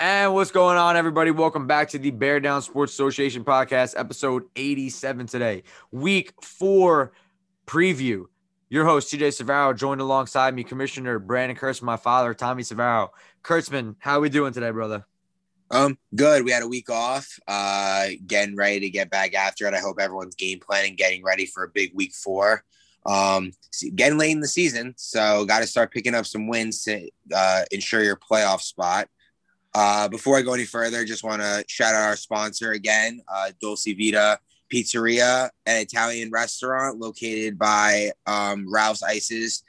And 0.00 0.32
what's 0.32 0.50
going 0.50 0.78
on, 0.78 0.96
everybody? 0.96 1.30
Welcome 1.30 1.66
back 1.66 1.90
to 1.90 1.98
the 1.98 2.10
Bear 2.10 2.40
Down 2.40 2.62
Sports 2.62 2.94
Association 2.94 3.44
podcast, 3.44 3.92
episode 3.98 4.44
87 4.56 5.26
today, 5.26 5.62
week 5.92 6.32
four 6.42 7.12
preview. 7.66 8.24
Your 8.70 8.86
host, 8.86 9.12
TJ 9.12 9.28
Savaro, 9.28 9.76
joined 9.76 10.00
alongside 10.00 10.54
me, 10.54 10.64
Commissioner 10.64 11.18
Brandon 11.18 11.54
Kurtzman, 11.54 11.82
my 11.82 11.98
father, 11.98 12.32
Tommy 12.32 12.62
Savaro. 12.62 13.10
Kurtzman, 13.44 13.96
how 13.98 14.16
are 14.16 14.20
we 14.22 14.30
doing 14.30 14.54
today, 14.54 14.70
brother? 14.70 15.04
Um, 15.70 15.98
good. 16.14 16.46
We 16.46 16.50
had 16.50 16.62
a 16.62 16.68
week 16.68 16.88
off, 16.88 17.38
uh, 17.46 18.06
getting 18.26 18.56
ready 18.56 18.80
to 18.80 18.88
get 18.88 19.10
back 19.10 19.34
after 19.34 19.66
it. 19.66 19.74
I 19.74 19.80
hope 19.80 20.00
everyone's 20.00 20.34
game 20.34 20.60
planning, 20.60 20.96
getting 20.96 21.22
ready 21.22 21.44
for 21.44 21.64
a 21.64 21.68
big 21.68 21.92
week 21.94 22.14
four. 22.14 22.64
Um, 23.04 23.52
getting 23.96 24.16
late 24.16 24.30
in 24.30 24.40
the 24.40 24.48
season, 24.48 24.94
so 24.96 25.44
got 25.44 25.58
to 25.58 25.66
start 25.66 25.92
picking 25.92 26.14
up 26.14 26.24
some 26.24 26.48
wins 26.48 26.84
to 26.84 27.10
uh, 27.34 27.64
ensure 27.70 28.02
your 28.02 28.16
playoff 28.16 28.62
spot. 28.62 29.06
Uh, 29.74 30.08
before 30.08 30.36
I 30.36 30.42
go 30.42 30.54
any 30.54 30.64
further, 30.64 31.04
just 31.04 31.24
want 31.24 31.42
to 31.42 31.64
shout 31.68 31.94
out 31.94 32.02
our 32.02 32.16
sponsor 32.16 32.72
again, 32.72 33.20
uh, 33.32 33.50
Dulce 33.60 33.86
Vita 33.86 34.38
Pizzeria, 34.72 35.50
an 35.66 35.80
Italian 35.80 36.30
restaurant 36.30 36.98
located 36.98 37.58
by 37.58 38.10
um, 38.26 38.66
Ralph's 38.72 39.02
Ices 39.02 39.62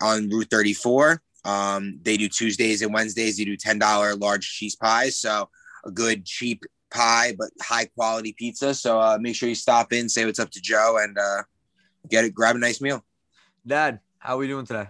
on 0.00 0.28
Route 0.28 0.48
34. 0.50 1.22
Um, 1.44 1.98
they 2.02 2.16
do 2.16 2.28
Tuesdays 2.28 2.82
and 2.82 2.92
Wednesdays. 2.92 3.38
They 3.38 3.44
do 3.44 3.56
$10 3.56 4.20
large 4.20 4.48
cheese 4.48 4.76
pies. 4.76 5.18
So 5.18 5.48
a 5.84 5.90
good, 5.90 6.24
cheap 6.24 6.62
pie, 6.90 7.34
but 7.38 7.50
high 7.62 7.86
quality 7.86 8.34
pizza. 8.36 8.74
So 8.74 9.00
uh, 9.00 9.18
make 9.20 9.34
sure 9.34 9.48
you 9.48 9.54
stop 9.54 9.92
in, 9.92 10.08
say 10.08 10.26
what's 10.26 10.38
up 10.38 10.50
to 10.50 10.60
Joe, 10.60 10.98
and 11.02 11.16
uh, 11.16 11.42
get 12.08 12.24
it, 12.24 12.34
grab 12.34 12.56
a 12.56 12.58
nice 12.58 12.80
meal. 12.80 13.04
Dad, 13.66 14.00
how 14.18 14.34
are 14.34 14.38
we 14.38 14.48
doing 14.48 14.66
today? 14.66 14.88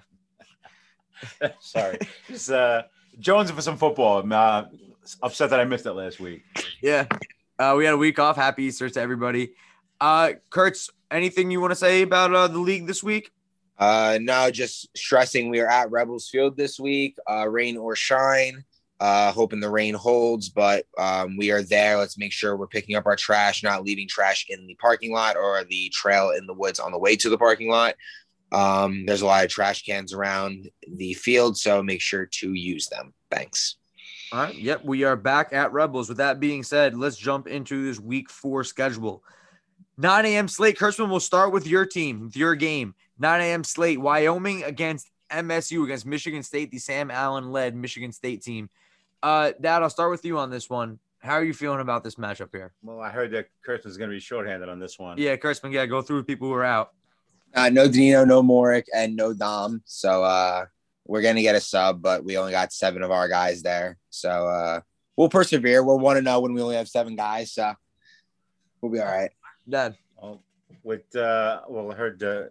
Sorry. 1.61 1.99
Just 2.29 2.51
uh, 2.51 2.83
Jones 3.20 3.51
for 3.51 3.62
some 3.62 3.77
football. 3.77 4.20
I'm 4.20 4.33
uh, 4.33 4.65
upset 5.23 5.51
that 5.51 5.60
I 5.60 5.65
missed 5.65 5.87
it 5.87 5.92
last 5.92 6.19
week. 6.20 6.42
Yeah. 6.83 7.06
Uh, 7.59 7.74
we 7.77 7.84
had 7.84 7.95
a 7.95 7.98
week 7.98 8.19
off. 8.19 8.37
Happy 8.37 8.65
Easter 8.65 8.88
to 8.88 9.01
everybody. 9.01 9.52
Uh, 10.01 10.32
Kurtz, 10.49 10.88
anything 11.10 11.51
you 11.51 11.60
want 11.60 11.73
to 11.73 11.77
say 11.77 12.02
about 12.02 12.35
uh, 12.35 12.49
the 12.49 12.59
league 12.59 12.87
this 12.87 13.02
week? 13.02 13.30
Uh, 13.79 14.18
no, 14.21 14.51
just 14.51 14.88
stressing 14.96 15.51
we 15.51 15.60
are 15.60 15.68
at 15.68 15.90
Rebels 15.90 16.29
Field 16.29 16.57
this 16.57 16.80
week, 16.80 17.16
uh, 17.30 17.49
rain 17.49 17.77
or 17.77 17.95
shine. 17.95 18.65
Uh, 18.99 19.32
hoping 19.32 19.60
the 19.60 19.71
rain 19.71 19.95
holds, 19.95 20.51
but 20.51 20.84
um, 20.99 21.38
we 21.38 21.51
are 21.51 21.62
there. 21.62 21.96
Let's 21.96 22.18
make 22.18 22.32
sure 22.32 22.55
we're 22.55 22.66
picking 22.66 22.96
up 22.96 23.07
our 23.07 23.16
trash, 23.16 23.62
not 23.62 23.82
leaving 23.82 24.07
trash 24.07 24.45
in 24.51 24.66
the 24.66 24.74
parking 24.74 25.10
lot 25.10 25.38
or 25.38 25.65
the 25.65 25.88
trail 25.88 26.32
in 26.37 26.46
the 26.46 26.52
woods 26.52 26.79
on 26.79 26.93
the 26.93 26.99
way 26.99 27.16
to 27.16 27.30
the 27.30 27.38
parking 27.38 27.71
lot. 27.71 27.95
Um, 28.52 29.06
there's 29.06 29.23
a 29.23 29.26
lot 29.26 29.45
of 29.45 29.51
trash 29.51 29.84
cans 29.84 30.12
around 30.12 30.68
the 30.87 31.15
field, 31.15 31.56
so 31.56 31.82
make 31.82 32.01
sure 32.01 32.26
to 32.26 32.52
use 32.52 32.88
them. 32.88 33.15
Thanks. 33.30 33.76
All 34.32 34.40
right. 34.40 34.54
Yep. 34.54 34.84
We 34.84 35.04
are 35.04 35.16
back 35.16 35.52
at 35.52 35.73
Rebels. 35.73 36.09
With 36.09 36.18
that 36.18 36.40
being 36.40 36.62
said, 36.62 36.96
let's 36.96 37.16
jump 37.16 37.46
into 37.46 37.84
this 37.84 37.98
week 37.98 38.30
four 38.30 38.65
schedule. 38.65 39.23
9 39.98 40.24
a.m. 40.24 40.48
slate. 40.48 40.78
Kurtzman 40.78 41.10
will 41.10 41.21
start 41.21 41.52
with 41.52 41.66
your 41.66 41.84
team, 41.84 42.23
with 42.23 42.37
your 42.37 42.54
game. 42.54 42.95
9 43.18 43.40
a.m. 43.40 43.65
slate. 43.65 44.01
Wyoming 44.01 44.65
against 44.65 45.10
MSU 45.30 45.84
against 45.84 46.06
Michigan 46.06 46.43
State, 46.43 46.71
the 46.71 46.78
Sam 46.78 47.10
Allen 47.10 47.52
led 47.52 47.74
Michigan 47.74 48.12
State 48.12 48.43
team. 48.43 48.68
Uh, 49.23 49.52
Dad, 49.60 49.82
I'll 49.82 49.90
start 49.90 50.10
with 50.10 50.24
you 50.24 50.38
on 50.38 50.51
this 50.51 50.68
one. 50.68 50.98
How 51.18 51.34
are 51.34 51.45
you 51.45 51.52
feeling 51.52 51.80
about 51.80 52.02
this 52.02 52.15
matchup 52.15 52.48
here? 52.52 52.73
Well, 52.82 53.01
I 53.01 53.10
heard 53.10 53.30
that 53.32 53.48
Kurtzman's 53.66 53.98
going 53.98 54.09
to 54.10 54.16
be 54.16 54.21
shorthanded 54.21 54.68
on 54.68 54.78
this 54.78 54.98
one. 54.98 55.18
Yeah, 55.18 55.37
Kurtzman, 55.37 55.73
yeah, 55.73 55.84
go 55.87 56.01
through 56.01 56.24
people 56.24 56.48
who 56.48 56.54
are 56.54 56.65
out. 56.65 56.93
Uh, 57.54 57.68
no 57.68 57.88
Dino, 57.88 58.24
no 58.24 58.43
Morick, 58.43 58.84
and 58.95 59.16
no 59.16 59.32
Dom. 59.32 59.82
So 59.84 60.23
uh, 60.23 60.66
we're 61.06 61.23
gonna 61.23 61.43
get 61.43 61.54
a 61.56 61.60
sub, 61.60 62.01
but 62.02 62.24
we 62.24 62.37
only 62.37 62.52
got 62.52 62.73
seven 62.73 63.02
of 63.02 63.10
our 63.10 63.29
guys 63.29 63.62
there. 63.62 63.98
So 64.10 64.28
uh, 64.31 64.81
we'll 65.16 65.28
persevere. 65.28 65.82
We're 65.82 65.97
one 65.97 66.16
to 66.16 66.22
know 66.22 66.41
when 66.41 66.53
we 66.54 66.62
only 66.62 66.76
have 66.76 66.88
seven 66.88 67.16
guys, 67.16 67.53
so 67.53 67.72
we'll 68.81 68.93
be 68.93 69.00
all 69.00 69.06
right. 69.06 69.31
Dad. 69.69 69.97
Well, 70.21 70.43
with 70.82 71.15
uh, 71.16 71.62
well, 71.69 71.91
I 71.91 71.94
heard. 71.94 72.22
Uh, 72.22 72.43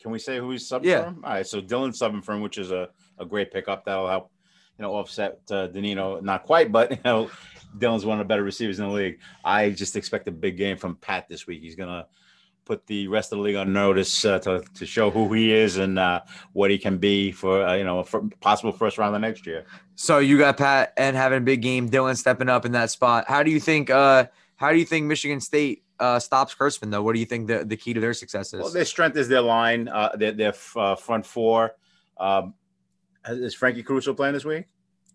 can 0.00 0.12
we 0.12 0.18
say 0.20 0.38
who 0.38 0.50
he's 0.52 0.68
subbing 0.68 0.84
Yeah. 0.84 1.04
from? 1.04 1.24
All 1.24 1.32
right, 1.32 1.46
so 1.46 1.60
Dylan 1.60 1.88
subbing 1.90 2.22
from, 2.24 2.40
which 2.40 2.56
is 2.56 2.70
a, 2.70 2.88
a 3.18 3.24
great 3.26 3.50
pickup 3.52 3.84
that'll 3.84 4.08
help, 4.08 4.30
you 4.78 4.82
know, 4.84 4.94
offset 4.94 5.40
uh, 5.50 5.66
Danino. 5.66 6.22
Not 6.22 6.44
quite, 6.44 6.70
but 6.70 6.90
you 6.92 6.98
know, 7.04 7.30
Dylan's 7.78 8.04
one 8.04 8.20
of 8.20 8.24
the 8.24 8.28
better 8.28 8.44
receivers 8.44 8.78
in 8.78 8.86
the 8.86 8.92
league. 8.94 9.18
I 9.44 9.70
just 9.70 9.96
expect 9.96 10.28
a 10.28 10.30
big 10.32 10.56
game 10.56 10.76
from 10.76 10.94
Pat 10.96 11.28
this 11.28 11.46
week. 11.48 11.62
He's 11.62 11.74
gonna 11.74 12.06
put 12.68 12.86
the 12.86 13.08
rest 13.08 13.32
of 13.32 13.38
the 13.38 13.42
league 13.42 13.56
on 13.56 13.72
notice 13.72 14.24
uh, 14.24 14.38
to, 14.40 14.62
to 14.74 14.86
show 14.86 15.10
who 15.10 15.32
he 15.32 15.52
is 15.52 15.78
and 15.78 15.98
uh, 15.98 16.20
what 16.52 16.70
he 16.70 16.78
can 16.78 16.98
be 16.98 17.32
for 17.32 17.64
uh, 17.66 17.74
you 17.74 17.82
know 17.82 18.04
for 18.04 18.28
possible 18.40 18.70
first 18.70 18.98
round 18.98 19.14
of 19.16 19.20
next 19.22 19.46
year. 19.46 19.64
So 19.96 20.18
you 20.18 20.38
got 20.38 20.58
Pat 20.58 20.92
and 20.96 21.16
having 21.16 21.38
a 21.38 21.40
big 21.40 21.62
game, 21.62 21.88
Dylan 21.88 22.16
stepping 22.16 22.48
up 22.48 22.64
in 22.64 22.72
that 22.72 22.90
spot. 22.90 23.24
How 23.26 23.42
do 23.42 23.50
you 23.50 23.58
think 23.58 23.90
uh 23.90 24.26
how 24.56 24.70
do 24.70 24.78
you 24.78 24.84
think 24.84 25.06
Michigan 25.06 25.40
State 25.40 25.82
uh 25.98 26.18
stops 26.18 26.54
Kurtzman 26.54 26.90
though? 26.90 27.02
What 27.02 27.14
do 27.14 27.20
you 27.20 27.26
think 27.26 27.48
the, 27.48 27.64
the 27.64 27.76
key 27.76 27.94
to 27.94 28.00
their 28.00 28.14
success 28.14 28.52
is? 28.52 28.60
Well, 28.60 28.70
their 28.70 28.84
strength 28.84 29.16
is 29.16 29.28
their 29.28 29.40
line, 29.40 29.88
uh, 29.88 30.10
their, 30.14 30.32
their 30.32 30.54
uh, 30.76 30.94
front 30.94 31.26
four. 31.26 31.74
Um, 32.18 32.54
is 33.26 33.54
Frankie 33.54 33.82
Caruso 33.82 34.14
playing 34.14 34.34
this 34.34 34.44
week? 34.44 34.66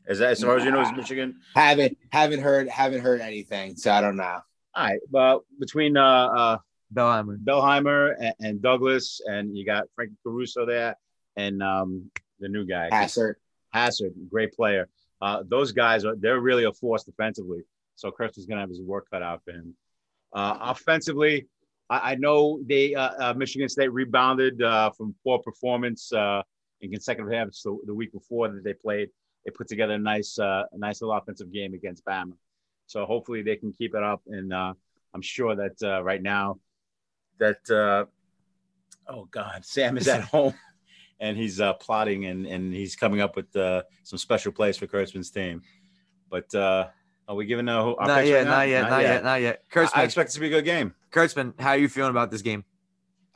Is 0.07 0.19
that 0.19 0.31
as 0.31 0.43
far 0.43 0.57
as 0.57 0.65
you 0.65 0.71
know? 0.71 0.81
Is 0.81 0.91
Michigan? 0.91 1.39
Haven't 1.55 1.97
haven't 2.11 2.41
heard 2.41 2.67
haven't 2.67 3.01
heard 3.01 3.21
anything, 3.21 3.77
so 3.77 3.91
I 3.91 4.01
don't 4.01 4.17
know. 4.17 4.39
All 4.75 4.85
right, 4.85 4.99
but 5.09 5.39
between 5.59 5.95
uh, 5.97 6.03
uh, 6.03 6.57
Bellheimer. 6.93 7.37
Bellheimer 7.37 8.15
and, 8.19 8.35
and 8.39 8.61
Douglas, 8.61 9.21
and 9.25 9.57
you 9.57 9.65
got 9.65 9.85
Frankie 9.95 10.15
Caruso 10.23 10.65
there, 10.65 10.95
and 11.35 11.61
um, 11.61 12.09
the 12.39 12.47
new 12.47 12.65
guy 12.65 12.89
Passer. 12.89 13.37
Hassard, 13.73 14.13
great 14.29 14.53
player. 14.53 14.87
Uh, 15.21 15.43
those 15.47 15.71
guys 15.71 16.05
are 16.05 16.15
they're 16.15 16.39
really 16.39 16.65
a 16.65 16.73
force 16.73 17.03
defensively. 17.03 17.61
So 17.95 18.11
Kirsten's 18.11 18.45
gonna 18.45 18.61
have 18.61 18.69
his 18.69 18.81
work 18.81 19.07
cut 19.11 19.23
out 19.23 19.41
for 19.43 19.51
him. 19.51 19.75
Uh, 20.33 20.57
offensively, 20.61 21.47
I, 21.89 22.11
I 22.11 22.15
know 22.15 22.59
they 22.65 22.93
uh, 22.95 23.11
uh, 23.19 23.33
Michigan 23.33 23.69
State 23.69 23.91
rebounded 23.91 24.61
uh, 24.61 24.91
from 24.91 25.15
poor 25.23 25.39
performance 25.39 26.11
uh, 26.13 26.41
in 26.81 26.91
consecutive 26.91 27.31
halves 27.31 27.63
the, 27.63 27.77
the 27.85 27.93
week 27.93 28.11
before 28.11 28.49
that 28.49 28.63
they 28.63 28.73
played. 28.73 29.09
They 29.45 29.51
put 29.51 29.67
together 29.67 29.93
a 29.93 29.99
nice, 29.99 30.39
uh, 30.39 30.63
a 30.71 30.77
nice 30.77 31.01
little 31.01 31.15
offensive 31.15 31.51
game 31.51 31.73
against 31.73 32.05
Bama. 32.05 32.33
So 32.87 33.05
hopefully 33.05 33.41
they 33.41 33.55
can 33.55 33.73
keep 33.73 33.95
it 33.95 34.03
up. 34.03 34.21
And 34.27 34.53
uh, 34.53 34.73
I'm 35.13 35.21
sure 35.21 35.55
that 35.55 35.81
uh, 35.83 36.03
right 36.03 36.21
now 36.21 36.59
that 37.39 37.69
uh, 37.69 38.05
oh 39.07 39.27
god, 39.31 39.65
Sam 39.65 39.97
is 39.97 40.07
at 40.07 40.21
home 40.23 40.53
and 41.19 41.37
he's 41.37 41.61
uh, 41.61 41.73
plotting 41.73 42.25
and 42.25 42.45
and 42.45 42.73
he's 42.73 42.95
coming 42.95 43.21
up 43.21 43.35
with 43.35 43.55
uh, 43.55 43.83
some 44.03 44.17
special 44.17 44.51
plays 44.51 44.77
for 44.77 44.87
Kurtzman's 44.87 45.31
team. 45.31 45.61
But 46.29 46.53
uh, 46.53 46.87
are 47.27 47.35
we 47.35 47.45
giving 47.45 47.69
a 47.69 47.93
our 47.93 48.07
Not 48.07 48.19
picks 48.19 48.29
yet, 48.29 48.45
not 48.45 48.67
yet, 48.67 48.89
not 48.89 49.01
yet, 49.01 49.23
not 49.23 49.41
yet. 49.41 49.69
Kurtzman, 49.71 49.91
I 49.95 50.03
expect 50.03 50.31
it 50.31 50.33
to 50.33 50.39
be 50.39 50.47
a 50.47 50.49
good 50.49 50.65
game. 50.65 50.93
Kurtzman, 51.11 51.59
how 51.59 51.69
are 51.69 51.77
you 51.77 51.87
feeling 51.87 52.11
about 52.11 52.31
this 52.31 52.41
game? 52.41 52.65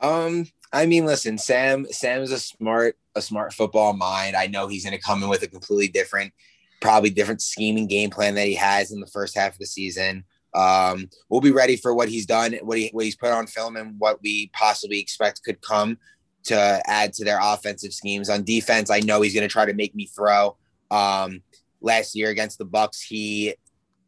Um, 0.00 0.46
I 0.72 0.86
mean, 0.86 1.06
listen, 1.06 1.38
Sam. 1.38 1.86
Sam 1.90 2.22
is 2.22 2.30
a 2.30 2.38
smart, 2.38 2.96
a 3.14 3.22
smart 3.22 3.54
football 3.54 3.94
mind. 3.94 4.36
I 4.36 4.46
know 4.46 4.68
he's 4.68 4.84
going 4.84 4.96
to 4.96 5.02
come 5.02 5.22
in 5.22 5.28
with 5.28 5.42
a 5.42 5.48
completely 5.48 5.88
different, 5.88 6.32
probably 6.80 7.10
different 7.10 7.40
scheming 7.40 7.86
game 7.86 8.10
plan 8.10 8.34
that 8.34 8.46
he 8.46 8.54
has 8.54 8.92
in 8.92 9.00
the 9.00 9.06
first 9.06 9.34
half 9.36 9.52
of 9.52 9.58
the 9.58 9.66
season. 9.66 10.24
Um, 10.54 11.08
we'll 11.28 11.40
be 11.40 11.50
ready 11.50 11.76
for 11.76 11.94
what 11.94 12.08
he's 12.08 12.26
done, 12.26 12.54
what 12.62 12.78
he 12.78 12.88
what 12.92 13.04
he's 13.04 13.16
put 13.16 13.30
on 13.30 13.46
film, 13.46 13.76
and 13.76 13.98
what 13.98 14.20
we 14.22 14.50
possibly 14.52 14.98
expect 14.98 15.42
could 15.44 15.60
come 15.60 15.98
to 16.44 16.82
add 16.86 17.12
to 17.14 17.24
their 17.24 17.38
offensive 17.40 17.92
schemes. 17.92 18.30
On 18.30 18.42
defense, 18.42 18.90
I 18.90 19.00
know 19.00 19.20
he's 19.20 19.34
going 19.34 19.46
to 19.46 19.52
try 19.52 19.66
to 19.66 19.74
make 19.74 19.94
me 19.94 20.06
throw. 20.06 20.56
Um, 20.90 21.42
last 21.80 22.16
year 22.16 22.30
against 22.30 22.58
the 22.58 22.64
Bucks, 22.64 23.00
he 23.00 23.54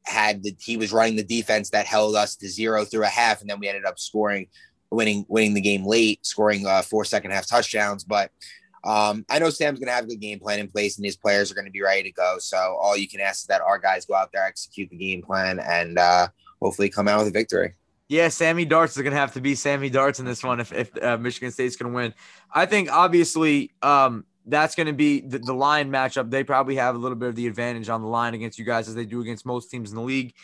had 0.04 0.42
the 0.42 0.56
he 0.60 0.76
was 0.76 0.92
running 0.92 1.16
the 1.16 1.22
defense 1.22 1.70
that 1.70 1.86
held 1.86 2.16
us 2.16 2.36
to 2.36 2.48
zero 2.48 2.84
through 2.84 3.04
a 3.04 3.08
half, 3.08 3.40
and 3.40 3.50
then 3.50 3.60
we 3.60 3.68
ended 3.68 3.84
up 3.84 3.98
scoring 3.98 4.48
winning 4.90 5.24
winning 5.28 5.54
the 5.54 5.60
game 5.60 5.86
late, 5.86 6.24
scoring 6.26 6.66
uh, 6.66 6.82
four 6.82 7.04
second 7.04 7.30
half 7.30 7.46
touchdowns. 7.46 8.04
But 8.04 8.30
um, 8.84 9.24
I 9.28 9.38
know 9.38 9.50
Sam's 9.50 9.78
going 9.78 9.88
to 9.88 9.92
have 9.92 10.04
a 10.04 10.08
good 10.08 10.20
game 10.20 10.38
plan 10.38 10.58
in 10.58 10.68
place, 10.68 10.96
and 10.96 11.04
his 11.04 11.16
players 11.16 11.50
are 11.50 11.54
going 11.54 11.66
to 11.66 11.70
be 11.70 11.82
ready 11.82 12.02
to 12.04 12.12
go. 12.12 12.36
So 12.38 12.56
all 12.80 12.96
you 12.96 13.08
can 13.08 13.20
ask 13.20 13.42
is 13.42 13.46
that 13.46 13.60
our 13.60 13.78
guys 13.78 14.06
go 14.06 14.14
out 14.14 14.32
there, 14.32 14.44
execute 14.44 14.90
the 14.90 14.96
game 14.96 15.22
plan, 15.22 15.58
and 15.58 15.98
uh, 15.98 16.28
hopefully 16.62 16.88
come 16.88 17.08
out 17.08 17.18
with 17.18 17.28
a 17.28 17.32
victory. 17.32 17.74
Yeah, 18.08 18.28
Sammy 18.28 18.64
Darts 18.64 18.96
is 18.96 19.02
going 19.02 19.12
to 19.12 19.18
have 19.18 19.34
to 19.34 19.40
be 19.40 19.54
Sammy 19.54 19.88
Darts 19.88 20.18
in 20.18 20.26
this 20.26 20.42
one 20.42 20.58
if, 20.58 20.72
if 20.72 20.90
uh, 21.02 21.16
Michigan 21.16 21.52
State's 21.52 21.76
going 21.76 21.92
to 21.92 21.94
win. 21.94 22.14
I 22.52 22.66
think 22.66 22.90
obviously 22.90 23.70
um, 23.82 24.24
that's 24.46 24.74
going 24.74 24.88
to 24.88 24.92
be 24.92 25.20
the, 25.20 25.38
the 25.38 25.52
line 25.52 25.92
matchup. 25.92 26.28
They 26.28 26.42
probably 26.42 26.74
have 26.74 26.96
a 26.96 26.98
little 26.98 27.16
bit 27.16 27.28
of 27.28 27.36
the 27.36 27.46
advantage 27.46 27.88
on 27.88 28.02
the 28.02 28.08
line 28.08 28.34
against 28.34 28.58
you 28.58 28.64
guys 28.64 28.88
as 28.88 28.96
they 28.96 29.04
do 29.04 29.20
against 29.20 29.46
most 29.46 29.70
teams 29.70 29.90
in 29.90 29.96
the 29.96 30.02
league. 30.02 30.34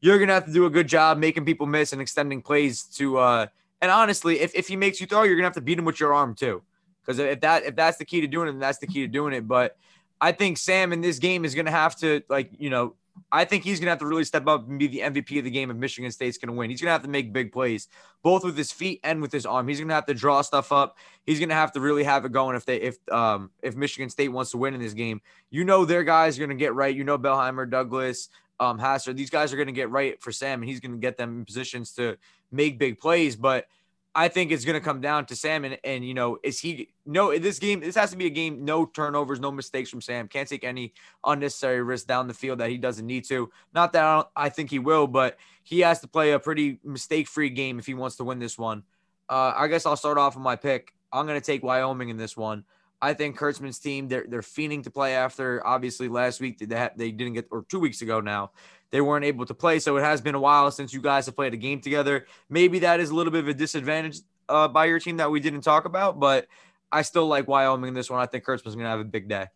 You're 0.00 0.18
going 0.18 0.28
to 0.28 0.34
have 0.34 0.44
to 0.44 0.52
do 0.52 0.66
a 0.66 0.70
good 0.70 0.86
job 0.86 1.16
making 1.16 1.46
people 1.46 1.66
miss 1.66 1.94
and 1.94 2.02
extending 2.02 2.42
plays 2.42 2.82
to. 2.96 3.16
Uh, 3.16 3.46
and 3.80 3.90
honestly, 3.90 4.40
if, 4.40 4.54
if 4.54 4.68
he 4.68 4.76
makes 4.76 5.00
you 5.00 5.06
throw, 5.06 5.22
you're 5.22 5.36
going 5.36 5.44
to 5.44 5.48
have 5.48 5.54
to 5.54 5.62
beat 5.62 5.78
him 5.78 5.86
with 5.86 6.00
your 6.00 6.12
arm 6.12 6.34
too. 6.34 6.62
Because 7.04 7.18
if 7.18 7.40
that 7.40 7.64
if 7.64 7.76
that's 7.76 7.98
the 7.98 8.04
key 8.04 8.20
to 8.20 8.26
doing 8.26 8.48
it, 8.48 8.52
then 8.52 8.60
that's 8.60 8.78
the 8.78 8.86
key 8.86 9.02
to 9.02 9.08
doing 9.08 9.34
it. 9.34 9.46
But 9.46 9.76
I 10.20 10.32
think 10.32 10.58
Sam 10.58 10.92
in 10.92 11.00
this 11.00 11.18
game 11.18 11.44
is 11.44 11.54
going 11.54 11.66
to 11.66 11.72
have 11.72 11.96
to 11.96 12.22
like 12.28 12.50
you 12.58 12.70
know 12.70 12.94
I 13.30 13.44
think 13.44 13.64
he's 13.64 13.78
going 13.78 13.86
to 13.86 13.90
have 13.90 13.98
to 14.00 14.06
really 14.06 14.24
step 14.24 14.46
up 14.46 14.68
and 14.68 14.78
be 14.78 14.86
the 14.86 15.00
MVP 15.00 15.38
of 15.38 15.44
the 15.44 15.50
game 15.50 15.70
if 15.70 15.76
Michigan 15.76 16.10
State's 16.10 16.38
going 16.38 16.48
to 16.48 16.52
win. 16.52 16.70
He's 16.70 16.80
going 16.80 16.88
to 16.88 16.92
have 16.92 17.02
to 17.02 17.08
make 17.08 17.32
big 17.32 17.52
plays, 17.52 17.88
both 18.22 18.44
with 18.44 18.56
his 18.56 18.72
feet 18.72 19.00
and 19.04 19.22
with 19.22 19.32
his 19.32 19.46
arm. 19.46 19.68
He's 19.68 19.78
going 19.78 19.88
to 19.88 19.94
have 19.94 20.06
to 20.06 20.14
draw 20.14 20.42
stuff 20.42 20.72
up. 20.72 20.96
He's 21.24 21.38
going 21.38 21.48
to 21.48 21.54
have 21.54 21.72
to 21.72 21.80
really 21.80 22.04
have 22.04 22.24
it 22.24 22.32
going 22.32 22.56
if 22.56 22.64
they 22.64 22.76
if 22.76 22.96
um 23.10 23.50
if 23.62 23.76
Michigan 23.76 24.10
State 24.10 24.28
wants 24.28 24.50
to 24.52 24.58
win 24.58 24.74
in 24.74 24.80
this 24.80 24.94
game. 24.94 25.20
You 25.50 25.64
know 25.64 25.84
their 25.84 26.04
guys 26.04 26.36
are 26.36 26.40
going 26.40 26.50
to 26.50 26.56
get 26.56 26.74
right. 26.74 26.94
You 26.94 27.04
know 27.04 27.18
Boeheim, 27.18 27.70
Douglas, 27.70 28.28
um 28.60 28.78
Hacir. 28.78 29.16
These 29.16 29.30
guys 29.30 29.52
are 29.52 29.56
going 29.56 29.66
to 29.66 29.72
get 29.72 29.90
right 29.90 30.20
for 30.20 30.32
Sam, 30.32 30.60
and 30.60 30.68
he's 30.68 30.80
going 30.80 30.92
to 30.92 30.98
get 30.98 31.16
them 31.16 31.38
in 31.38 31.44
positions 31.44 31.92
to 31.92 32.16
make 32.50 32.78
big 32.78 32.98
plays. 32.98 33.36
But 33.36 33.66
I 34.16 34.28
think 34.28 34.52
it's 34.52 34.64
going 34.64 34.78
to 34.78 34.84
come 34.84 35.00
down 35.00 35.26
to 35.26 35.36
Sam 35.36 35.64
and, 35.64 35.78
and 35.82 36.04
you 36.04 36.14
know 36.14 36.38
is 36.42 36.60
he 36.60 36.90
no 37.04 37.36
this 37.38 37.58
game 37.58 37.80
this 37.80 37.96
has 37.96 38.10
to 38.12 38.16
be 38.16 38.26
a 38.26 38.30
game 38.30 38.64
no 38.64 38.86
turnovers 38.86 39.40
no 39.40 39.50
mistakes 39.50 39.90
from 39.90 40.00
Sam 40.00 40.28
can't 40.28 40.48
take 40.48 40.64
any 40.64 40.94
unnecessary 41.24 41.82
risk 41.82 42.06
down 42.06 42.28
the 42.28 42.34
field 42.34 42.60
that 42.60 42.70
he 42.70 42.78
doesn't 42.78 43.06
need 43.06 43.24
to 43.24 43.50
not 43.74 43.92
that 43.94 44.04
I, 44.04 44.24
I 44.36 44.48
think 44.50 44.70
he 44.70 44.78
will 44.78 45.06
but 45.06 45.36
he 45.64 45.80
has 45.80 46.00
to 46.00 46.08
play 46.08 46.32
a 46.32 46.38
pretty 46.38 46.78
mistake 46.84 47.26
free 47.26 47.50
game 47.50 47.78
if 47.78 47.86
he 47.86 47.94
wants 47.94 48.16
to 48.16 48.24
win 48.24 48.38
this 48.38 48.58
one. 48.58 48.84
Uh, 49.28 49.52
I 49.56 49.66
guess 49.68 49.86
I'll 49.86 49.96
start 49.96 50.18
off 50.18 50.36
with 50.36 50.44
my 50.44 50.56
pick. 50.56 50.92
I'm 51.10 51.26
going 51.26 51.40
to 51.40 51.44
take 51.44 51.62
Wyoming 51.62 52.10
in 52.10 52.18
this 52.18 52.36
one. 52.36 52.64
I 53.00 53.14
think 53.14 53.38
Kurtzman's 53.38 53.78
team 53.78 54.08
they're 54.08 54.26
they're 54.28 54.42
to 54.82 54.90
play 54.90 55.14
after 55.14 55.66
obviously 55.66 56.08
last 56.08 56.40
week 56.40 56.58
they 56.58 56.90
they 56.96 57.10
didn't 57.10 57.34
get 57.34 57.48
or 57.50 57.64
two 57.68 57.80
weeks 57.80 58.02
ago 58.02 58.20
now 58.20 58.52
they 58.94 59.00
weren't 59.00 59.24
able 59.24 59.44
to 59.44 59.54
play. 59.54 59.80
So 59.80 59.96
it 59.96 60.02
has 60.02 60.20
been 60.20 60.36
a 60.36 60.40
while 60.40 60.70
since 60.70 60.94
you 60.94 61.00
guys 61.00 61.26
have 61.26 61.34
played 61.34 61.52
a 61.52 61.56
game 61.56 61.80
together. 61.80 62.28
Maybe 62.48 62.78
that 62.78 63.00
is 63.00 63.10
a 63.10 63.14
little 63.16 63.32
bit 63.32 63.40
of 63.40 63.48
a 63.48 63.54
disadvantage 63.54 64.18
uh, 64.48 64.68
by 64.68 64.84
your 64.84 65.00
team 65.00 65.16
that 65.16 65.32
we 65.32 65.40
didn't 65.40 65.62
talk 65.62 65.84
about, 65.84 66.20
but 66.20 66.46
I 66.92 67.02
still 67.02 67.26
like 67.26 67.48
Wyoming 67.48 67.88
in 67.88 67.94
this 67.94 68.08
one. 68.08 68.20
I 68.20 68.26
think 68.26 68.44
Kurtzman's 68.44 68.76
going 68.76 68.84
to 68.84 68.90
have 68.90 69.00
a 69.00 69.04
big 69.04 69.28
day. 69.28 69.48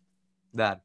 That. 0.55 0.81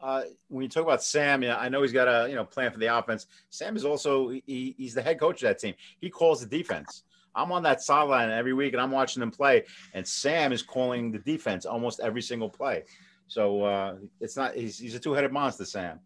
Uh, 0.00 0.22
when 0.48 0.62
you 0.62 0.70
talk 0.70 0.84
about 0.84 1.02
Sam, 1.02 1.42
yeah, 1.42 1.58
I 1.58 1.68
know 1.68 1.82
he's 1.82 1.92
got 1.92 2.08
a 2.08 2.30
you 2.30 2.34
know 2.34 2.46
plan 2.46 2.72
for 2.72 2.78
the 2.78 2.96
offense. 2.96 3.26
Sam 3.50 3.76
is 3.76 3.84
also 3.84 4.30
he, 4.30 4.74
he's 4.78 4.94
the 4.94 5.02
head 5.02 5.20
coach 5.20 5.42
of 5.42 5.48
that 5.48 5.58
team. 5.58 5.74
He 6.00 6.08
calls 6.08 6.40
the 6.40 6.46
defense. 6.46 7.02
I'm 7.34 7.52
on 7.52 7.62
that 7.64 7.82
sideline 7.82 8.30
every 8.30 8.54
week 8.54 8.72
and 8.72 8.80
I'm 8.80 8.90
watching 8.90 9.20
them 9.20 9.30
play, 9.30 9.64
and 9.92 10.08
Sam 10.08 10.54
is 10.54 10.62
calling 10.62 11.12
the 11.12 11.18
defense 11.18 11.66
almost 11.66 12.00
every 12.00 12.22
single 12.22 12.48
play. 12.48 12.84
So 13.28 13.64
uh, 13.64 13.96
it's 14.18 14.34
not 14.38 14.54
he's, 14.54 14.78
he's 14.78 14.94
a 14.94 14.98
two 14.98 15.12
headed 15.12 15.30
monster, 15.30 15.66
Sam. 15.66 16.00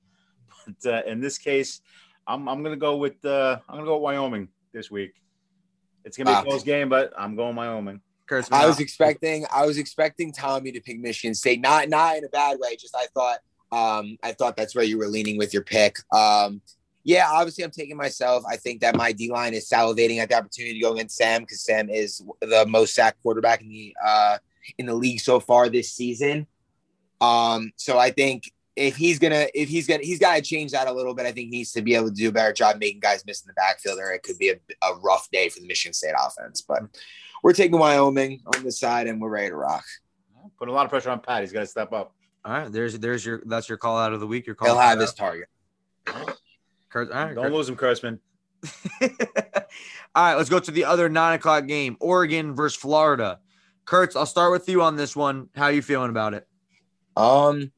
But 0.66 0.92
uh, 0.92 1.02
in 1.06 1.20
this 1.20 1.38
case, 1.38 1.80
I'm 2.26 2.48
I'm 2.48 2.62
gonna 2.62 2.76
go 2.76 2.96
with 2.96 3.24
uh, 3.24 3.58
I'm 3.68 3.76
gonna 3.76 3.86
go 3.86 3.96
with 3.96 4.02
Wyoming 4.02 4.48
this 4.72 4.90
week. 4.90 5.14
It's 6.04 6.16
gonna 6.16 6.30
be 6.30 6.34
wow. 6.34 6.42
a 6.42 6.44
close 6.44 6.62
game, 6.62 6.88
but 6.88 7.12
I'm 7.16 7.36
going 7.36 7.56
Wyoming. 7.56 8.00
I 8.50 8.66
was 8.66 8.80
expecting 8.80 9.46
I 9.52 9.66
was 9.66 9.78
expecting 9.78 10.32
Tommy 10.32 10.72
to 10.72 10.80
pick 10.80 10.98
Michigan 10.98 11.34
State, 11.34 11.60
not 11.60 11.88
not 11.88 12.16
in 12.16 12.24
a 12.24 12.28
bad 12.28 12.58
way. 12.58 12.76
Just 12.76 12.96
I 12.96 13.06
thought 13.14 13.38
um, 13.70 14.16
I 14.22 14.32
thought 14.32 14.56
that's 14.56 14.74
where 14.74 14.84
you 14.84 14.98
were 14.98 15.08
leaning 15.08 15.36
with 15.36 15.52
your 15.52 15.62
pick. 15.62 15.98
Um, 16.12 16.62
yeah, 17.02 17.28
obviously 17.30 17.64
I'm 17.64 17.70
taking 17.70 17.96
myself. 17.96 18.44
I 18.48 18.56
think 18.56 18.80
that 18.80 18.96
my 18.96 19.12
D 19.12 19.30
line 19.30 19.52
is 19.52 19.68
salivating 19.68 20.18
at 20.18 20.30
the 20.30 20.36
opportunity 20.36 20.74
to 20.74 20.80
go 20.80 20.94
against 20.94 21.16
Sam 21.16 21.42
because 21.42 21.62
Sam 21.62 21.90
is 21.90 22.22
the 22.40 22.64
most 22.66 22.94
sacked 22.94 23.22
quarterback 23.22 23.60
in 23.60 23.68
the 23.68 23.94
uh, 24.04 24.38
in 24.78 24.86
the 24.86 24.94
league 24.94 25.20
so 25.20 25.38
far 25.38 25.68
this 25.68 25.92
season. 25.92 26.46
Um, 27.20 27.72
so 27.76 27.98
I 27.98 28.10
think 28.10 28.50
if 28.76 28.96
he's 28.96 29.18
gonna 29.18 29.46
if 29.54 29.68
he's 29.68 29.86
gonna 29.86 30.02
he's 30.02 30.18
got 30.18 30.36
to 30.36 30.42
change 30.42 30.72
that 30.72 30.88
a 30.88 30.92
little 30.92 31.14
bit. 31.14 31.26
I 31.26 31.32
think 31.32 31.50
he 31.50 31.58
needs 31.58 31.72
to 31.72 31.82
be 31.82 31.94
able 31.94 32.08
to 32.08 32.14
do 32.14 32.28
a 32.28 32.32
better 32.32 32.52
job 32.52 32.78
making 32.78 33.00
guys 33.00 33.24
miss 33.26 33.42
in 33.42 33.48
the 33.48 33.54
backfield, 33.54 33.98
or 33.98 34.10
it 34.10 34.22
could 34.22 34.38
be 34.38 34.50
a, 34.50 34.56
a 34.82 34.96
rough 34.96 35.30
day 35.30 35.48
for 35.48 35.60
the 35.60 35.66
Michigan 35.66 35.92
State 35.92 36.14
offense. 36.18 36.60
But 36.62 36.82
we're 37.42 37.52
taking 37.52 37.78
Wyoming 37.78 38.42
on 38.54 38.64
the 38.64 38.72
side, 38.72 39.06
and 39.06 39.20
we're 39.20 39.28
ready 39.28 39.50
to 39.50 39.56
rock. 39.56 39.84
Put 40.58 40.68
a 40.68 40.72
lot 40.72 40.84
of 40.84 40.90
pressure 40.90 41.10
on 41.10 41.20
Pat. 41.20 41.42
He's 41.42 41.52
got 41.52 41.60
to 41.60 41.66
step 41.66 41.92
up. 41.92 42.14
All 42.44 42.52
right, 42.52 42.70
there's 42.70 42.98
there's 42.98 43.24
your 43.24 43.42
that's 43.46 43.68
your 43.68 43.78
call 43.78 43.96
out 43.96 44.12
of 44.12 44.20
the 44.20 44.26
week. 44.26 44.46
Your 44.46 44.54
call. 44.54 44.68
He'll 44.68 44.78
have 44.78 44.98
his 44.98 45.14
target. 45.14 45.48
Kurt, 46.04 47.10
right, 47.10 47.34
Don't 47.34 47.44
Kurt. 47.44 47.52
lose 47.52 47.68
him, 47.68 47.76
Kurtzman. 47.76 48.18
all 49.02 49.08
right, 50.14 50.34
let's 50.34 50.48
go 50.50 50.58
to 50.58 50.70
the 50.70 50.84
other 50.84 51.08
nine 51.08 51.34
o'clock 51.34 51.66
game: 51.66 51.96
Oregon 52.00 52.54
versus 52.54 52.78
Florida. 52.78 53.40
Kurtz, 53.84 54.16
I'll 54.16 54.26
start 54.26 54.52
with 54.52 54.68
you 54.68 54.82
on 54.82 54.96
this 54.96 55.14
one. 55.14 55.48
How 55.54 55.68
you 55.68 55.82
feeling 55.82 56.10
about 56.10 56.34
it? 56.34 56.46
Um, 57.16 57.72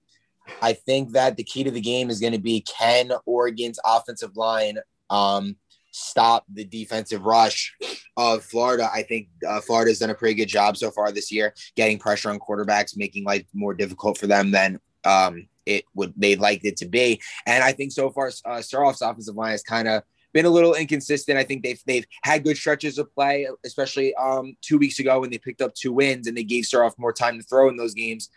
I 0.62 0.72
think 0.72 1.12
that 1.12 1.36
the 1.36 1.44
key 1.44 1.64
to 1.64 1.70
the 1.70 1.80
game 1.80 2.10
is 2.10 2.20
going 2.20 2.32
to 2.32 2.38
be 2.38 2.60
can 2.62 3.12
Oregon's 3.24 3.78
offensive 3.84 4.36
line 4.36 4.78
um, 5.10 5.56
stop 5.90 6.44
the 6.52 6.64
defensive 6.64 7.24
rush 7.24 7.74
of 8.16 8.44
Florida. 8.44 8.90
I 8.92 9.02
think 9.02 9.28
uh, 9.46 9.60
Florida's 9.60 9.98
done 9.98 10.10
a 10.10 10.14
pretty 10.14 10.34
good 10.34 10.48
job 10.48 10.76
so 10.76 10.90
far 10.90 11.10
this 11.10 11.32
year, 11.32 11.54
getting 11.74 11.98
pressure 11.98 12.30
on 12.30 12.38
quarterbacks, 12.38 12.96
making 12.96 13.24
life 13.24 13.46
more 13.54 13.74
difficult 13.74 14.18
for 14.18 14.26
them 14.26 14.50
than 14.50 14.78
um, 15.04 15.48
it 15.64 15.84
would 15.94 16.12
they'd 16.16 16.40
like 16.40 16.64
it 16.64 16.76
to 16.78 16.86
be. 16.86 17.20
And 17.46 17.64
I 17.64 17.72
think 17.72 17.92
so 17.92 18.10
far, 18.10 18.28
uh, 18.28 18.58
Soroff's 18.58 19.02
offensive 19.02 19.36
line 19.36 19.52
has 19.52 19.62
kind 19.62 19.88
of 19.88 20.02
been 20.32 20.44
a 20.44 20.50
little 20.50 20.74
inconsistent. 20.74 21.38
I 21.38 21.44
think 21.44 21.62
they've 21.62 21.80
they've 21.86 22.06
had 22.22 22.44
good 22.44 22.56
stretches 22.56 22.98
of 22.98 23.12
play, 23.14 23.48
especially 23.64 24.14
um, 24.16 24.56
two 24.60 24.78
weeks 24.78 24.98
ago 24.98 25.20
when 25.20 25.30
they 25.30 25.38
picked 25.38 25.62
up 25.62 25.74
two 25.74 25.92
wins 25.92 26.26
and 26.26 26.36
they 26.36 26.44
gave 26.44 26.64
Soroff 26.64 26.98
more 26.98 27.12
time 27.12 27.38
to 27.38 27.44
throw 27.44 27.68
in 27.68 27.76
those 27.76 27.94
games. 27.94 28.28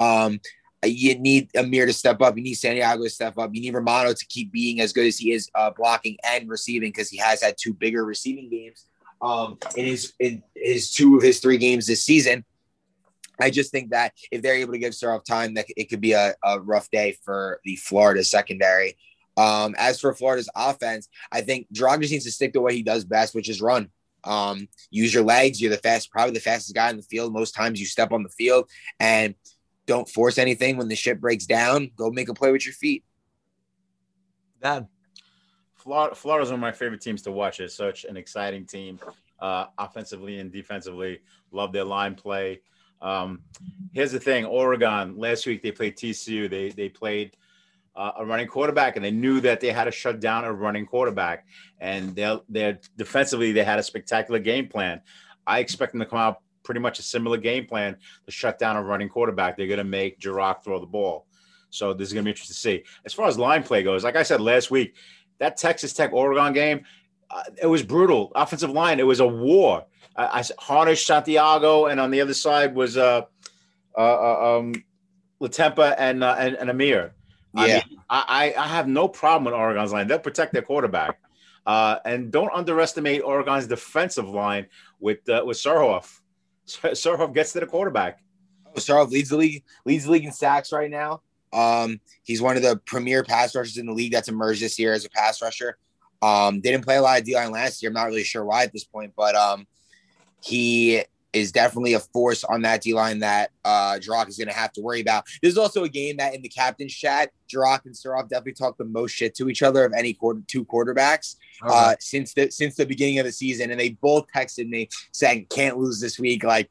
Um, 0.00 0.40
you 0.84 1.18
need 1.18 1.50
Amir 1.56 1.86
to 1.86 1.92
step 1.92 2.20
up. 2.20 2.36
You 2.36 2.42
need 2.42 2.54
Santiago 2.54 3.02
to 3.04 3.10
step 3.10 3.38
up. 3.38 3.50
You 3.54 3.60
need 3.60 3.74
Romano 3.74 4.12
to 4.12 4.26
keep 4.26 4.52
being 4.52 4.80
as 4.80 4.92
good 4.92 5.06
as 5.06 5.18
he 5.18 5.32
is 5.32 5.50
uh, 5.54 5.70
blocking 5.70 6.16
and 6.24 6.48
receiving 6.48 6.90
because 6.90 7.08
he 7.08 7.16
has 7.18 7.42
had 7.42 7.56
two 7.58 7.72
bigger 7.72 8.04
receiving 8.04 8.50
games 8.50 8.86
um, 9.22 9.58
in 9.76 9.86
his 9.86 10.12
in 10.18 10.42
his 10.54 10.92
two 10.92 11.16
of 11.16 11.22
his 11.22 11.40
three 11.40 11.58
games 11.58 11.86
this 11.86 12.04
season. 12.04 12.44
I 13.40 13.50
just 13.50 13.70
think 13.70 13.90
that 13.90 14.12
if 14.30 14.40
they're 14.40 14.54
able 14.54 14.72
to 14.72 14.78
give 14.78 14.92
Soroff 14.94 15.24
time, 15.24 15.54
that 15.54 15.66
it 15.76 15.90
could 15.90 16.00
be 16.00 16.12
a, 16.12 16.34
a 16.42 16.58
rough 16.60 16.90
day 16.90 17.16
for 17.22 17.60
the 17.64 17.76
Florida 17.76 18.24
secondary. 18.24 18.96
Um, 19.36 19.74
as 19.76 20.00
for 20.00 20.14
Florida's 20.14 20.48
offense, 20.56 21.08
I 21.30 21.42
think 21.42 21.66
just 21.70 22.12
needs 22.12 22.24
to 22.24 22.32
stick 22.32 22.54
to 22.54 22.62
what 22.62 22.72
he 22.72 22.82
does 22.82 23.04
best, 23.04 23.34
which 23.34 23.50
is 23.50 23.60
run. 23.60 23.90
Um, 24.24 24.68
use 24.90 25.12
your 25.12 25.22
legs. 25.22 25.60
You're 25.60 25.70
the 25.70 25.76
fast, 25.76 26.10
probably 26.10 26.32
the 26.32 26.40
fastest 26.40 26.74
guy 26.74 26.88
in 26.90 26.96
the 26.96 27.02
field. 27.02 27.32
Most 27.32 27.54
times 27.54 27.78
you 27.78 27.86
step 27.86 28.12
on 28.12 28.22
the 28.22 28.30
field, 28.30 28.70
and 28.98 29.34
don't 29.86 30.08
force 30.08 30.38
anything 30.38 30.76
when 30.76 30.88
the 30.88 30.96
ship 30.96 31.20
breaks 31.20 31.46
down. 31.46 31.90
Go 31.96 32.10
make 32.10 32.28
a 32.28 32.34
play 32.34 32.52
with 32.52 32.66
your 32.66 32.74
feet. 32.74 33.04
Dad. 34.60 34.88
Florida, 35.74 36.14
Florida's 36.14 36.50
one 36.50 36.56
of 36.56 36.60
my 36.60 36.72
favorite 36.72 37.00
teams 37.00 37.22
to 37.22 37.30
watch. 37.30 37.60
It's 37.60 37.74
such 37.74 38.04
an 38.04 38.16
exciting 38.16 38.66
team, 38.66 38.98
uh, 39.38 39.66
offensively 39.78 40.40
and 40.40 40.50
defensively. 40.50 41.20
Love 41.52 41.72
their 41.72 41.84
line 41.84 42.16
play. 42.16 42.60
Um, 43.00 43.42
here's 43.92 44.10
the 44.10 44.18
thing: 44.18 44.44
Oregon 44.44 45.16
last 45.16 45.46
week 45.46 45.62
they 45.62 45.70
played 45.70 45.96
TCU. 45.96 46.50
They 46.50 46.70
they 46.70 46.88
played 46.88 47.36
uh, 47.94 48.12
a 48.18 48.26
running 48.26 48.48
quarterback, 48.48 48.96
and 48.96 49.04
they 49.04 49.12
knew 49.12 49.40
that 49.40 49.60
they 49.60 49.70
had 49.70 49.84
to 49.84 49.92
shut 49.92 50.18
down 50.18 50.44
a 50.44 50.52
running 50.52 50.86
quarterback. 50.86 51.46
And 51.78 52.16
they're 52.16 52.40
they're 52.48 52.80
defensively 52.96 53.52
they 53.52 53.62
had 53.62 53.78
a 53.78 53.82
spectacular 53.82 54.40
game 54.40 54.68
plan. 54.68 55.02
I 55.46 55.60
expect 55.60 55.92
them 55.92 56.00
to 56.00 56.06
come 56.06 56.18
out 56.18 56.40
pretty 56.66 56.80
much 56.80 56.98
a 56.98 57.02
similar 57.02 57.38
game 57.38 57.64
plan 57.64 57.96
to 58.26 58.30
shut 58.30 58.58
down 58.58 58.76
a 58.76 58.82
running 58.82 59.08
quarterback. 59.08 59.56
They're 59.56 59.68
going 59.68 59.78
to 59.78 59.84
make 59.84 60.20
Jirac 60.20 60.62
throw 60.62 60.78
the 60.78 60.86
ball. 60.86 61.26
So 61.70 61.94
this 61.94 62.08
is 62.08 62.12
going 62.12 62.24
to 62.24 62.26
be 62.26 62.30
interesting 62.32 62.54
to 62.54 62.60
see. 62.60 62.84
As 63.06 63.14
far 63.14 63.28
as 63.28 63.38
line 63.38 63.62
play 63.62 63.82
goes, 63.82 64.04
like 64.04 64.16
I 64.16 64.24
said 64.24 64.40
last 64.40 64.70
week, 64.70 64.96
that 65.38 65.56
Texas 65.56 65.92
Tech 65.92 66.12
Oregon 66.12 66.52
game, 66.52 66.84
uh, 67.30 67.42
it 67.62 67.66
was 67.66 67.82
brutal. 67.82 68.32
Offensive 68.34 68.70
line, 68.70 69.00
it 69.00 69.06
was 69.06 69.20
a 69.20 69.26
war. 69.26 69.84
I, 70.16 70.40
I 70.40 70.44
harnessed 70.58 71.06
Santiago, 71.06 71.86
and 71.86 72.00
on 72.00 72.10
the 72.10 72.20
other 72.20 72.34
side 72.34 72.74
was 72.74 72.96
uh, 72.96 73.22
uh, 73.96 74.00
uh 74.00 74.58
um, 74.58 74.84
Latempa 75.40 75.94
and, 75.98 76.24
uh, 76.24 76.36
and, 76.38 76.56
and 76.56 76.70
Amir. 76.70 77.14
Yeah, 77.54 77.62
I, 77.62 77.66
mean, 77.66 77.98
I, 78.10 78.54
I 78.58 78.68
have 78.68 78.88
no 78.88 79.08
problem 79.08 79.44
with 79.44 79.54
Oregon's 79.54 79.92
line. 79.92 80.08
They'll 80.08 80.18
protect 80.18 80.52
their 80.52 80.62
quarterback. 80.62 81.18
Uh, 81.66 81.98
and 82.04 82.30
don't 82.30 82.52
underestimate 82.54 83.22
Oregon's 83.22 83.66
defensive 83.66 84.28
line 84.28 84.66
with 85.00 85.28
uh, 85.28 85.42
with 85.44 85.56
Surhoff. 85.56 86.20
Surhoff 86.66 87.34
gets 87.34 87.52
to 87.52 87.60
the 87.60 87.66
quarterback. 87.66 88.20
Surhoff 88.74 89.10
leads 89.10 89.30
the 89.30 89.36
league, 89.36 89.64
leads 89.84 90.04
the 90.04 90.10
league 90.10 90.24
in 90.24 90.32
sacks 90.32 90.72
right 90.72 90.90
now. 90.90 91.22
Um, 91.52 92.00
he's 92.24 92.42
one 92.42 92.56
of 92.56 92.62
the 92.62 92.76
premier 92.86 93.24
pass 93.24 93.54
rushers 93.54 93.78
in 93.78 93.86
the 93.86 93.92
league 93.92 94.12
that's 94.12 94.28
emerged 94.28 94.62
this 94.62 94.78
year 94.78 94.92
as 94.92 95.04
a 95.04 95.10
pass 95.10 95.40
rusher. 95.40 95.78
Um, 96.20 96.60
didn't 96.60 96.84
play 96.84 96.96
a 96.96 97.02
lot 97.02 97.18
of 97.18 97.24
D 97.24 97.34
line 97.34 97.50
last 97.50 97.82
year. 97.82 97.90
I'm 97.90 97.94
not 97.94 98.08
really 98.08 98.24
sure 98.24 98.44
why 98.44 98.64
at 98.64 98.72
this 98.72 98.84
point, 98.84 99.12
but 99.16 99.34
um, 99.34 99.66
he 100.42 101.02
is 101.36 101.52
definitely 101.52 101.94
a 101.94 102.00
force 102.00 102.44
on 102.44 102.62
that 102.62 102.82
D 102.82 102.94
line 102.94 103.18
that 103.20 103.50
uh 103.64 103.98
Jirac 104.00 104.28
is 104.28 104.38
going 104.38 104.48
to 104.48 104.54
have 104.54 104.72
to 104.72 104.80
worry 104.80 105.00
about. 105.00 105.24
There's 105.42 105.58
also 105.58 105.84
a 105.84 105.88
game 105.88 106.16
that 106.16 106.34
in 106.34 106.42
the 106.42 106.48
captain's 106.48 106.94
chat, 106.94 107.30
Jirac 107.52 107.84
and 107.84 107.94
Surhoff 107.94 108.28
definitely 108.28 108.54
talk 108.54 108.76
the 108.78 108.84
most 108.84 109.12
shit 109.12 109.34
to 109.36 109.48
each 109.48 109.62
other 109.62 109.84
of 109.84 109.92
any 109.92 110.14
quarter, 110.14 110.40
two 110.46 110.64
quarterbacks 110.64 111.36
uh, 111.62 111.94
since 112.00 112.34
the 112.34 112.50
since 112.50 112.76
the 112.76 112.86
beginning 112.86 113.18
of 113.18 113.26
the 113.26 113.32
season, 113.32 113.70
and 113.70 113.78
they 113.78 113.90
both 113.90 114.26
texted 114.34 114.68
me 114.68 114.88
saying 115.12 115.46
can't 115.50 115.78
lose 115.78 116.00
this 116.00 116.18
week. 116.18 116.44
Like 116.44 116.70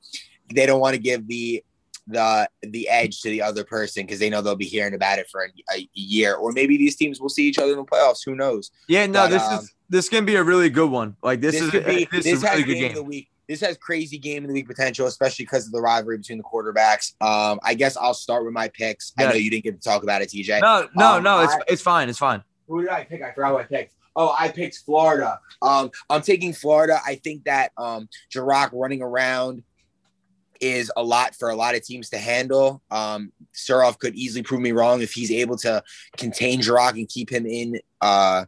they 0.54 0.66
don't 0.66 0.80
want 0.80 0.96
to 0.96 1.02
give 1.02 1.28
the 1.28 1.64
the 2.08 2.50
the 2.62 2.88
edge 2.90 3.22
to 3.22 3.30
the 3.30 3.42
other 3.42 3.64
person 3.64 4.06
because 4.06 4.20
they 4.20 4.30
know 4.30 4.42
they'll 4.42 4.56
be 4.56 4.66
hearing 4.66 4.94
about 4.94 5.20
it 5.20 5.28
for 5.30 5.44
a, 5.44 5.76
a, 5.76 5.90
year, 5.94 6.36
or 6.36 6.52
maybe 6.52 6.78
these 6.78 6.96
teams 6.96 7.20
will 7.20 7.30
see 7.30 7.48
each 7.48 7.58
other 7.58 7.72
in 7.72 7.78
the 7.78 7.84
playoffs. 7.84 8.24
Who 8.26 8.36
knows? 8.36 8.72
Yeah, 8.88 9.06
no, 9.08 9.24
but, 9.24 9.30
this 9.30 9.44
um, 9.44 9.60
is 9.60 9.74
this 9.90 10.10
can 10.10 10.26
be 10.26 10.36
a 10.36 10.44
really 10.44 10.70
good 10.70 10.90
one. 10.90 11.16
Like 11.24 11.42
this, 11.42 11.60
this 11.60 11.64
is 11.64 11.72
be, 11.72 12.08
this, 12.12 12.24
this 12.24 12.26
is 12.28 12.44
a 12.44 12.52
really 12.52 12.64
good 12.64 12.74
game. 12.76 12.90
Of 12.92 12.96
the 12.96 13.04
week 13.04 13.30
this 13.48 13.62
has 13.62 13.78
crazy 13.78 14.18
game 14.18 14.44
of 14.44 14.48
the 14.48 14.54
week 14.54 14.68
potential, 14.68 15.08
especially 15.08 15.46
because 15.46 15.66
of 15.66 15.72
the 15.72 15.82
rivalry 15.82 16.18
between 16.18 16.38
the 16.38 16.44
quarterbacks. 16.44 17.14
Um, 17.22 17.60
I 17.64 17.74
guess 17.74 17.98
I'll 17.98 18.14
start 18.14 18.46
with 18.46 18.54
my 18.54 18.70
picks. 18.70 19.14
Yeah. 19.18 19.26
I 19.26 19.30
know 19.30 19.36
you 19.36 19.50
didn't 19.50 19.64
get 19.64 19.82
to 19.82 19.90
talk 19.90 20.04
about 20.04 20.22
it, 20.22 20.30
TJ. 20.30 20.62
No, 20.62 20.88
no, 20.96 21.18
um, 21.18 21.24
no, 21.24 21.40
it's 21.42 21.54
I, 21.54 21.60
it's 21.68 21.82
fine, 21.82 22.10
it's 22.10 22.20
fine. 22.20 22.44
Who 22.68 22.82
did 22.82 22.90
I 22.90 23.04
pick? 23.04 23.22
I 23.22 23.32
forgot 23.32 23.54
what 23.54 23.62
I 23.64 23.68
picked. 23.68 23.94
Oh, 24.16 24.34
I 24.38 24.48
picked 24.48 24.78
Florida. 24.86 25.40
Um, 25.62 25.92
I'm 26.10 26.22
taking 26.22 26.54
Florida. 26.54 27.00
I 27.06 27.16
think 27.16 27.44
that 27.44 27.72
um, 27.78 28.08
Jirac 28.34 28.70
running 28.72 29.02
around 29.02 29.64
is 30.62 30.92
a 30.96 31.04
lot 31.04 31.36
for 31.36 31.50
a 31.50 31.56
lot 31.56 31.76
of 31.76 31.84
teams 31.84 32.10
to 32.10 32.18
handle. 32.18 32.82
Um, 32.90 33.32
Suroff 33.54 34.00
could 34.00 34.16
easily 34.16 34.42
prove 34.42 34.62
me 34.62 34.72
wrong 34.72 35.02
if 35.02 35.12
he's 35.12 35.32
able 35.32 35.58
to 35.58 35.84
contain 36.18 36.62
Jirac 36.62 36.92
and 36.92 37.10
keep 37.10 37.30
him 37.30 37.46
in 37.46 37.80
uh, 38.02 38.46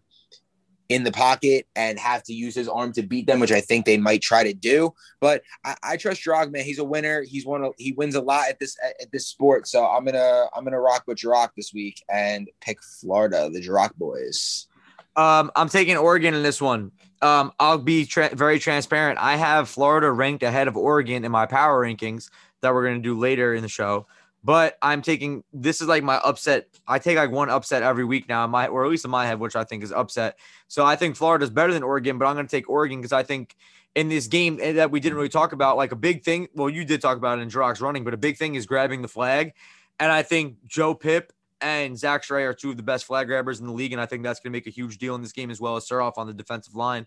in 0.89 1.03
the 1.03 1.11
pocket 1.11 1.67
and 1.75 1.99
have 1.99 2.23
to 2.23 2.33
use 2.33 2.55
his 2.55 2.67
arm 2.67 2.93
to 2.93 3.01
beat 3.01 3.27
them, 3.27 3.39
which 3.39 3.51
I 3.51 3.61
think 3.61 3.85
they 3.85 3.97
might 3.97 4.21
try 4.21 4.43
to 4.43 4.53
do. 4.53 4.93
But 5.19 5.43
I, 5.65 5.75
I 5.83 5.97
trust 5.97 6.25
man. 6.27 6.63
He's 6.63 6.79
a 6.79 6.83
winner. 6.83 7.23
He's 7.23 7.45
won. 7.45 7.71
He 7.77 7.91
wins 7.93 8.15
a 8.15 8.21
lot 8.21 8.49
at 8.49 8.59
this 8.59 8.77
at 9.01 9.11
this 9.11 9.27
sport. 9.27 9.67
So 9.67 9.85
I'm 9.85 10.05
gonna 10.05 10.45
I'm 10.55 10.63
gonna 10.63 10.79
rock 10.79 11.03
with 11.07 11.17
Jirac 11.17 11.49
this 11.55 11.73
week 11.73 12.01
and 12.09 12.49
pick 12.61 12.81
Florida, 12.81 13.49
the 13.51 13.61
Jirac 13.61 13.95
boys. 13.95 14.67
Um, 15.15 15.51
I'm 15.55 15.67
taking 15.69 15.97
Oregon 15.97 16.35
in 16.35 16.43
this 16.43 16.61
one. 16.61 16.91
Um, 17.21 17.51
I'll 17.59 17.79
be 17.79 18.05
tra- 18.05 18.35
very 18.35 18.59
transparent. 18.59 19.17
I 19.19 19.35
have 19.35 19.67
Florida 19.67 20.11
ranked 20.11 20.43
ahead 20.43 20.67
of 20.67 20.77
Oregon 20.77 21.25
in 21.25 21.31
my 21.31 21.47
power 21.47 21.83
rankings 21.83 22.29
that 22.61 22.73
we're 22.73 22.83
to 23.01 23.01
do 23.01 23.17
later 23.17 23.55
in 23.55 23.63
the 23.63 23.67
show. 23.67 24.05
But 24.47 24.77
I'm 24.81 25.01
taking 25.01 25.43
this 25.51 25.81
is 25.81 25.89
like 25.89 26.03
my 26.03 26.15
upset. 26.15 26.69
I 26.87 26.99
take 26.99 27.17
like 27.17 27.31
one 27.31 27.49
upset 27.49 27.83
every 27.83 28.05
week 28.05 28.29
now, 28.29 28.45
in 28.45 28.51
my 28.51 28.67
or 28.67 28.85
at 28.85 28.89
least 28.89 29.03
in 29.03 29.11
my 29.11 29.25
head, 29.25 29.41
which 29.41 29.57
I 29.57 29.65
think 29.65 29.83
is 29.83 29.91
upset. 29.91 30.39
So 30.69 30.85
I 30.85 30.95
think 30.95 31.17
Florida's 31.17 31.49
better 31.49 31.73
than 31.73 31.83
Oregon, 31.83 32.17
but 32.17 32.27
I'm 32.27 32.35
going 32.35 32.47
to 32.47 32.49
take 32.49 32.69
Oregon 32.69 32.99
because 32.99 33.11
I 33.11 33.23
think 33.23 33.57
in 33.93 34.07
this 34.07 34.27
game 34.27 34.57
eh, 34.61 34.71
that 34.71 34.89
we 34.89 35.01
didn't 35.01 35.17
really 35.17 35.27
talk 35.27 35.51
about, 35.51 35.75
like 35.75 35.91
a 35.91 35.97
big 35.97 36.23
thing. 36.23 36.47
Well, 36.53 36.69
you 36.69 36.85
did 36.85 37.01
talk 37.01 37.17
about 37.17 37.39
it 37.39 37.41
in 37.41 37.49
Jirac's 37.49 37.81
running, 37.81 38.05
but 38.05 38.13
a 38.13 38.17
big 38.17 38.37
thing 38.37 38.55
is 38.55 38.65
grabbing 38.65 39.01
the 39.01 39.09
flag. 39.09 39.51
And 39.99 40.09
I 40.09 40.23
think 40.23 40.65
Joe 40.65 40.95
Pip 40.95 41.33
and 41.59 41.99
Zach 41.99 42.23
Stray 42.23 42.45
are 42.45 42.53
two 42.53 42.69
of 42.69 42.77
the 42.77 42.83
best 42.83 43.03
flag 43.03 43.27
grabbers 43.27 43.59
in 43.59 43.65
the 43.65 43.73
league, 43.73 43.91
and 43.91 44.01
I 44.01 44.05
think 44.05 44.23
that's 44.23 44.39
going 44.39 44.53
to 44.53 44.55
make 44.55 44.67
a 44.67 44.69
huge 44.69 44.97
deal 44.97 45.15
in 45.15 45.21
this 45.21 45.33
game 45.33 45.51
as 45.51 45.59
well 45.59 45.75
as 45.75 45.85
Suroff 45.85 46.13
on 46.15 46.25
the 46.25 46.33
defensive 46.33 46.73
line. 46.73 47.05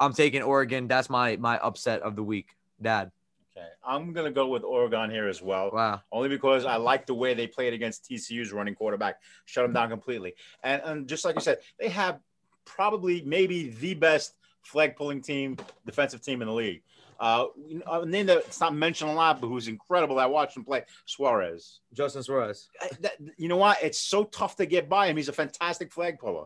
I'm 0.00 0.14
taking 0.14 0.40
Oregon. 0.40 0.88
That's 0.88 1.10
my 1.10 1.36
my 1.36 1.58
upset 1.58 2.00
of 2.00 2.16
the 2.16 2.24
week, 2.24 2.56
Dad. 2.80 3.10
Okay, 3.58 3.68
I'm 3.84 4.12
gonna 4.12 4.30
go 4.30 4.46
with 4.46 4.62
Oregon 4.62 5.10
here 5.10 5.28
as 5.28 5.42
well. 5.42 5.70
Wow. 5.72 6.02
Only 6.12 6.28
because 6.28 6.64
I 6.64 6.76
like 6.76 7.06
the 7.06 7.14
way 7.14 7.34
they 7.34 7.46
played 7.46 7.72
against 7.72 8.08
TCU's 8.08 8.52
running 8.52 8.74
quarterback, 8.74 9.20
shut 9.46 9.64
them 9.64 9.72
down 9.72 9.88
completely. 9.88 10.34
And 10.62 10.80
and 10.84 11.08
just 11.08 11.24
like 11.24 11.34
you 11.34 11.40
said, 11.40 11.58
they 11.78 11.88
have 11.88 12.20
probably 12.64 13.22
maybe 13.22 13.70
the 13.70 13.94
best 13.94 14.34
flag 14.62 14.96
pulling 14.96 15.22
team, 15.22 15.56
defensive 15.86 16.22
team 16.22 16.42
in 16.42 16.48
the 16.48 16.54
league. 16.54 16.82
Uh, 17.18 17.46
a 17.90 18.06
name 18.06 18.26
that's 18.26 18.60
not 18.60 18.74
mentioned 18.74 19.10
a 19.10 19.14
lot, 19.14 19.40
but 19.40 19.48
who's 19.48 19.66
incredible. 19.66 20.20
I 20.20 20.26
watched 20.26 20.56
him 20.56 20.64
play 20.64 20.84
Suarez. 21.04 21.80
Justin 21.92 22.22
Suarez. 22.22 22.68
That, 23.00 23.14
you 23.36 23.48
know 23.48 23.56
what? 23.56 23.78
It's 23.82 23.98
so 23.98 24.22
tough 24.24 24.54
to 24.56 24.66
get 24.66 24.88
by 24.88 25.08
him. 25.08 25.16
He's 25.16 25.28
a 25.28 25.32
fantastic 25.32 25.90
flag 25.90 26.20
puller. 26.20 26.44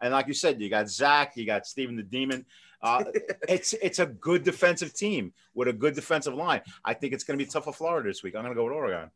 And 0.00 0.12
like 0.12 0.26
you 0.26 0.34
said, 0.34 0.60
you 0.60 0.68
got 0.68 0.90
Zach, 0.90 1.36
you 1.36 1.46
got 1.46 1.66
Steven 1.66 1.96
the 1.96 2.02
Demon. 2.02 2.44
Uh, 2.82 3.04
it's 3.48 3.72
it's 3.74 3.98
a 3.98 4.06
good 4.06 4.42
defensive 4.44 4.92
team 4.94 5.32
with 5.54 5.68
a 5.68 5.72
good 5.72 5.94
defensive 5.94 6.34
line. 6.34 6.60
I 6.84 6.94
think 6.94 7.12
it's 7.12 7.24
going 7.24 7.38
to 7.38 7.44
be 7.44 7.50
tough 7.50 7.64
for 7.64 7.72
Florida 7.72 8.08
this 8.08 8.22
week. 8.22 8.34
I'm 8.34 8.42
going 8.42 8.54
to 8.54 8.58
go 8.58 8.64
with 8.64 8.72
Oregon. 8.72 9.10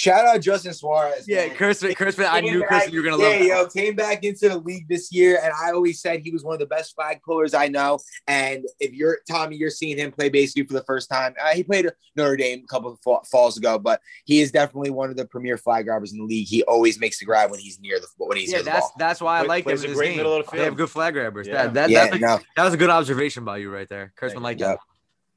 Shout 0.00 0.24
out 0.24 0.40
Justin 0.40 0.72
Suarez. 0.72 1.26
Yeah, 1.28 1.48
man. 1.48 1.56
Kirsten, 1.56 1.94
Kirsten, 1.94 2.24
I 2.26 2.40
knew 2.40 2.64
Kirsten 2.64 2.90
you 2.94 3.02
were 3.02 3.10
gonna 3.10 3.22
yeah, 3.22 3.28
love 3.28 3.38
that. 3.38 3.76
yo, 3.76 3.82
came 3.84 3.94
back 3.94 4.24
into 4.24 4.48
the 4.48 4.56
league 4.56 4.88
this 4.88 5.12
year, 5.12 5.38
and 5.44 5.52
I 5.52 5.72
always 5.72 6.00
said 6.00 6.20
he 6.20 6.30
was 6.30 6.42
one 6.42 6.54
of 6.54 6.58
the 6.58 6.64
best 6.66 6.94
flag 6.94 7.20
pullers 7.22 7.52
I 7.52 7.68
know. 7.68 7.98
And 8.26 8.64
if 8.78 8.94
you're 8.94 9.18
Tommy, 9.30 9.56
you're 9.56 9.68
seeing 9.68 9.98
him 9.98 10.10
play 10.10 10.30
basically 10.30 10.64
for 10.64 10.72
the 10.72 10.84
first 10.84 11.10
time. 11.10 11.34
Uh, 11.38 11.48
he 11.48 11.62
played 11.64 11.86
Notre 12.16 12.34
Dame 12.38 12.62
a 12.64 12.66
couple 12.66 12.90
of 12.92 12.98
fall, 13.00 13.22
falls 13.30 13.58
ago, 13.58 13.78
but 13.78 14.00
he 14.24 14.40
is 14.40 14.50
definitely 14.50 14.88
one 14.88 15.10
of 15.10 15.18
the 15.18 15.26
premier 15.26 15.58
flag 15.58 15.84
grabbers 15.84 16.12
in 16.12 16.18
the 16.18 16.24
league. 16.24 16.46
He 16.48 16.62
always 16.62 16.98
makes 16.98 17.18
the 17.18 17.26
grab 17.26 17.50
when 17.50 17.60
he's 17.60 17.78
near 17.78 18.00
the 18.00 18.06
when 18.16 18.38
he's 18.38 18.50
Yeah, 18.52 18.56
near 18.58 18.64
the 18.64 18.70
that's 18.70 18.80
ball. 18.86 18.94
that's 18.98 19.20
why 19.20 19.36
I 19.36 19.40
Play- 19.40 19.48
like 19.48 19.58
him. 19.64 19.64
plays 19.64 19.84
in 19.84 19.90
a 19.90 19.94
great 19.94 20.08
game. 20.08 20.16
middle 20.16 20.32
of 20.34 20.46
the 20.46 20.52
They 20.52 20.58
have 20.60 20.66
field. 20.68 20.78
good 20.78 20.90
flag 20.90 21.12
grabbers. 21.12 21.46
Yeah. 21.46 21.64
That, 21.64 21.74
that, 21.74 21.90
yeah, 21.90 22.08
that, 22.10 22.20
no, 22.20 22.38
that 22.56 22.64
was 22.64 22.72
a 22.72 22.78
good 22.78 22.88
observation 22.90 23.44
by 23.44 23.58
you 23.58 23.70
right 23.70 23.88
there. 23.90 24.14
Kirsten 24.16 24.42
like 24.42 24.60
you. 24.60 24.64
that. 24.64 24.78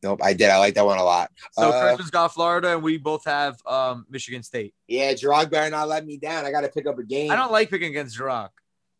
Nope, 0.04 0.20
I 0.24 0.34
did. 0.34 0.50
I 0.50 0.58
like 0.58 0.76
that 0.76 0.86
one 0.86 0.98
a 0.98 1.04
lot. 1.04 1.32
So 1.54 1.70
Uh, 1.70 1.82
Kirsten's 1.82 2.12
got 2.12 2.34
Florida, 2.34 2.74
and 2.74 2.84
we 2.84 2.98
both 2.98 3.26
have 3.26 3.58
um, 3.66 4.06
Michigan 4.10 4.44
State. 4.44 4.74
Yeah, 4.88 5.14
Gerard 5.14 5.50
better 5.50 5.70
not 5.70 5.88
let 5.88 6.06
me 6.06 6.18
down. 6.18 6.46
I 6.46 6.52
got 6.52 6.62
to 6.62 6.70
pick 6.70 6.86
up 6.86 7.00
a 7.00 7.04
game. 7.04 7.32
I 7.32 7.36
don't 7.36 7.52
like 7.52 7.70
picking 7.70 7.90
against 7.90 8.18
Jirac. 8.18 8.50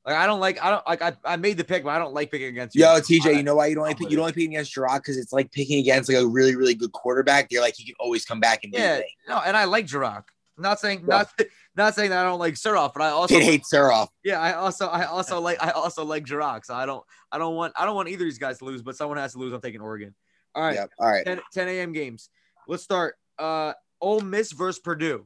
Like 0.06 0.16
I 0.16 0.26
don't 0.26 0.42
like 0.42 0.62
I 0.62 0.70
don't 0.70 0.86
like 0.86 1.02
I, 1.02 1.14
I 1.24 1.38
made 1.38 1.56
the 1.58 1.64
pick, 1.64 1.84
but 1.84 1.92
I 1.92 1.98
don't 1.98 2.14
like 2.14 2.30
picking 2.30 2.48
against 2.48 2.76
you. 2.76 2.84
Yo, 2.84 3.00
TJ, 3.00 3.38
you 3.38 3.44
know 3.44 3.56
why 3.56 3.68
you 3.68 3.76
don't 3.76 3.86
like 3.86 3.98
pick, 3.98 4.10
you 4.10 4.18
don't 4.18 4.26
like 4.26 4.36
picking 4.36 4.54
against 4.56 4.74
Gerard 4.74 5.02
because 5.02 5.18
it's 5.18 5.32
like 5.32 5.50
picking 5.52 5.80
against 5.80 6.10
like 6.10 6.22
a 6.22 6.28
really 6.28 6.56
really 6.56 6.74
good 6.74 6.92
quarterback. 6.92 7.48
You're 7.52 7.62
like 7.62 7.80
you 7.80 7.86
can 7.86 7.96
always 8.00 8.26
come 8.26 8.42
back 8.42 8.66
and 8.66 8.74
Yeah, 8.74 9.00
no, 9.30 9.38
and 9.38 9.56
I 9.56 9.64
like 9.64 9.88
Jirac. 9.88 10.24
Not 10.58 10.82
saying 10.82 11.06
not 11.08 11.30
not 11.78 11.96
saying 11.96 12.10
that 12.10 12.20
I 12.20 12.24
don't 12.30 12.40
like 12.40 12.56
Suroff, 12.56 12.92
but 12.94 13.02
I 13.02 13.10
also 13.10 13.34
Kid 13.34 13.44
hates 13.44 13.72
Suroff. 13.74 14.10
yeah, 14.26 14.42
I 14.42 14.54
also 14.54 14.88
I 14.88 15.06
also 15.06 15.40
like 15.40 15.64
I 15.64 15.72
also 15.72 16.04
like 16.04 16.26
Jirac. 16.26 16.66
So 16.66 16.74
I 16.74 16.86
don't 16.86 17.04
I 17.32 17.38
don't 17.38 17.56
want 17.56 17.74
I 17.78 17.86
don't 17.86 17.96
want 17.96 18.10
either 18.10 18.26
of 18.26 18.28
these 18.28 18.38
guys 18.38 18.58
to 18.58 18.66
lose, 18.66 18.82
but 18.82 18.98
someone 18.98 19.18
has 19.18 19.32
to 19.34 19.40
lose. 19.40 19.54
I'm 19.54 19.62
taking 19.62 19.80
Oregon. 19.80 20.14
All 20.56 20.64
right, 20.64 20.76
Yep. 20.76 20.92
All 21.00 21.08
right. 21.10 21.26
10, 21.26 21.42
10 21.52 21.68
a.m. 21.68 21.94
games. 21.94 22.30
Let's 22.68 22.84
start. 22.84 23.16
Uh, 23.40 23.74
Ole 24.02 24.22
Miss 24.22 24.52
versus 24.52 24.80
Purdue. 24.80 25.26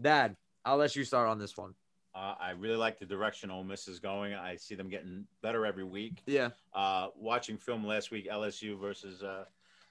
Dad, 0.00 0.36
I'll 0.64 0.76
let 0.76 0.94
you 0.96 1.04
start 1.04 1.28
on 1.28 1.38
this 1.38 1.56
one. 1.56 1.74
Uh, 2.14 2.34
I 2.38 2.50
really 2.50 2.76
like 2.76 2.98
the 2.98 3.06
direction 3.06 3.50
Ole 3.50 3.64
Miss 3.64 3.88
is 3.88 3.98
going. 3.98 4.34
I 4.34 4.56
see 4.56 4.74
them 4.74 4.90
getting 4.90 5.24
better 5.42 5.64
every 5.64 5.84
week. 5.84 6.22
Yeah, 6.26 6.50
Uh, 6.74 7.08
watching 7.16 7.56
film 7.56 7.86
last 7.86 8.10
week, 8.10 8.28
LSU 8.30 8.78
versus 8.78 9.22
uh, 9.22 9.44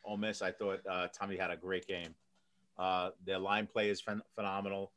Ole 0.04 0.18
Miss, 0.18 0.42
I 0.44 0.52
thought 0.52 0.82
uh, 0.88 1.08
Tommy 1.18 1.36
had 1.36 1.50
a 1.50 1.58
great 1.58 1.88
game. 1.88 2.14
Uh, 2.78 3.10
their 3.26 3.40
line 3.40 3.66
play 3.66 3.90
is 3.90 4.02
phen- 4.02 4.22
phenomenal. 4.36 4.92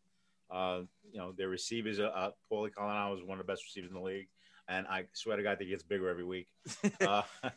Uh, 0.50 0.82
you 1.10 1.18
know, 1.18 1.32
their 1.32 1.48
receivers, 1.48 1.98
uh, 1.98 2.04
uh, 2.14 2.30
Paulie 2.50 2.70
Colinaro 2.70 3.16
is 3.16 3.22
one 3.24 3.40
of 3.40 3.46
the 3.46 3.50
best 3.50 3.64
receivers 3.64 3.90
in 3.90 3.94
the 3.96 4.02
league, 4.02 4.28
and 4.68 4.86
I 4.86 5.04
swear 5.14 5.36
to 5.38 5.42
God, 5.42 5.56
he 5.58 5.66
gets 5.66 5.82
bigger 5.82 6.08
every 6.10 6.24
week. 6.24 6.48
uh, 7.00 7.22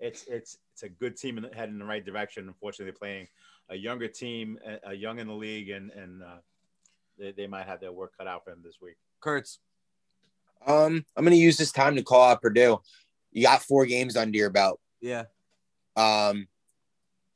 it's 0.00 0.24
it's 0.24 0.58
it's 0.74 0.82
a 0.82 0.88
good 0.88 1.16
team 1.16 1.38
and 1.38 1.54
heading 1.54 1.74
in 1.74 1.78
the 1.78 1.84
right 1.84 2.04
direction. 2.04 2.48
Unfortunately, 2.48 2.86
they're 2.86 2.98
playing 2.98 3.28
a 3.70 3.76
younger 3.76 4.08
team, 4.08 4.58
a, 4.66 4.90
a 4.90 4.94
young 4.94 5.20
in 5.20 5.28
the 5.28 5.34
league, 5.34 5.70
and 5.70 5.90
and 5.92 6.22
uh, 6.22 6.38
they, 7.16 7.30
they 7.32 7.46
might 7.46 7.66
have 7.66 7.80
their 7.80 7.92
work 7.92 8.12
cut 8.18 8.26
out 8.26 8.44
for 8.44 8.50
them 8.50 8.60
this 8.62 8.78
week. 8.82 8.96
Kurtz. 9.20 9.60
Um, 10.66 11.04
I'm 11.16 11.24
gonna 11.24 11.36
use 11.36 11.56
this 11.56 11.70
time 11.70 11.94
to 11.94 12.02
call 12.02 12.28
out 12.28 12.42
Purdue. 12.42 12.80
You 13.30 13.42
got 13.44 13.62
four 13.62 13.86
games 13.86 14.16
under 14.16 14.36
your 14.36 14.50
belt. 14.50 14.80
Yeah, 15.00 15.24
Um, 15.96 16.48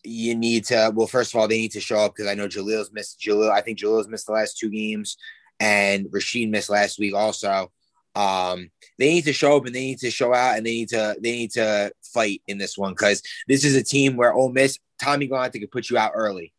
you 0.02 0.34
need 0.34 0.64
to. 0.66 0.90
Well, 0.94 1.06
first 1.06 1.32
of 1.32 1.40
all, 1.40 1.46
they 1.46 1.58
need 1.58 1.72
to 1.72 1.80
show 1.80 1.98
up 1.98 2.14
because 2.16 2.28
I 2.28 2.34
know 2.34 2.48
Jalil's 2.48 2.90
missed. 2.92 3.20
Jalil, 3.20 3.50
I 3.50 3.60
think 3.60 3.78
Jalil's 3.78 4.08
missed 4.08 4.26
the 4.26 4.32
last 4.32 4.58
two 4.58 4.70
games, 4.70 5.16
and 5.60 6.08
Rashid 6.10 6.50
missed 6.50 6.70
last 6.70 6.98
week 6.98 7.14
also. 7.14 7.70
Um, 8.18 8.70
they 8.98 9.10
need 9.10 9.24
to 9.26 9.32
show 9.32 9.56
up 9.56 9.66
and 9.66 9.74
they 9.74 9.84
need 9.84 10.00
to 10.00 10.10
show 10.10 10.34
out 10.34 10.56
and 10.56 10.66
they 10.66 10.72
need 10.72 10.88
to 10.88 11.16
they 11.22 11.32
need 11.32 11.52
to 11.52 11.92
fight 12.02 12.42
in 12.48 12.58
this 12.58 12.76
one 12.76 12.92
because 12.92 13.22
this 13.46 13.64
is 13.64 13.76
a 13.76 13.82
team 13.82 14.16
where 14.16 14.34
Ole 14.34 14.50
Miss 14.50 14.76
Tommy 15.00 15.28
Galante 15.28 15.60
could 15.60 15.70
put 15.70 15.88
you 15.88 15.96
out 15.96 16.12
early. 16.16 16.52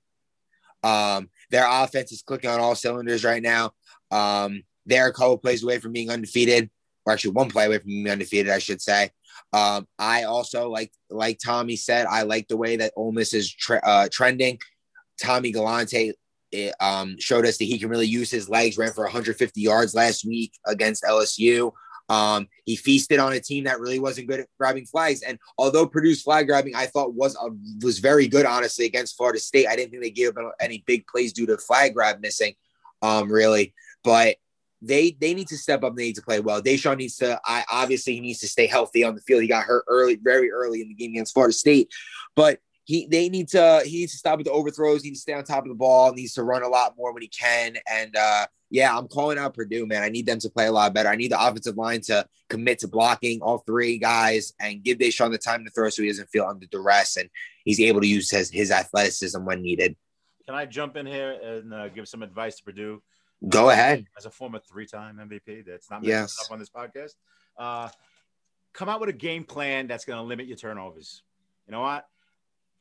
Um, 0.84 1.30
their 1.51 1.68
offense 1.70 2.13
is 2.13 2.22
clicking 2.22 2.50
on 2.50 2.62
all 2.62 2.75
cylinders 2.75 3.25
right 3.25 3.44
now. 3.44 3.74
Um, 4.10 4.63
they're 4.86 5.10
a 5.10 5.13
couple 5.13 5.38
plays 5.38 5.62
away 5.62 5.80
from 5.80 5.92
being 5.92 6.10
undefeated, 6.10 6.70
or 7.06 7.12
actually 7.12 7.32
one 7.32 7.50
play 7.50 7.66
away 7.66 7.80
from 7.80 7.89
being 7.89 8.10
undefeated, 8.10 8.54
I 8.54 8.60
should 8.60 8.82
say. 8.82 9.12
Um, 9.51 9.86
I 9.98 10.24
also 10.24 10.70
like 10.70 10.94
like 11.10 11.39
Tommy 11.44 11.75
said, 11.75 12.06
I 12.06 12.22
like 12.22 12.48
the 12.48 12.56
way 12.56 12.78
that 12.78 12.94
Ole 12.96 13.12
Miss 13.12 13.34
is 13.34 13.54
tre- 13.54 13.82
uh, 13.84 14.08
trending. 14.10 14.60
Tommy 15.22 15.51
Galante 15.51 16.13
it, 16.51 16.74
um, 16.79 17.15
showed 17.20 17.46
us 17.46 17.58
that 17.58 17.65
he 17.65 17.79
can 17.79 17.89
really 17.89 18.08
use 18.08 18.32
his 18.32 18.50
legs. 18.50 18.77
Ran 18.77 18.91
for 18.91 19.03
150 19.03 19.62
yards 19.62 19.96
last 19.96 20.25
week 20.25 20.53
against 20.65 21.03
LSU. 21.03 21.72
Um, 22.10 22.48
he 22.65 22.75
feasted 22.75 23.20
on 23.20 23.34
a 23.34 23.39
team 23.39 23.65
that 23.65 23.79
really 23.79 24.00
wasn't 24.00 24.27
good 24.27 24.39
at 24.39 24.48
grabbing 24.58 24.88
flags. 24.88 25.22
And 25.22 25.38
although 25.58 25.86
Purdue's 25.86 26.24
flag 26.24 26.48
grabbing, 26.48 26.75
I 26.75 26.88
thought 26.88 27.13
was 27.13 27.36
uh, 27.36 27.50
was 27.84 28.00
very 28.00 28.27
good, 28.27 28.46
honestly, 28.46 28.86
against 28.86 29.15
Florida 29.15 29.39
State. 29.39 29.68
I 29.68 29.75
didn't 29.75 29.91
think 29.91 30.03
they 30.03 30.10
gave 30.10 30.36
up 30.36 30.56
any 30.60 30.84
big 30.88 31.06
plays 31.06 31.34
due 31.34 31.46
to 31.46 31.58
flag 31.58 31.94
grab 31.94 32.20
missing, 32.20 32.56
um, 33.03 33.32
really. 33.32 33.75
But 34.03 34.38
they 34.82 35.15
they 35.20 35.36
need 35.36 35.50
to 35.50 35.58
step 35.58 35.84
up. 35.84 35.96
They 35.96 36.06
need 36.06 36.15
to 36.15 36.24
play 36.24 36.39
well. 36.39 36.62
Deshaun 36.62 36.98
needs 36.98 37.18
to. 37.18 37.39
I 37.46 37.63
obviously 37.72 38.15
he 38.15 38.22
needs 38.22 38.39
to 38.39 38.48
stay 38.48 38.65
healthy 38.65 39.03
on 39.03 39.13
the 39.13 39.22
field. 39.22 39.44
He 39.44 39.48
got 39.48 39.65
hurt 39.65 39.86
early, 39.88 40.15
very 40.15 40.51
early 40.51 40.82
in 40.82 40.88
the 40.88 40.96
game 40.96 41.12
against 41.12 41.34
Florida 41.34 41.53
State, 41.53 41.89
but 42.36 42.60
he 42.89 43.05
they 43.05 43.29
need 43.29 43.48
to 43.50 43.84
he 43.86 44.00
needs 44.00 44.13
to 44.13 44.17
stop 44.17 44.39
with 44.39 44.48
the 44.48 44.51
overthrows. 44.51 45.03
He 45.03 45.10
needs 45.10 45.19
to 45.19 45.22
stay 45.22 45.34
on 45.34 45.43
top 45.43 45.63
of 45.63 45.69
the 45.69 45.75
ball. 45.75 46.12
Needs 46.12 46.34
to 46.34 46.43
run 46.43 46.63
a 46.63 46.67
lot 46.67 46.98
more 46.98 47.13
when 47.13 47.22
he 47.22 47.27
can. 47.27 47.75
And 47.88 48.15
uh, 48.15 48.48
yeah, 48.72 48.98
I'm 48.98 49.08
calling 49.08 49.38
out 49.38 49.53
Purdue, 49.53 49.86
man. 49.86 50.01
I 50.01 50.10
need 50.10 50.25
them 50.25 50.39
to 50.39 50.50
play 50.50 50.65
a 50.65 50.72
lot 50.72 50.91
better. 50.91 51.08
I 51.08 51.15
need 51.15 51.31
the 51.31 51.39
offensive 51.39 51.77
line 51.77 52.01
to 52.08 52.25
commit 52.50 52.79
to 52.79 52.88
blocking 52.88 53.43
all 53.43 53.60
three 53.60 54.00
guys 54.00 54.53
and 54.60 54.81
give 54.84 54.98
Deshaun 54.98 55.29
the 55.29 55.38
time 55.38 55.63
to 55.65 55.69
throw 55.69 55.91
so 55.91 56.01
he 56.01 56.08
doesn't 56.08 56.31
feel 56.31 56.46
under 56.46 56.65
duress 56.65 57.15
and 57.17 57.29
he's 57.63 57.79
able 57.79 58.01
to 58.01 58.08
use 58.08 58.31
his, 58.31 58.50
his 58.50 58.72
athleticism 58.72 59.46
when 59.46 59.62
needed. 59.62 59.96
Can 60.48 60.55
I 60.55 60.65
jump 60.65 60.98
in 60.98 61.05
here 61.05 61.38
and 61.43 61.72
uh, 61.72 61.89
give 61.89 62.08
some 62.08 62.24
advice 62.24 62.55
to 62.55 62.63
Purdue? 62.63 63.03
Go 63.48 63.69
ahead. 63.69 64.08
As 64.17 64.25
a 64.25 64.31
former 64.31 64.58
three-time 64.67 65.17
MVP, 65.17 65.63
that's 65.63 65.91
not 65.91 66.03
Yes. 66.03 66.36
yes. 66.39 66.48
up 66.48 66.51
on 66.51 66.58
this 66.58 66.72
podcast. 66.72 67.13
Uh, 67.55 67.89
come 68.74 68.89
out 68.89 69.00
with 69.00 69.10
a 69.10 69.13
game 69.13 69.43
plan 69.43 69.86
that's 69.86 70.05
going 70.05 70.17
to 70.17 70.24
limit 70.24 70.48
your 70.48 70.58
turnovers. 70.58 71.22
You 71.67 71.74
know 71.74 71.81
what? 71.81 72.08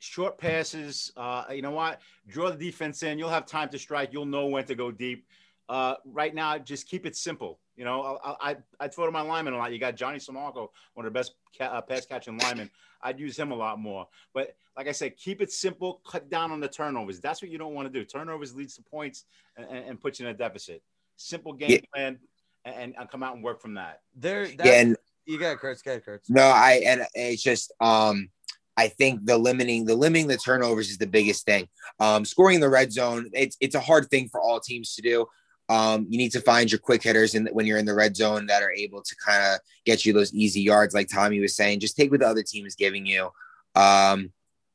Short 0.00 0.38
passes. 0.38 1.12
Uh, 1.16 1.44
you 1.50 1.62
know 1.62 1.70
what? 1.72 2.00
Draw 2.28 2.50
the 2.50 2.56
defense 2.56 3.02
in. 3.02 3.18
You'll 3.18 3.30
have 3.30 3.46
time 3.46 3.68
to 3.70 3.78
strike. 3.78 4.12
You'll 4.12 4.26
know 4.26 4.46
when 4.46 4.64
to 4.66 4.74
go 4.74 4.90
deep. 4.90 5.26
Uh, 5.68 5.96
right 6.04 6.34
now, 6.34 6.56
just 6.56 6.88
keep 6.88 7.04
it 7.04 7.16
simple. 7.16 7.58
You 7.76 7.84
know, 7.84 8.18
I 8.24 8.50
I, 8.50 8.56
I 8.80 8.88
throw 8.88 9.06
to 9.06 9.12
my 9.12 9.20
lineman 9.20 9.54
a 9.54 9.58
lot. 9.58 9.72
You 9.72 9.78
got 9.78 9.96
Johnny 9.96 10.18
Samarco, 10.18 10.68
one 10.94 11.04
of 11.06 11.12
the 11.12 11.18
best 11.18 11.34
ca- 11.56 11.64
uh, 11.66 11.80
pass 11.80 12.06
catching 12.06 12.38
linemen. 12.38 12.70
I'd 13.02 13.20
use 13.20 13.38
him 13.38 13.52
a 13.52 13.54
lot 13.54 13.78
more. 13.78 14.08
But 14.34 14.56
like 14.76 14.88
I 14.88 14.92
said, 14.92 15.16
keep 15.16 15.40
it 15.42 15.52
simple. 15.52 16.00
Cut 16.06 16.28
down 16.30 16.50
on 16.52 16.60
the 16.60 16.68
turnovers. 16.68 17.20
That's 17.20 17.42
what 17.42 17.50
you 17.50 17.58
don't 17.58 17.74
want 17.74 17.92
to 17.92 17.96
do. 17.96 18.04
Turnovers 18.04 18.54
leads 18.56 18.74
to 18.76 18.82
points 18.82 19.24
and, 19.56 19.66
and, 19.68 19.90
and 19.90 20.00
put 20.00 20.18
you 20.18 20.26
in 20.26 20.34
a 20.34 20.36
deficit. 20.36 20.82
Simple 21.16 21.52
game 21.52 21.70
Yeah. 21.70 21.78
plan, 21.92 22.18
and, 22.64 22.94
and 22.98 23.10
come 23.10 23.22
out 23.22 23.34
and 23.34 23.44
work 23.44 23.60
from 23.60 23.74
that. 23.74 24.00
There, 24.16 24.46
Yeah, 24.46 24.72
and 24.72 24.96
you 25.26 25.38
got 25.38 25.58
Kurtz, 25.58 25.82
get 25.82 26.04
Kurtz. 26.04 26.30
No, 26.30 26.42
I 26.42 26.82
and 26.86 27.06
it's 27.14 27.42
just 27.42 27.72
um 27.80 28.30
I 28.78 28.88
think 28.88 29.26
the 29.26 29.36
limiting 29.36 29.84
the 29.84 29.94
limiting 29.94 30.28
the 30.28 30.38
turnovers 30.38 30.88
is 30.88 30.98
the 30.98 31.06
biggest 31.06 31.44
thing. 31.44 31.68
Um 32.00 32.24
scoring 32.24 32.54
in 32.54 32.60
the 32.60 32.70
red 32.70 32.92
zone, 32.92 33.28
it's 33.34 33.56
it's 33.60 33.74
a 33.74 33.80
hard 33.80 34.08
thing 34.08 34.28
for 34.28 34.40
all 34.40 34.60
teams 34.60 34.94
to 34.94 35.02
do. 35.02 35.26
Um, 35.68 36.06
you 36.08 36.16
need 36.16 36.32
to 36.32 36.40
find 36.40 36.70
your 36.72 36.78
quick 36.78 37.02
hitters 37.02 37.34
in 37.34 37.46
when 37.52 37.66
you're 37.66 37.78
in 37.78 37.84
the 37.84 37.94
red 37.94 38.16
zone 38.16 38.46
that 38.46 38.62
are 38.62 38.72
able 38.72 39.02
to 39.02 39.16
kind 39.24 39.42
of 39.52 39.60
get 39.84 40.06
you 40.06 40.14
those 40.14 40.32
easy 40.32 40.62
yards, 40.62 40.94
like 40.94 41.08
Tommy 41.12 41.40
was 41.40 41.56
saying. 41.56 41.80
Just 41.80 41.96
take 41.96 42.10
what 42.10 42.20
the 42.20 42.26
other 42.26 42.42
team 42.42 42.64
is 42.64 42.74
giving 42.74 43.04
you. 43.04 43.28
Um, 43.74 44.32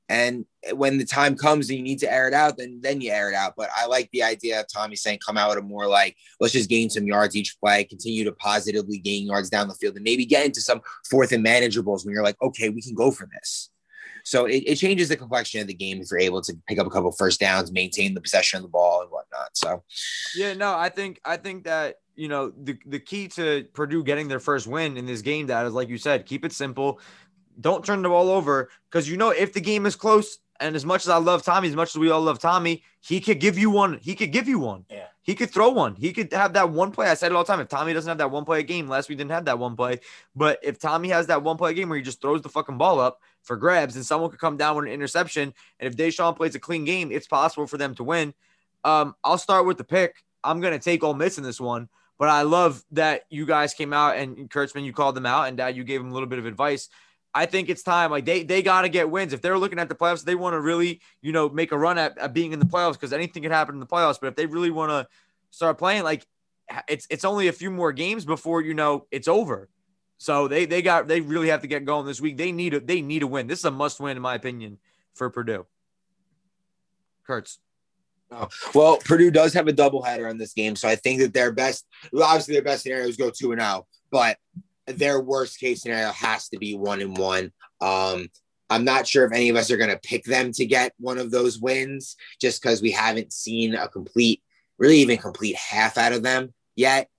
and 0.10 0.46
when 0.74 1.00
the 1.00 1.06
time 1.06 1.36
comes 1.36 1.70
and 1.70 1.78
you 1.78 1.84
need 1.84 2.00
to 2.00 2.14
air 2.14 2.28
it 2.28 2.34
out, 2.34 2.58
then 2.58 2.80
then 2.82 3.02
you 3.02 3.12
air 3.12 3.30
it 3.32 3.36
out. 3.36 3.54
But 3.58 3.70
I 3.76 3.88
like 3.88 4.10
the 4.12 4.22
idea 4.22 4.60
of 4.60 4.68
Tommy 4.72 4.96
saying 4.96 5.20
come 5.26 5.38
out 5.38 5.50
with 5.50 5.58
a 5.58 5.62
more 5.62 5.88
like 5.88 6.16
let's 6.40 6.54
just 6.54 6.70
gain 6.70 6.92
some 6.92 7.08
yards 7.08 7.36
each 7.36 7.58
play, 7.60 7.84
continue 7.86 8.24
to 8.26 8.32
positively 8.34 9.00
gain 9.00 9.26
yards 9.26 9.50
down 9.50 9.68
the 9.68 9.74
field, 9.76 9.96
and 9.96 10.04
maybe 10.04 10.26
get 10.26 10.46
into 10.46 10.62
some 10.62 10.82
fourth 11.10 11.32
and 11.32 11.44
manageables 11.44 12.06
when 12.06 12.14
you're 12.14 12.24
like, 12.24 12.40
okay, 12.42 12.70
we 12.70 12.82
can 12.82 12.94
go 12.94 13.10
for 13.10 13.28
this. 13.34 13.72
So 14.24 14.46
it, 14.46 14.64
it 14.66 14.76
changes 14.76 15.10
the 15.10 15.18
complexion 15.18 15.62
of 15.62 15.68
the 15.68 15.74
game 15.74 16.02
if 16.02 16.08
you're 16.10 16.20
able 16.20 16.42
to 16.42 16.54
pick 16.68 16.80
up 16.80 16.88
a 16.88 16.90
couple 16.90 17.12
first 17.12 17.40
downs, 17.40 17.72
maintain 17.72 18.14
the 18.14 18.22
possession 18.22 18.58
of 18.58 18.64
the 18.64 18.70
ball 18.70 19.02
and 19.02 19.12
whatnot. 19.12 19.50
So 19.54 19.84
Yeah, 20.36 20.54
no, 20.54 20.76
I 20.76 20.90
think 20.90 21.20
I 21.26 21.38
think 21.38 21.66
that 21.66 21.98
you 22.16 22.28
know 22.28 22.52
the 22.52 22.78
the 22.86 23.00
key 23.00 23.28
to 23.30 23.66
Purdue 23.74 24.04
getting 24.04 24.28
their 24.28 24.40
first 24.40 24.66
win 24.66 24.98
in 24.98 25.06
this 25.06 25.22
game, 25.22 25.48
that 25.48 25.66
is 25.66 25.74
like 25.74 25.90
you 25.90 25.98
said, 25.98 26.26
keep 26.26 26.46
it 26.46 26.54
simple. 26.54 27.00
Don't 27.60 27.86
turn 27.86 28.02
the 28.02 28.10
ball 28.10 28.30
over 28.30 28.70
because 28.90 29.08
you 29.10 29.18
know 29.18 29.30
if 29.30 29.54
the 29.54 29.62
game 29.62 29.86
is 29.86 29.96
close, 29.96 30.40
and 30.60 30.76
as 30.76 30.86
much 30.86 31.04
as 31.04 31.10
I 31.10 31.18
love 31.18 31.44
Tommy, 31.44 31.68
as 31.68 31.76
much 31.76 31.90
as 31.90 32.00
we 32.00 32.10
all 32.10 32.22
love 32.22 32.40
Tommy, 32.40 32.84
he 33.02 33.20
could 33.20 33.40
give 33.40 33.58
you 33.58 33.70
one. 33.70 34.00
He 34.02 34.16
could 34.16 34.32
give 34.32 34.48
you 34.48 34.60
one. 34.60 34.86
Yeah. 34.90 35.08
He 35.22 35.36
could 35.36 35.50
throw 35.50 35.70
one. 35.70 35.96
He 35.96 36.12
could 36.12 36.34
have 36.34 36.54
that 36.54 36.70
one 36.70 36.92
play. 36.92 37.08
I 37.08 37.14
said 37.14 37.32
it 37.32 37.36
all 37.36 37.44
the 37.44 37.52
time. 37.52 37.62
If 37.62 37.70
Tommy 37.70 37.94
doesn't 37.94 38.10
have 38.10 38.18
that 38.18 38.32
one 38.32 38.44
play 38.44 38.60
a 38.60 38.64
game, 38.64 38.88
last 38.88 39.08
we 39.08 39.16
didn't 39.16 39.32
have 39.32 39.46
that 39.46 39.58
one 39.58 39.76
play. 39.76 40.00
But 40.36 40.60
if 40.62 40.80
Tommy 40.80 41.10
has 41.10 41.28
that 41.28 41.44
one 41.44 41.58
play 41.58 41.72
a 41.72 41.74
game 41.74 41.90
where 41.90 41.98
he 41.98 42.04
just 42.04 42.22
throws 42.22 42.42
the 42.42 42.50
fucking 42.50 42.78
ball 42.78 43.00
up 43.00 43.20
for 43.44 43.56
grabs, 43.56 43.96
and 43.96 44.06
someone 44.06 44.30
could 44.30 44.40
come 44.40 44.58
down 44.58 44.76
with 44.76 44.86
an 44.86 44.92
interception, 44.92 45.54
and 45.80 45.88
if 45.88 45.96
Deshaun 45.96 46.36
plays 46.36 46.56
a 46.56 46.60
clean 46.60 46.86
game, 46.86 47.12
it's 47.12 47.28
possible 47.28 47.68
for 47.68 47.78
them 47.78 47.96
to 47.96 48.04
win. 48.04 48.34
Um, 48.84 49.16
I'll 49.24 49.38
start 49.38 49.66
with 49.66 49.78
the 49.78 49.84
pick. 49.84 50.24
I'm 50.44 50.60
gonna 50.62 50.80
take 50.80 51.04
Ole 51.04 51.14
Miss 51.14 51.38
in 51.38 51.44
this 51.44 51.60
one, 51.60 51.90
but 52.18 52.30
I 52.30 52.44
love 52.44 52.84
that 52.92 53.24
you 53.30 53.46
guys 53.46 53.74
came 53.74 53.94
out 53.94 54.18
and 54.18 54.50
Kurtzman, 54.50 54.84
you 54.84 54.94
called 54.94 55.16
them 55.16 55.26
out, 55.26 55.48
and 55.48 55.60
that 55.60 55.76
you 55.76 55.84
gave 55.84 56.02
them 56.02 56.12
a 56.12 56.14
little 56.14 56.30
bit 56.30 56.40
of 56.40 56.46
advice. 56.46 56.90
I 57.36 57.46
think 57.48 57.70
it's 57.70 57.82
time. 57.82 58.12
Like 58.12 58.26
they 58.26 58.44
they 58.44 58.62
got 58.62 58.84
to 58.84 58.90
get 58.90 59.10
wins. 59.10 59.34
If 59.34 59.42
they're 59.42 59.58
looking 59.58 59.80
at 59.80 59.90
the 59.90 59.96
playoffs, 59.96 60.24
they 60.24 60.36
want 60.36 60.54
to 60.54 60.62
really 60.62 61.02
you 61.22 61.32
know 61.32 61.50
make 61.50 61.72
a 61.72 61.78
run 61.78 61.98
at, 61.98 62.18
at 62.18 62.34
being 62.34 62.54
in 62.54 62.60
the 62.60 62.66
playoffs 62.66 62.94
because 62.94 63.14
anything 63.14 63.44
can 63.44 63.52
happen 63.52 63.76
in 63.76 63.80
the 63.80 63.88
playoffs. 63.88 64.20
But 64.22 64.28
if 64.28 64.36
they 64.36 64.46
really 64.46 64.72
want 64.72 64.92
to 64.92 65.08
start 65.50 65.78
playing, 65.78 66.04
like 66.04 66.26
it's 66.88 67.08
it's 67.10 67.26
only 67.26 67.48
a 67.48 67.54
few 67.54 67.72
more 67.72 67.92
games 67.92 68.26
before 68.26 68.62
you 68.62 68.74
know 68.74 69.08
it's 69.12 69.28
over. 69.28 69.70
So 70.24 70.48
they 70.48 70.66
they 70.66 70.82
got 70.82 71.10
they 71.10 71.20
really 71.20 71.50
have 71.50 71.64
to 71.64 71.68
get 71.68 71.84
going 71.84 72.06
this 72.06 72.22
week. 72.22 72.38
They 72.38 72.54
need 72.54 72.74
a 72.74 72.80
they 72.80 73.02
need 73.02 73.24
a 73.24 73.28
win. 73.28 73.48
This 73.48 73.60
is 73.60 73.66
a 73.66 73.72
must 73.72 74.00
win 74.00 74.16
in 74.16 74.24
my 74.24 74.36
opinion 74.36 74.78
for 75.14 75.30
Purdue. 75.30 75.66
Kurtz. 77.28 77.60
Well, 78.74 79.00
Purdue 79.04 79.32
does 79.32 79.54
have 79.54 79.68
a 79.68 79.74
doubleheader 79.74 80.30
on 80.30 80.38
this 80.38 80.54
game, 80.54 80.78
so 80.78 80.88
I 80.88 80.96
think 80.96 81.20
that 81.20 81.34
their 81.34 81.52
best, 81.52 81.86
obviously 82.16 82.54
their 82.54 82.64
best 82.64 82.84
scenario 82.84 83.06
is 83.06 83.18
go 83.18 83.32
two 83.32 83.52
and 83.52 83.60
zero, 83.60 83.86
but 84.12 84.38
their 84.88 85.20
worst 85.20 85.60
case 85.60 85.82
scenario 85.82 86.14
has 86.14 86.48
to 86.50 86.58
be 86.58 86.74
one 86.74 87.02
and 87.02 87.18
one. 87.18 87.52
Um, 87.82 88.30
I'm 88.70 88.86
not 88.86 89.06
sure 89.06 89.26
if 89.26 89.34
any 89.34 89.50
of 89.50 89.58
us 89.58 89.72
are 89.72 89.78
going 89.78 89.90
to 89.90 90.00
pick 90.00 90.24
them 90.24 90.54
to 90.54 90.66
get 90.66 90.94
one 91.00 91.18
of 91.18 91.32
those 91.32 91.60
wins, 91.60 92.16
just 92.40 92.62
because 92.62 92.82
we 92.82 92.92
haven't 92.92 93.34
seen 93.34 93.76
a 93.76 93.90
complete, 93.90 94.42
really 94.78 95.00
even 95.00 95.18
complete 95.18 95.58
half 95.58 95.98
out 95.98 96.14
of 96.14 96.24
them 96.24 96.54
yet. 96.78 97.10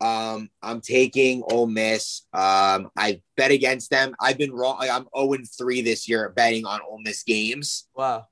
Um, 0.00 0.48
I'm 0.62 0.80
taking 0.80 1.42
Ole 1.50 1.66
Miss. 1.66 2.22
Um, 2.32 2.90
I 2.96 3.20
bet 3.36 3.50
against 3.50 3.90
them. 3.90 4.14
I've 4.20 4.38
been 4.38 4.52
wrong. 4.52 4.78
Like, 4.78 4.90
I'm 4.90 5.06
0 5.16 5.32
and 5.34 5.46
3 5.58 5.82
this 5.82 6.08
year 6.08 6.30
betting 6.30 6.64
on 6.64 6.80
Ole 6.88 7.00
Miss 7.02 7.22
games. 7.22 7.88
Wow. 7.94 8.26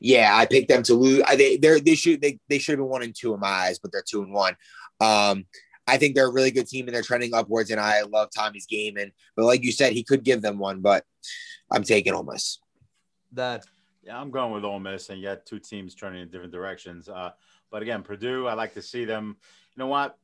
Yeah, 0.00 0.36
I 0.36 0.46
picked 0.46 0.68
them 0.68 0.82
to 0.84 0.94
lose. 0.94 1.22
I, 1.26 1.36
they 1.36 1.56
they 1.56 1.80
they 1.80 1.94
should 1.94 2.20
they, 2.20 2.38
they 2.48 2.58
should 2.58 2.72
have 2.72 2.78
been 2.78 2.88
one 2.88 3.02
and 3.02 3.14
two 3.14 3.32
in 3.32 3.40
my 3.40 3.48
eyes, 3.48 3.78
but 3.78 3.90
they're 3.90 4.04
two 4.06 4.22
and 4.22 4.32
one. 4.32 4.54
Um, 5.00 5.46
I 5.86 5.96
think 5.96 6.14
they're 6.14 6.28
a 6.28 6.32
really 6.32 6.50
good 6.50 6.68
team 6.68 6.86
and 6.86 6.94
they're 6.94 7.02
trending 7.02 7.32
upwards. 7.32 7.70
And 7.70 7.80
I 7.80 8.02
love 8.02 8.28
Tommy's 8.34 8.66
game. 8.66 8.98
And 8.98 9.12
but 9.34 9.46
like 9.46 9.64
you 9.64 9.72
said, 9.72 9.94
he 9.94 10.04
could 10.04 10.22
give 10.22 10.42
them 10.42 10.58
one, 10.58 10.80
but 10.80 11.04
I'm 11.70 11.82
taking 11.82 12.12
Ole 12.12 12.24
Miss. 12.24 12.58
That 13.32 13.64
Yeah, 14.02 14.20
I'm 14.20 14.30
going 14.30 14.52
with 14.52 14.64
Ole 14.64 14.80
Miss, 14.80 15.08
and 15.08 15.20
yet 15.20 15.46
two 15.46 15.58
teams 15.58 15.94
turning 15.94 16.22
in 16.22 16.28
different 16.28 16.52
directions. 16.52 17.08
Uh, 17.08 17.30
but 17.70 17.82
again, 17.82 18.02
Purdue, 18.02 18.46
I 18.46 18.54
like 18.54 18.74
to 18.74 18.82
see 18.82 19.04
them. 19.04 19.36
You 19.74 19.80
know 19.80 19.86
what? 19.86 20.18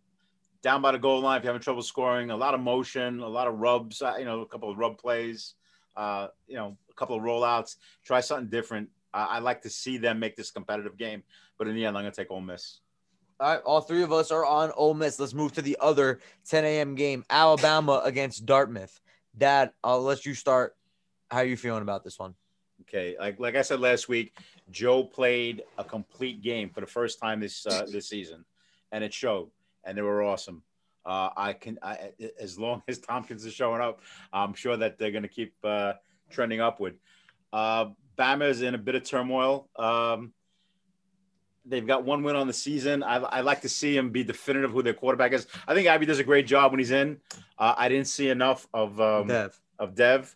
Down 0.64 0.80
by 0.80 0.92
the 0.92 0.98
goal 0.98 1.20
line, 1.20 1.36
if 1.36 1.44
you're 1.44 1.52
having 1.52 1.62
trouble 1.62 1.82
scoring, 1.82 2.30
a 2.30 2.36
lot 2.36 2.54
of 2.54 2.60
motion, 2.60 3.20
a 3.20 3.28
lot 3.28 3.46
of 3.46 3.58
rubs. 3.58 4.00
Uh, 4.00 4.14
you 4.18 4.24
know, 4.24 4.40
a 4.40 4.46
couple 4.46 4.70
of 4.70 4.78
rub 4.78 4.96
plays. 4.96 5.56
Uh, 5.94 6.28
you 6.46 6.56
know, 6.56 6.78
a 6.90 6.94
couple 6.94 7.14
of 7.14 7.22
rollouts. 7.22 7.76
Try 8.02 8.20
something 8.20 8.48
different. 8.48 8.88
I, 9.12 9.24
I 9.24 9.38
like 9.40 9.60
to 9.62 9.70
see 9.70 9.98
them 9.98 10.18
make 10.18 10.36
this 10.36 10.50
competitive 10.50 10.96
game. 10.96 11.22
But 11.58 11.68
in 11.68 11.74
the 11.74 11.84
end, 11.84 11.98
I'm 11.98 12.02
going 12.02 12.12
to 12.12 12.16
take 12.16 12.30
Ole 12.30 12.40
Miss. 12.40 12.80
All 13.38 13.52
right, 13.52 13.62
all 13.62 13.82
three 13.82 14.02
of 14.02 14.10
us 14.10 14.30
are 14.30 14.46
on 14.46 14.72
Ole 14.74 14.94
Miss. 14.94 15.20
Let's 15.20 15.34
move 15.34 15.52
to 15.52 15.62
the 15.62 15.76
other 15.82 16.20
10 16.48 16.64
a.m. 16.64 16.94
game, 16.94 17.24
Alabama 17.28 18.00
against 18.04 18.46
Dartmouth. 18.46 18.98
Dad, 19.36 19.70
I'll 19.82 20.00
let 20.00 20.24
you 20.24 20.32
start. 20.32 20.76
How 21.30 21.38
are 21.38 21.44
you 21.44 21.58
feeling 21.58 21.82
about 21.82 22.04
this 22.04 22.18
one? 22.18 22.34
Okay, 22.82 23.16
like 23.18 23.38
like 23.38 23.54
I 23.54 23.62
said 23.62 23.80
last 23.80 24.08
week, 24.08 24.36
Joe 24.70 25.04
played 25.04 25.62
a 25.76 25.84
complete 25.84 26.42
game 26.42 26.70
for 26.70 26.80
the 26.80 26.86
first 26.86 27.20
time 27.20 27.40
this 27.40 27.66
uh, 27.66 27.86
this 27.90 28.08
season, 28.08 28.44
and 28.92 29.02
it 29.02 29.12
showed, 29.12 29.50
and 29.84 29.96
they 29.96 30.02
were 30.02 30.22
awesome. 30.22 30.62
Uh, 31.06 31.30
I 31.36 31.52
can, 31.52 31.78
I, 31.82 32.12
as 32.40 32.58
long 32.58 32.82
as 32.88 32.98
Tompkins 32.98 33.44
is 33.44 33.52
showing 33.52 33.80
up, 33.80 34.00
I'm 34.32 34.54
sure 34.54 34.76
that 34.76 34.98
they're 34.98 35.10
going 35.10 35.22
to 35.22 35.28
keep 35.28 35.54
uh, 35.62 35.94
trending 36.30 36.60
upward. 36.60 36.96
Uh, 37.52 37.86
Bama 38.18 38.48
is 38.48 38.62
in 38.62 38.74
a 38.74 38.78
bit 38.78 38.94
of 38.94 39.04
turmoil. 39.04 39.68
Um, 39.76 40.32
they've 41.66 41.86
got 41.86 42.04
one 42.04 42.22
win 42.22 42.36
on 42.36 42.46
the 42.46 42.52
season. 42.52 43.02
I, 43.02 43.16
I 43.16 43.40
like 43.40 43.62
to 43.62 43.68
see 43.68 43.96
him 43.96 44.10
be 44.10 44.24
definitive 44.24 44.70
who 44.70 44.82
their 44.82 44.94
quarterback 44.94 45.32
is. 45.32 45.46
I 45.66 45.74
think 45.74 45.88
Abby 45.88 46.06
does 46.06 46.18
a 46.18 46.24
great 46.24 46.46
job 46.46 46.72
when 46.72 46.78
he's 46.78 46.90
in. 46.90 47.18
Uh, 47.58 47.74
I 47.76 47.88
didn't 47.88 48.08
see 48.08 48.28
enough 48.28 48.66
of 48.74 49.00
um, 49.00 49.28
Dev. 49.28 49.60
of 49.78 49.94
Dev. 49.94 50.34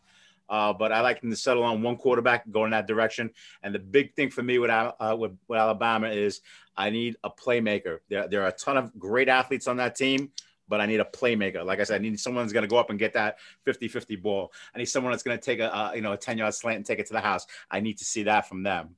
Uh, 0.48 0.72
but 0.72 0.92
I 0.92 1.02
like 1.02 1.20
them 1.20 1.30
to 1.30 1.36
settle 1.36 1.62
on 1.62 1.82
one 1.82 1.96
quarterback 1.96 2.46
and 2.46 2.54
go 2.54 2.64
in 2.64 2.70
that 2.70 2.86
direction. 2.86 3.30
And 3.62 3.74
the 3.74 3.78
big 3.78 4.14
thing 4.14 4.30
for 4.30 4.42
me 4.42 4.58
with, 4.58 4.70
uh, 4.70 5.14
with, 5.18 5.36
with 5.46 5.58
Alabama 5.58 6.08
is 6.08 6.40
I 6.78 6.90
need 6.90 7.16
a 7.24 7.30
playmaker. 7.30 7.98
There, 8.08 8.28
there 8.28 8.42
are 8.44 8.48
a 8.48 8.52
ton 8.52 8.76
of 8.76 8.96
great 8.98 9.28
athletes 9.28 9.66
on 9.66 9.76
that 9.78 9.96
team, 9.96 10.30
but 10.68 10.80
I 10.80 10.86
need 10.86 11.00
a 11.00 11.04
playmaker. 11.04 11.64
Like 11.66 11.80
I 11.80 11.84
said, 11.84 11.96
I 11.96 11.98
need 11.98 12.18
someone 12.20 12.44
that's 12.44 12.52
going 12.52 12.62
to 12.62 12.68
go 12.68 12.76
up 12.76 12.90
and 12.90 12.98
get 12.98 13.12
that 13.14 13.38
50-50 13.66 14.22
ball. 14.22 14.52
I 14.74 14.78
need 14.78 14.84
someone 14.84 15.12
that's 15.12 15.24
going 15.24 15.36
to 15.36 15.44
take 15.44 15.58
a, 15.58 15.68
a 15.68 15.92
you 15.96 16.02
know 16.02 16.12
a 16.12 16.16
10 16.16 16.38
yard 16.38 16.54
slant 16.54 16.76
and 16.76 16.86
take 16.86 17.00
it 17.00 17.06
to 17.06 17.12
the 17.12 17.20
house. 17.20 17.46
I 17.68 17.80
need 17.80 17.98
to 17.98 18.04
see 18.04 18.22
that 18.22 18.48
from 18.48 18.62
them. 18.62 18.94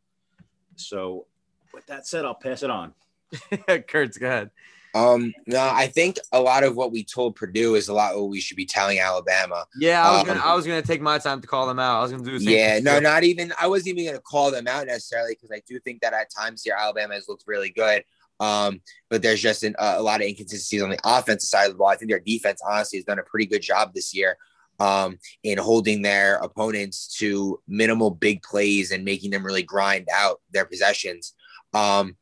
So 0.76 1.26
with 1.72 1.86
that 1.86 2.06
said, 2.06 2.26
I'll 2.26 2.34
pass 2.34 2.62
it 2.62 2.70
on. 2.70 2.92
Kurtz, 3.88 4.18
go 4.18 4.26
ahead. 4.26 4.50
Um, 4.94 5.32
no, 5.46 5.60
I 5.60 5.86
think 5.86 6.18
a 6.32 6.40
lot 6.40 6.64
of 6.64 6.76
what 6.76 6.90
we 6.90 7.04
told 7.04 7.36
Purdue 7.36 7.76
is 7.76 7.88
a 7.88 7.94
lot 7.94 8.16
what 8.16 8.28
we 8.28 8.40
should 8.40 8.56
be 8.56 8.66
telling 8.66 8.98
Alabama. 8.98 9.66
Yeah, 9.78 10.02
I 10.04 10.12
was 10.12 10.20
Um, 10.20 10.26
gonna 10.26 10.40
I 10.40 10.54
was 10.54 10.66
gonna 10.66 10.82
take 10.82 11.00
my 11.00 11.18
time 11.18 11.40
to 11.40 11.46
call 11.46 11.66
them 11.66 11.78
out. 11.78 11.98
I 11.98 12.02
was 12.02 12.10
gonna 12.10 12.24
do 12.24 12.38
the 12.38 12.44
same. 12.44 12.54
Yeah, 12.54 12.80
no, 12.80 12.98
not 12.98 13.22
even. 13.22 13.52
I 13.60 13.68
wasn't 13.68 13.98
even 13.98 14.14
to 14.14 14.20
call 14.20 14.50
them 14.50 14.66
out 14.66 14.86
necessarily 14.86 15.34
because 15.34 15.50
I 15.52 15.62
do 15.68 15.78
think 15.80 16.00
that 16.00 16.12
at 16.12 16.28
times 16.36 16.62
here 16.62 16.74
Alabama 16.78 17.14
has 17.14 17.28
looked 17.28 17.44
really 17.46 17.70
good. 17.70 18.04
Um, 18.40 18.80
but 19.10 19.20
there's 19.22 19.40
just 19.42 19.62
an, 19.64 19.76
uh, 19.78 19.96
a 19.98 20.02
lot 20.02 20.22
of 20.22 20.26
inconsistencies 20.26 20.82
on 20.82 20.90
the 20.90 20.98
offensive 21.04 21.48
side 21.48 21.66
of 21.66 21.72
the 21.72 21.78
ball. 21.78 21.88
I 21.88 21.96
think 21.96 22.10
their 22.10 22.20
defense 22.20 22.62
honestly 22.66 22.98
has 22.98 23.04
done 23.04 23.18
a 23.18 23.22
pretty 23.22 23.44
good 23.46 23.60
job 23.60 23.92
this 23.94 24.14
year 24.14 24.38
um, 24.80 25.18
in 25.42 25.58
holding 25.58 26.00
their 26.00 26.36
opponents 26.36 27.14
to 27.18 27.60
minimal 27.68 28.10
big 28.10 28.42
plays 28.42 28.92
and 28.92 29.04
making 29.04 29.30
them 29.30 29.44
really 29.44 29.62
grind 29.62 30.08
out 30.12 30.40
their 30.50 30.64
possessions. 30.64 31.34
Um, 31.74 32.16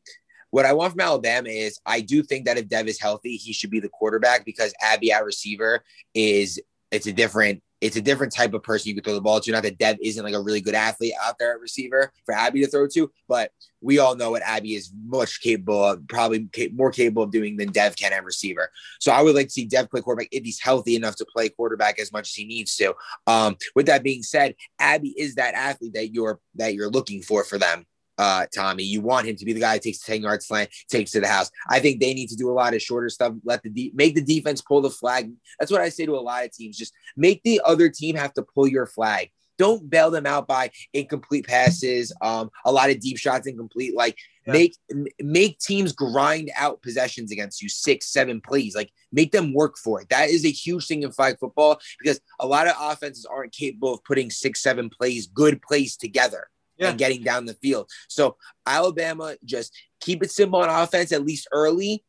what 0.51 0.65
I 0.65 0.73
want 0.73 0.93
from 0.93 1.01
Alabama 1.01 1.49
is 1.49 1.79
I 1.85 2.01
do 2.01 2.23
think 2.23 2.45
that 2.45 2.57
if 2.57 2.67
Dev 2.67 2.87
is 2.87 2.99
healthy, 2.99 3.35
he 3.35 3.53
should 3.53 3.69
be 3.69 3.79
the 3.79 3.89
quarterback 3.89 4.45
because 4.45 4.73
Abby 4.81 5.11
at 5.11 5.25
receiver 5.25 5.83
is 6.13 6.59
it's 6.91 7.07
a 7.07 7.13
different 7.13 7.61
it's 7.81 7.95
a 7.95 8.01
different 8.01 8.33
type 8.33 8.53
of 8.53 8.61
person 8.61 8.89
you 8.89 8.95
can 8.95 9.03
throw 9.03 9.13
the 9.13 9.21
ball 9.21 9.39
to. 9.39 9.51
Not 9.51 9.63
that 9.63 9.77
Dev 9.77 9.97
isn't 10.01 10.23
like 10.23 10.33
a 10.33 10.41
really 10.41 10.59
good 10.59 10.75
athlete 10.75 11.13
out 11.21 11.39
there 11.39 11.53
at 11.53 11.61
receiver 11.61 12.11
for 12.25 12.33
Abby 12.33 12.61
to 12.61 12.67
throw 12.67 12.87
to, 12.89 13.09
but 13.27 13.51
we 13.81 13.99
all 13.99 14.15
know 14.15 14.31
what 14.31 14.41
Abby 14.41 14.75
is 14.75 14.91
much 15.05 15.39
capable 15.39 15.83
of, 15.85 16.05
probably 16.09 16.49
more 16.73 16.91
capable 16.91 17.23
of 17.23 17.31
doing 17.31 17.55
than 17.55 17.71
Dev 17.71 17.95
can 17.95 18.11
at 18.11 18.25
receiver. 18.25 18.69
So 18.99 19.13
I 19.13 19.21
would 19.21 19.35
like 19.35 19.47
to 19.47 19.53
see 19.53 19.65
Dev 19.65 19.89
play 19.89 20.01
quarterback 20.01 20.27
if 20.31 20.43
he's 20.43 20.59
healthy 20.59 20.97
enough 20.97 21.15
to 21.17 21.25
play 21.25 21.47
quarterback 21.47 21.99
as 21.99 22.11
much 22.11 22.29
as 22.29 22.33
he 22.35 22.45
needs 22.45 22.75
to. 22.77 22.93
Um, 23.27 23.55
with 23.75 23.85
that 23.85 24.03
being 24.03 24.23
said, 24.23 24.55
Abby 24.79 25.13
is 25.17 25.35
that 25.35 25.53
athlete 25.53 25.93
that 25.93 26.13
you're 26.13 26.39
that 26.55 26.73
you're 26.73 26.89
looking 26.89 27.21
for 27.21 27.45
for 27.45 27.57
them. 27.57 27.85
Uh, 28.19 28.45
Tommy. 28.53 28.83
You 28.83 29.01
want 29.01 29.27
him 29.27 29.37
to 29.37 29.45
be 29.45 29.53
the 29.53 29.59
guy 29.61 29.75
that 29.75 29.81
takes 29.81 29.99
the 29.99 30.11
10 30.11 30.21
yard 30.21 30.43
slant, 30.43 30.69
takes 30.89 31.11
to 31.11 31.21
the 31.21 31.27
house. 31.27 31.49
I 31.69 31.79
think 31.79 31.99
they 31.99 32.13
need 32.13 32.27
to 32.27 32.35
do 32.35 32.51
a 32.51 32.53
lot 32.53 32.75
of 32.75 32.81
shorter 32.81 33.09
stuff. 33.09 33.33
Let 33.43 33.63
the 33.63 33.69
de- 33.69 33.91
make 33.95 34.13
the 34.13 34.21
defense 34.21 34.61
pull 34.61 34.81
the 34.81 34.89
flag. 34.89 35.31
That's 35.57 35.71
what 35.71 35.81
I 35.81 35.89
say 35.89 36.05
to 36.05 36.15
a 36.15 36.19
lot 36.19 36.43
of 36.43 36.51
teams. 36.51 36.77
Just 36.77 36.93
make 37.15 37.41
the 37.43 37.61
other 37.65 37.89
team 37.89 38.15
have 38.15 38.33
to 38.33 38.43
pull 38.43 38.67
your 38.67 38.85
flag. 38.85 39.31
Don't 39.57 39.89
bail 39.89 40.09
them 40.09 40.25
out 40.25 40.47
by 40.47 40.71
incomplete 40.93 41.45
passes, 41.45 42.13
um, 42.21 42.49
a 42.63 42.71
lot 42.71 42.89
of 42.89 43.01
deep 43.01 43.17
shots 43.17 43.45
incomplete. 43.45 43.93
Like 43.93 44.17
yeah. 44.45 44.53
make 44.53 44.75
make 45.19 45.59
teams 45.59 45.91
grind 45.91 46.49
out 46.55 46.81
possessions 46.81 47.31
against 47.31 47.61
you, 47.61 47.67
six, 47.67 48.11
seven 48.11 48.39
plays. 48.39 48.73
Like 48.73 48.89
make 49.11 49.33
them 49.33 49.53
work 49.53 49.77
for 49.77 49.99
it. 50.01 50.07
That 50.09 50.29
is 50.29 50.45
a 50.45 50.51
huge 50.51 50.87
thing 50.87 51.03
in 51.03 51.11
flag 51.11 51.37
football 51.39 51.79
because 51.99 52.21
a 52.39 52.47
lot 52.47 52.67
of 52.67 52.75
offenses 52.79 53.25
aren't 53.25 53.51
capable 53.51 53.93
of 53.93 54.03
putting 54.05 54.29
six, 54.29 54.61
seven 54.61 54.89
plays, 54.89 55.27
good 55.27 55.61
plays 55.61 55.97
together 55.97 56.47
yeah. 56.79 56.89
and 56.89 56.97
getting 56.97 57.23
down 57.23 57.45
the 57.45 57.53
field. 57.55 57.89
So 58.07 58.37
Alabama 58.65 59.35
just 59.43 59.77
keep 59.99 60.23
it 60.23 60.31
simple 60.31 60.59
on 60.61 60.69
offense 60.69 61.11
at 61.11 61.25
least 61.25 61.47
early. 61.51 62.03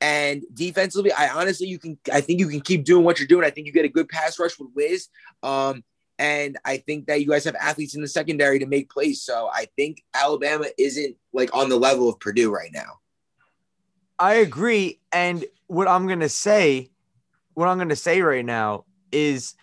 And 0.00 0.42
defensively, 0.54 1.12
I 1.12 1.28
honestly 1.28 1.66
you 1.66 1.78
can 1.78 1.98
I 2.12 2.20
think 2.20 2.40
you 2.40 2.48
can 2.48 2.60
keep 2.60 2.84
doing 2.84 3.04
what 3.04 3.18
you're 3.18 3.28
doing. 3.28 3.44
I 3.44 3.50
think 3.50 3.66
you 3.66 3.72
get 3.72 3.84
a 3.84 3.88
good 3.88 4.08
pass 4.08 4.38
rush 4.38 4.58
with 4.58 4.70
Wiz. 4.74 5.08
Um, 5.42 5.84
and 6.18 6.58
I 6.64 6.76
think 6.78 7.06
that 7.06 7.20
you 7.20 7.28
guys 7.28 7.44
have 7.44 7.54
athletes 7.54 7.94
in 7.94 8.02
the 8.02 8.08
secondary 8.08 8.58
to 8.58 8.66
make 8.66 8.90
plays. 8.90 9.22
So 9.22 9.48
I 9.52 9.66
think 9.76 10.02
Alabama 10.14 10.66
isn't 10.78 11.16
like 11.32 11.54
on 11.54 11.68
the 11.68 11.78
level 11.78 12.08
of 12.08 12.20
Purdue 12.20 12.52
right 12.52 12.70
now. 12.72 13.00
I 14.18 14.34
agree. 14.34 15.00
And 15.12 15.44
what 15.66 15.88
I'm 15.88 16.06
gonna 16.06 16.28
say, 16.28 16.90
what 17.54 17.68
I'm 17.68 17.78
gonna 17.78 17.96
say 17.96 18.20
right 18.20 18.44
now 18.44 18.84
is 19.12 19.54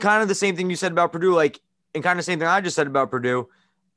kind 0.00 0.22
of 0.22 0.28
the 0.28 0.34
same 0.34 0.56
thing 0.56 0.70
you 0.70 0.76
said 0.76 0.92
about 0.92 1.12
Purdue, 1.12 1.34
like 1.34 1.60
and 1.94 2.02
kind 2.04 2.18
of 2.18 2.24
the 2.24 2.30
same 2.30 2.38
thing 2.38 2.48
I 2.48 2.60
just 2.60 2.76
said 2.76 2.86
about 2.86 3.10
Purdue. 3.10 3.48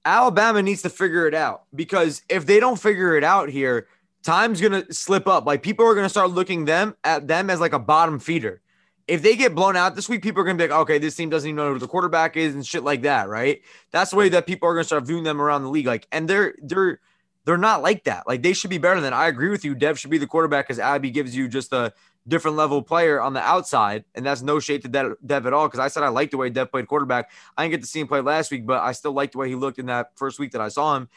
Alabama 0.06 0.62
needs 0.62 0.82
to 0.82 0.89
figure 0.89 1.28
it 1.28 1.34
out 1.34 1.63
because 1.74 2.24
if 2.30 2.46
they 2.46 2.60
don't 2.60 2.80
figure 2.80 3.16
it 3.16 3.24
out 3.24 3.50
here, 3.50 3.88
time's 4.24 4.60
gonna 4.60 4.86
slip 4.92 5.28
up. 5.28 5.46
Like 5.46 5.63
people 5.63 5.86
are 5.86 5.96
gonna 5.96 6.10
start 6.10 6.32
looking 6.32 6.66
them 6.66 6.96
at 7.04 7.28
them 7.28 7.50
as 7.50 7.60
like 7.60 7.74
a 7.74 7.80
bottom 7.80 8.20
feeder. 8.20 8.62
If 9.08 9.22
they 9.22 9.36
get 9.36 9.54
blown 9.54 9.76
out 9.76 9.96
this 9.96 10.08
week, 10.08 10.22
people 10.22 10.42
are 10.42 10.46
gonna 10.46 10.58
be 10.58 10.68
like, 10.68 10.80
okay, 10.82 10.98
this 10.98 11.16
team 11.16 11.30
doesn't 11.30 11.48
even 11.48 11.56
know 11.58 11.74
who 11.74 11.80
the 11.80 11.88
quarterback 11.88 12.38
is 12.38 12.56
and 12.56 12.66
shit 12.66 12.84
like 12.84 13.02
that, 13.04 13.30
right? 13.30 13.62
That's 13.92 14.12
the 14.12 14.18
way 14.18 14.30
that 14.30 14.48
people 14.48 14.68
are 14.68 14.74
gonna 14.74 14.84
start 14.84 15.06
viewing 15.06 15.24
them 15.24 15.42
around 15.42 15.63
the 15.63 15.70
league. 15.70 15.88
Like, 15.88 16.08
and 16.12 16.28
they're 16.28 16.56
they're 16.62 17.00
they're 17.46 17.58
not 17.58 17.82
like 17.82 18.06
that. 18.06 18.28
Like 18.28 18.42
they 18.44 18.54
should 18.54 18.70
be 18.70 18.78
better 18.78 19.02
than. 19.02 19.13
I 19.13 19.28
agree 19.28 19.50
with 19.50 19.66
you. 19.66 19.76
Dev 19.76 20.00
should 20.00 20.12
be 20.12 20.18
the 20.18 20.28
quarterback 20.28 20.68
because 20.68 20.80
Abby 20.80 21.12
gives 21.12 21.36
you 21.36 21.48
just 21.48 21.74
a 21.74 21.94
different 22.28 22.58
level 22.58 22.82
player 22.82 23.22
on 23.22 23.34
the 23.34 23.42
outside, 23.42 24.06
and 24.16 24.26
that's 24.26 24.42
no 24.42 24.60
shade 24.60 24.82
to 24.84 24.88
Dev, 24.88 25.16
Dev 25.26 25.46
at 25.46 25.54
all. 25.54 25.68
Because 25.68 25.80
I 25.80 25.88
said 25.88 26.04
I 26.04 26.10
liked 26.10 26.32
the 26.32 26.38
way 26.38 26.50
Dev 26.50 26.72
played 26.72 26.88
quarterback. 26.88 27.32
I 27.58 27.64
didn't 27.64 27.72
get 27.72 27.82
to 27.82 27.88
see 27.88 28.00
him 28.00 28.08
play 28.08 28.22
last 28.22 28.52
week, 28.52 28.66
but 28.66 28.82
I 28.82 28.92
still 28.92 29.14
liked 29.14 29.34
the 29.34 29.40
way 29.40 29.50
he 29.50 29.56
looked 29.56 29.80
in 29.80 29.88
that 29.88 30.12
first 30.16 30.40
week 30.40 30.52
that 30.52 30.62
I 30.62 30.70
saw 30.70 30.96
him. 30.96 31.10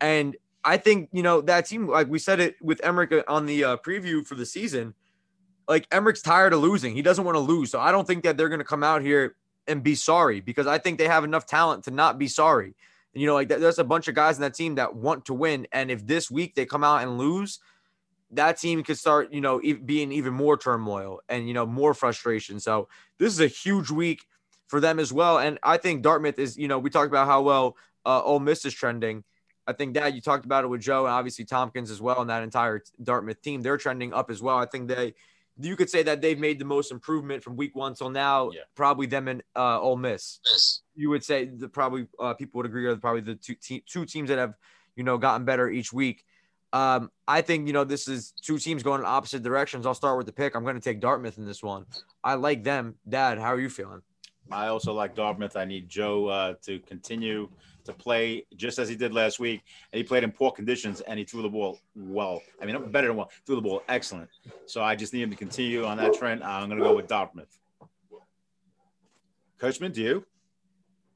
And 0.00 0.36
I 0.64 0.76
think 0.76 1.10
you 1.12 1.22
know 1.22 1.40
that 1.42 1.66
team, 1.66 1.88
like 1.88 2.08
we 2.08 2.18
said 2.18 2.40
it 2.40 2.56
with 2.62 2.80
Emmerich 2.84 3.24
on 3.28 3.46
the 3.46 3.64
uh, 3.64 3.76
preview 3.78 4.26
for 4.26 4.34
the 4.34 4.46
season. 4.46 4.94
Like 5.66 5.86
Emmerich's 5.90 6.22
tired 6.22 6.52
of 6.52 6.60
losing. 6.60 6.94
He 6.94 7.02
doesn't 7.02 7.24
want 7.24 7.36
to 7.36 7.40
lose. 7.40 7.70
So 7.70 7.80
I 7.80 7.90
don't 7.90 8.06
think 8.06 8.22
that 8.24 8.36
they're 8.36 8.50
going 8.50 8.58
to 8.58 8.64
come 8.64 8.84
out 8.84 9.00
here 9.00 9.36
and 9.66 9.82
be 9.82 9.94
sorry 9.94 10.40
because 10.40 10.66
I 10.66 10.78
think 10.78 10.98
they 10.98 11.08
have 11.08 11.24
enough 11.24 11.46
talent 11.46 11.84
to 11.84 11.90
not 11.90 12.18
be 12.18 12.28
sorry. 12.28 12.74
And, 13.14 13.20
you 13.22 13.26
know, 13.26 13.34
like 13.34 13.48
there's 13.48 13.78
a 13.78 13.84
bunch 13.84 14.08
of 14.08 14.14
guys 14.14 14.36
in 14.36 14.42
that 14.42 14.54
team 14.54 14.74
that 14.74 14.94
want 14.94 15.24
to 15.26 15.34
win. 15.34 15.66
And 15.72 15.90
if 15.90 16.06
this 16.06 16.30
week 16.30 16.54
they 16.54 16.66
come 16.66 16.84
out 16.84 17.02
and 17.02 17.16
lose, 17.16 17.60
that 18.34 18.58
team 18.58 18.82
could 18.82 18.98
start, 18.98 19.32
you 19.32 19.40
know, 19.40 19.60
being 19.84 20.12
even 20.12 20.34
more 20.34 20.56
turmoil 20.56 21.20
and, 21.28 21.46
you 21.48 21.54
know, 21.54 21.66
more 21.66 21.94
frustration. 21.94 22.60
So 22.60 22.88
this 23.18 23.32
is 23.32 23.40
a 23.40 23.46
huge 23.46 23.90
week 23.90 24.26
for 24.68 24.80
them 24.80 24.98
as 24.98 25.12
well. 25.12 25.38
And 25.38 25.58
I 25.62 25.76
think 25.76 26.02
Dartmouth 26.02 26.38
is, 26.38 26.56
you 26.56 26.68
know, 26.68 26.78
we 26.78 26.90
talked 26.90 27.08
about 27.08 27.26
how 27.26 27.42
well 27.42 27.76
uh, 28.04 28.22
Ole 28.22 28.40
Miss 28.40 28.64
is 28.64 28.74
trending. 28.74 29.24
I 29.66 29.72
think 29.72 29.94
that 29.94 30.14
you 30.14 30.20
talked 30.20 30.44
about 30.44 30.64
it 30.64 30.68
with 30.68 30.82
Joe 30.82 31.06
and 31.06 31.14
obviously 31.14 31.44
Tompkins 31.44 31.90
as 31.90 32.00
well, 32.00 32.20
and 32.20 32.28
that 32.28 32.42
entire 32.42 32.82
Dartmouth 33.02 33.40
team. 33.40 33.62
They're 33.62 33.78
trending 33.78 34.12
up 34.12 34.30
as 34.30 34.42
well. 34.42 34.58
I 34.58 34.66
think 34.66 34.88
they, 34.88 35.14
you 35.58 35.76
could 35.76 35.88
say 35.88 36.02
that 36.02 36.20
they've 36.20 36.38
made 36.38 36.58
the 36.58 36.66
most 36.66 36.92
improvement 36.92 37.42
from 37.42 37.56
week 37.56 37.74
one 37.74 37.94
till 37.94 38.10
now. 38.10 38.50
Yeah. 38.50 38.60
Probably 38.74 39.06
them 39.06 39.28
and 39.28 39.42
uh, 39.56 39.80
Ole 39.80 39.96
Miss. 39.96 40.40
Miss. 40.44 40.82
You 40.94 41.08
would 41.10 41.24
say 41.24 41.46
that 41.46 41.72
probably 41.72 42.06
uh, 42.18 42.34
people 42.34 42.58
would 42.58 42.66
agree 42.66 42.84
are 42.86 42.96
probably 42.96 43.22
the 43.22 43.36
two 43.36 43.54
te- 43.54 43.84
two 43.86 44.04
teams 44.04 44.28
that 44.28 44.38
have 44.38 44.54
you 44.96 45.04
know 45.04 45.16
gotten 45.16 45.44
better 45.46 45.70
each 45.70 45.92
week. 45.92 46.24
Um, 46.74 47.12
I 47.28 47.40
think 47.40 47.68
you 47.68 47.72
know 47.72 47.84
this 47.84 48.08
is 48.08 48.32
two 48.42 48.58
teams 48.58 48.82
going 48.82 49.00
in 49.00 49.06
opposite 49.06 49.44
directions. 49.44 49.86
I'll 49.86 49.94
start 49.94 50.16
with 50.16 50.26
the 50.26 50.32
pick. 50.32 50.56
I'm 50.56 50.64
going 50.64 50.74
to 50.74 50.80
take 50.80 51.00
Dartmouth 51.00 51.38
in 51.38 51.46
this 51.46 51.62
one. 51.62 51.86
I 52.24 52.34
like 52.34 52.64
them. 52.64 52.96
Dad, 53.08 53.38
how 53.38 53.52
are 53.54 53.60
you 53.60 53.70
feeling? 53.70 54.02
I 54.50 54.66
also 54.66 54.92
like 54.92 55.14
Dartmouth. 55.14 55.56
I 55.56 55.64
need 55.64 55.88
Joe 55.88 56.26
uh, 56.26 56.54
to 56.64 56.80
continue 56.80 57.48
to 57.84 57.92
play 57.92 58.44
just 58.56 58.80
as 58.80 58.88
he 58.88 58.96
did 58.96 59.14
last 59.14 59.38
week. 59.38 59.62
And 59.92 59.98
he 59.98 60.02
played 60.02 60.24
in 60.24 60.32
poor 60.32 60.50
conditions 60.50 61.00
and 61.02 61.16
he 61.16 61.24
threw 61.24 61.42
the 61.42 61.48
ball 61.48 61.78
well. 61.94 62.42
I 62.60 62.66
mean, 62.66 62.90
better 62.90 63.06
than 63.06 63.16
well, 63.16 63.30
threw 63.46 63.54
the 63.54 63.62
ball 63.62 63.84
excellent. 63.88 64.28
So 64.66 64.82
I 64.82 64.96
just 64.96 65.12
need 65.12 65.22
him 65.22 65.30
to 65.30 65.36
continue 65.36 65.84
on 65.84 65.96
that 65.98 66.14
trend. 66.14 66.42
I'm 66.42 66.68
going 66.68 66.80
to 66.80 66.84
go 66.84 66.96
with 66.96 67.06
Dartmouth. 67.06 67.56
Kurtzman, 69.60 69.92
do 69.92 70.02
you? 70.02 70.26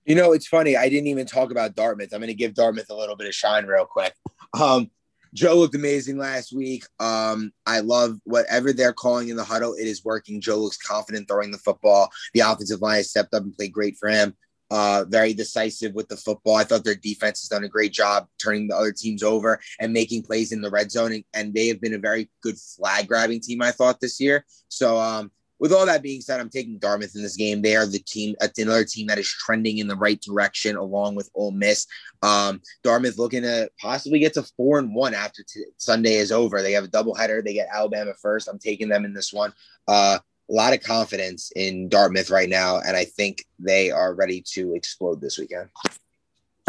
You 0.06 0.14
know, 0.14 0.32
it's 0.32 0.46
funny. 0.46 0.76
I 0.76 0.88
didn't 0.88 1.08
even 1.08 1.26
talk 1.26 1.50
about 1.50 1.74
Dartmouth. 1.74 2.12
I'm 2.12 2.20
going 2.20 2.28
to 2.28 2.34
give 2.34 2.54
Dartmouth 2.54 2.90
a 2.90 2.94
little 2.94 3.16
bit 3.16 3.26
of 3.26 3.34
shine 3.34 3.66
real 3.66 3.84
quick. 3.84 4.14
Um, 4.58 4.90
Joe 5.34 5.56
looked 5.56 5.74
amazing 5.74 6.18
last 6.18 6.52
week. 6.52 6.84
Um, 6.98 7.52
I 7.66 7.80
love 7.80 8.18
whatever 8.24 8.72
they're 8.72 8.92
calling 8.92 9.28
in 9.28 9.36
the 9.36 9.44
huddle. 9.44 9.74
It 9.74 9.86
is 9.86 10.04
working. 10.04 10.40
Joe 10.40 10.58
looks 10.58 10.78
confident 10.78 11.28
throwing 11.28 11.50
the 11.50 11.58
football. 11.58 12.10
The 12.34 12.40
offensive 12.40 12.80
line 12.80 12.96
has 12.96 13.10
stepped 13.10 13.34
up 13.34 13.42
and 13.42 13.54
played 13.56 13.72
great 13.72 13.96
for 13.98 14.08
him 14.08 14.34
uh, 14.70 15.04
very 15.08 15.32
decisive 15.32 15.94
with 15.94 16.08
the 16.08 16.16
football. 16.16 16.56
I 16.56 16.64
thought 16.64 16.84
their 16.84 16.94
defense 16.94 17.40
has 17.42 17.48
done 17.48 17.64
a 17.64 17.68
great 17.68 17.92
job 17.92 18.26
turning 18.42 18.68
the 18.68 18.76
other 18.76 18.92
teams 18.92 19.22
over 19.22 19.60
and 19.80 19.92
making 19.92 20.22
plays 20.22 20.52
in 20.52 20.60
the 20.60 20.70
red 20.70 20.90
zone. 20.90 21.12
And, 21.12 21.24
and 21.32 21.54
they 21.54 21.68
have 21.68 21.80
been 21.80 21.94
a 21.94 21.98
very 21.98 22.30
good 22.42 22.56
flag 22.58 23.08
grabbing 23.08 23.40
team, 23.40 23.62
I 23.62 23.72
thought, 23.72 24.00
this 24.00 24.20
year. 24.20 24.44
So, 24.68 24.98
um, 24.98 25.30
with 25.58 25.72
all 25.72 25.86
that 25.86 26.02
being 26.02 26.20
said, 26.20 26.40
I'm 26.40 26.48
taking 26.48 26.78
Dartmouth 26.78 27.14
in 27.16 27.22
this 27.22 27.36
game. 27.36 27.62
They 27.62 27.76
are 27.76 27.86
the 27.86 27.98
team, 27.98 28.36
another 28.40 28.84
team 28.84 29.06
that 29.08 29.18
is 29.18 29.28
trending 29.28 29.78
in 29.78 29.88
the 29.88 29.96
right 29.96 30.20
direction, 30.20 30.76
along 30.76 31.14
with 31.14 31.30
Ole 31.34 31.50
Miss. 31.50 31.86
Um, 32.22 32.60
Dartmouth 32.82 33.18
looking 33.18 33.42
to 33.42 33.70
possibly 33.80 34.18
get 34.18 34.34
to 34.34 34.42
four 34.56 34.78
and 34.78 34.94
one 34.94 35.14
after 35.14 35.42
t- 35.42 35.64
Sunday 35.76 36.14
is 36.14 36.32
over. 36.32 36.62
They 36.62 36.72
have 36.72 36.84
a 36.84 36.88
doubleheader. 36.88 37.44
They 37.44 37.54
get 37.54 37.68
Alabama 37.72 38.12
first. 38.20 38.48
I'm 38.48 38.58
taking 38.58 38.88
them 38.88 39.04
in 39.04 39.12
this 39.12 39.32
one. 39.32 39.52
Uh, 39.86 40.18
a 40.50 40.52
lot 40.52 40.72
of 40.72 40.82
confidence 40.82 41.52
in 41.56 41.88
Dartmouth 41.88 42.30
right 42.30 42.48
now, 42.48 42.78
and 42.78 42.96
I 42.96 43.04
think 43.04 43.44
they 43.58 43.90
are 43.90 44.14
ready 44.14 44.42
to 44.52 44.74
explode 44.74 45.20
this 45.20 45.38
weekend. 45.38 45.68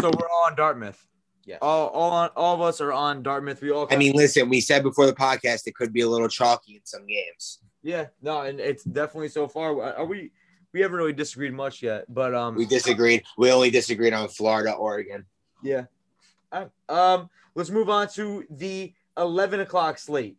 So 0.00 0.10
we're 0.10 0.28
all 0.28 0.46
on 0.46 0.54
Dartmouth. 0.54 1.06
Yeah. 1.46 1.56
All 1.62 1.88
all 1.88 2.10
on, 2.10 2.30
all 2.36 2.54
of 2.54 2.60
us 2.60 2.80
are 2.80 2.92
on 2.92 3.22
Dartmouth. 3.22 3.62
We 3.62 3.70
all. 3.70 3.88
I 3.90 3.96
mean, 3.96 4.12
listen, 4.14 4.48
we 4.48 4.60
said 4.60 4.82
before 4.82 5.06
the 5.06 5.14
podcast 5.14 5.66
it 5.66 5.74
could 5.74 5.92
be 5.92 6.02
a 6.02 6.08
little 6.08 6.28
chalky 6.28 6.74
in 6.74 6.82
some 6.84 7.06
games. 7.06 7.60
Yeah, 7.82 8.06
no, 8.20 8.42
and 8.42 8.60
it's 8.60 8.84
definitely 8.84 9.28
so 9.28 9.48
far. 9.48 9.96
Are 9.96 10.04
we? 10.04 10.30
We 10.72 10.80
haven't 10.80 10.96
really 10.96 11.12
disagreed 11.12 11.52
much 11.52 11.82
yet, 11.82 12.04
but 12.08 12.34
um, 12.34 12.54
we 12.54 12.64
disagreed. 12.64 13.24
We 13.36 13.50
only 13.50 13.70
disagreed 13.70 14.12
on 14.12 14.28
Florida, 14.28 14.72
Oregon. 14.72 15.24
Yeah. 15.62 15.86
Um, 16.88 17.28
let's 17.54 17.70
move 17.70 17.88
on 17.88 18.08
to 18.10 18.44
the 18.50 18.92
eleven 19.16 19.60
o'clock 19.60 19.98
slate. 19.98 20.36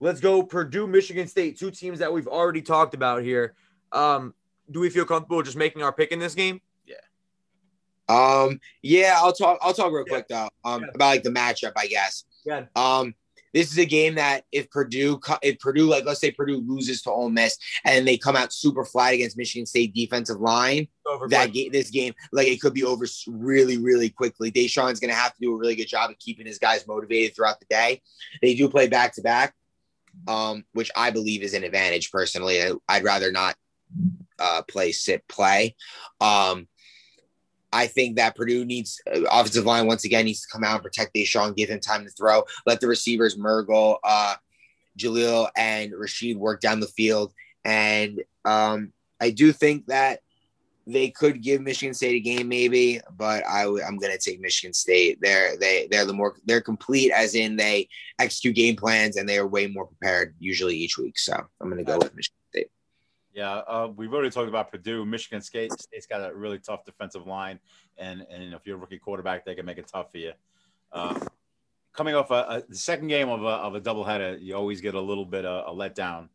Let's 0.00 0.20
go 0.20 0.42
Purdue, 0.42 0.86
Michigan 0.86 1.26
State, 1.28 1.58
two 1.58 1.70
teams 1.70 1.98
that 2.00 2.12
we've 2.12 2.26
already 2.26 2.60
talked 2.60 2.94
about 2.94 3.22
here. 3.22 3.54
Um, 3.92 4.34
do 4.70 4.80
we 4.80 4.90
feel 4.90 5.04
comfortable 5.04 5.42
just 5.42 5.56
making 5.56 5.82
our 5.82 5.92
pick 5.92 6.12
in 6.12 6.18
this 6.18 6.34
game? 6.34 6.60
Yeah. 6.86 6.96
Um, 8.08 8.60
yeah, 8.82 9.18
I'll 9.18 9.32
talk 9.32 9.58
I'll 9.62 9.74
talk 9.74 9.92
real 9.92 10.04
yeah. 10.06 10.12
quick 10.12 10.28
though. 10.28 10.48
Um 10.64 10.82
yeah. 10.82 10.88
about 10.94 11.06
like 11.06 11.22
the 11.22 11.30
matchup, 11.30 11.72
I 11.76 11.86
guess. 11.86 12.24
Yeah. 12.44 12.64
Um 12.76 13.14
this 13.54 13.70
is 13.70 13.78
a 13.78 13.86
game 13.86 14.16
that 14.16 14.44
if 14.52 14.68
Purdue, 14.70 15.20
if 15.40 15.58
Purdue, 15.60 15.86
like 15.86 16.04
let's 16.04 16.20
say 16.20 16.32
Purdue 16.32 16.62
loses 16.66 17.00
to 17.02 17.10
Ole 17.10 17.30
Miss 17.30 17.56
and 17.84 18.06
they 18.06 18.18
come 18.18 18.36
out 18.36 18.52
super 18.52 18.84
flat 18.84 19.14
against 19.14 19.38
Michigan 19.38 19.64
State 19.64 19.94
defensive 19.94 20.40
line, 20.40 20.88
over 21.06 21.28
that 21.28 21.52
game, 21.52 21.70
this 21.70 21.90
game, 21.90 22.12
like 22.32 22.48
it 22.48 22.60
could 22.60 22.74
be 22.74 22.84
over 22.84 23.06
really, 23.28 23.78
really 23.78 24.10
quickly. 24.10 24.50
Deshaun's 24.50 25.00
going 25.00 25.10
to 25.10 25.16
have 25.16 25.32
to 25.34 25.40
do 25.40 25.52
a 25.52 25.56
really 25.56 25.76
good 25.76 25.88
job 25.88 26.10
of 26.10 26.18
keeping 26.18 26.46
his 26.46 26.58
guys 26.58 26.86
motivated 26.86 27.34
throughout 27.34 27.60
the 27.60 27.66
day. 27.70 28.02
They 28.42 28.54
do 28.54 28.68
play 28.68 28.88
back 28.88 29.14
to 29.14 29.22
back, 29.22 29.54
um, 30.26 30.64
which 30.72 30.90
I 30.96 31.10
believe 31.10 31.42
is 31.42 31.54
an 31.54 31.62
advantage 31.62 32.10
personally. 32.10 32.60
I, 32.60 32.72
would 32.98 33.04
rather 33.04 33.30
not 33.30 33.54
uh, 34.38 34.62
play 34.68 34.90
sit 34.90 35.26
play. 35.28 35.76
Um, 36.20 36.66
I 37.74 37.88
think 37.88 38.16
that 38.16 38.36
Purdue 38.36 38.64
needs 38.64 39.00
uh, 39.12 39.22
offensive 39.30 39.66
line 39.66 39.86
once 39.86 40.04
again 40.04 40.24
needs 40.24 40.42
to 40.42 40.48
come 40.50 40.62
out 40.62 40.74
and 40.74 40.82
protect 40.82 41.14
Deshaun, 41.14 41.56
give 41.56 41.68
him 41.68 41.80
time 41.80 42.04
to 42.04 42.10
throw, 42.10 42.44
let 42.66 42.80
the 42.80 42.86
receivers 42.86 43.36
Mergel, 43.36 43.98
uh, 44.04 44.36
Jaleel, 44.98 45.48
and 45.56 45.92
Rashid 45.92 46.36
work 46.36 46.60
down 46.60 46.78
the 46.78 46.86
field. 46.86 47.32
And 47.64 48.22
um, 48.44 48.92
I 49.20 49.30
do 49.30 49.52
think 49.52 49.86
that 49.86 50.20
they 50.86 51.10
could 51.10 51.42
give 51.42 51.62
Michigan 51.62 51.94
State 51.94 52.16
a 52.16 52.20
game, 52.20 52.48
maybe, 52.48 53.00
but 53.16 53.44
I 53.46 53.64
w- 53.64 53.82
I'm 53.82 53.98
gonna 53.98 54.18
take 54.18 54.40
Michigan 54.40 54.74
State. 54.74 55.18
They're 55.20 55.56
they 55.56 55.88
they're 55.90 56.04
the 56.04 56.12
more 56.12 56.36
they're 56.44 56.60
complete, 56.60 57.10
as 57.10 57.34
in 57.34 57.56
they 57.56 57.88
execute 58.18 58.54
game 58.54 58.76
plans 58.76 59.16
and 59.16 59.28
they 59.28 59.38
are 59.38 59.46
way 59.46 59.66
more 59.66 59.86
prepared 59.86 60.34
usually 60.38 60.76
each 60.76 60.98
week. 60.98 61.18
So 61.18 61.34
I'm 61.60 61.70
gonna 61.70 61.84
go 61.84 61.98
with 61.98 62.14
Michigan 62.14 62.38
State. 62.50 62.68
Yeah, 63.34 63.56
uh, 63.66 63.88
we've 63.94 64.14
already 64.14 64.30
talked 64.30 64.48
about 64.48 64.70
Purdue. 64.70 65.04
Michigan 65.04 65.40
State 65.40 65.72
State's 65.72 66.06
got 66.06 66.20
a 66.20 66.32
really 66.32 66.60
tough 66.60 66.84
defensive 66.84 67.26
line, 67.26 67.58
and 67.98 68.24
and 68.30 68.54
if 68.54 68.64
you're 68.64 68.76
a 68.76 68.78
rookie 68.78 68.98
quarterback, 68.98 69.44
they 69.44 69.56
can 69.56 69.66
make 69.66 69.76
it 69.76 69.88
tough 69.92 70.12
for 70.12 70.18
you. 70.18 70.32
Uh, 70.92 71.18
coming 71.92 72.14
off 72.14 72.30
a, 72.30 72.34
a, 72.34 72.62
the 72.68 72.76
second 72.76 73.08
game 73.08 73.28
of 73.28 73.42
a, 73.42 73.46
of 73.46 73.74
a 73.74 73.80
doubleheader, 73.80 74.40
you 74.40 74.54
always 74.54 74.80
get 74.80 74.94
a 74.94 75.00
little 75.00 75.24
bit 75.24 75.44
of 75.44 75.74
a 75.74 75.76
letdown. 75.76 76.28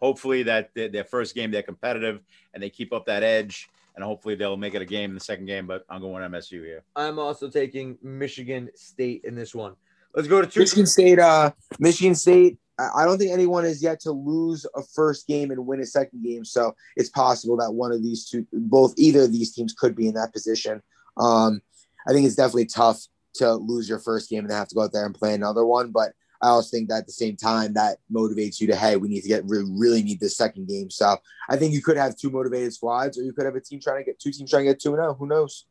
Hopefully, 0.00 0.42
that 0.44 0.70
their, 0.74 0.88
their 0.88 1.04
first 1.04 1.34
game 1.34 1.50
they're 1.50 1.62
competitive 1.62 2.20
and 2.54 2.62
they 2.62 2.70
keep 2.70 2.94
up 2.94 3.04
that 3.04 3.22
edge, 3.22 3.68
and 3.94 4.02
hopefully 4.02 4.34
they'll 4.34 4.56
make 4.56 4.74
it 4.74 4.80
a 4.80 4.86
game 4.86 5.10
in 5.10 5.14
the 5.14 5.20
second 5.20 5.44
game. 5.44 5.66
But 5.66 5.84
I'm 5.90 6.00
going 6.00 6.22
MSU 6.30 6.64
here. 6.64 6.82
I'm 6.96 7.18
also 7.18 7.50
taking 7.50 7.98
Michigan 8.00 8.70
State 8.74 9.22
in 9.24 9.34
this 9.34 9.54
one. 9.54 9.74
Let's 10.14 10.28
go 10.28 10.40
to 10.40 10.46
two. 10.46 10.60
Michigan 10.60 10.86
State. 10.86 11.18
Uh, 11.18 11.50
Michigan 11.78 12.14
State. 12.14 12.56
I 12.78 13.04
don't 13.04 13.18
think 13.18 13.32
anyone 13.32 13.64
is 13.64 13.82
yet 13.82 13.98
to 14.00 14.12
lose 14.12 14.64
a 14.76 14.82
first 14.82 15.26
game 15.26 15.50
and 15.50 15.66
win 15.66 15.80
a 15.80 15.86
second 15.86 16.22
game. 16.22 16.44
So 16.44 16.74
it's 16.96 17.08
possible 17.08 17.56
that 17.56 17.72
one 17.72 17.90
of 17.90 18.02
these 18.02 18.28
two, 18.28 18.46
both 18.52 18.94
either 18.96 19.22
of 19.22 19.32
these 19.32 19.52
teams, 19.52 19.74
could 19.74 19.96
be 19.96 20.06
in 20.06 20.14
that 20.14 20.32
position. 20.32 20.80
Um, 21.16 21.60
I 22.06 22.12
think 22.12 22.26
it's 22.26 22.36
definitely 22.36 22.66
tough 22.66 23.02
to 23.34 23.54
lose 23.54 23.88
your 23.88 23.98
first 23.98 24.30
game 24.30 24.44
and 24.44 24.52
have 24.52 24.68
to 24.68 24.74
go 24.74 24.82
out 24.82 24.92
there 24.92 25.06
and 25.06 25.14
play 25.14 25.34
another 25.34 25.64
one. 25.64 25.90
But 25.90 26.12
I 26.40 26.48
also 26.48 26.70
think 26.70 26.88
that 26.88 26.98
at 26.98 27.06
the 27.06 27.12
same 27.12 27.36
time 27.36 27.74
that 27.74 27.98
motivates 28.12 28.60
you 28.60 28.68
to 28.68 28.76
hey, 28.76 28.96
we 28.96 29.08
need 29.08 29.22
to 29.22 29.28
get 29.28 29.44
really, 29.44 29.70
really 29.70 30.02
need 30.02 30.20
this 30.20 30.36
second 30.36 30.68
game. 30.68 30.88
So 30.90 31.16
I 31.48 31.56
think 31.56 31.74
you 31.74 31.82
could 31.82 31.96
have 31.96 32.16
two 32.16 32.30
motivated 32.30 32.72
squads, 32.72 33.18
or 33.18 33.22
you 33.22 33.32
could 33.32 33.44
have 33.44 33.56
a 33.56 33.60
team 33.60 33.80
trying 33.80 33.98
to 33.98 34.04
get 34.04 34.20
two 34.20 34.30
teams 34.30 34.50
trying 34.50 34.66
to 34.66 34.72
get 34.72 34.80
two 34.80 34.90
and 34.90 34.98
zero. 34.98 35.14
Who 35.14 35.26
knows? 35.26 35.66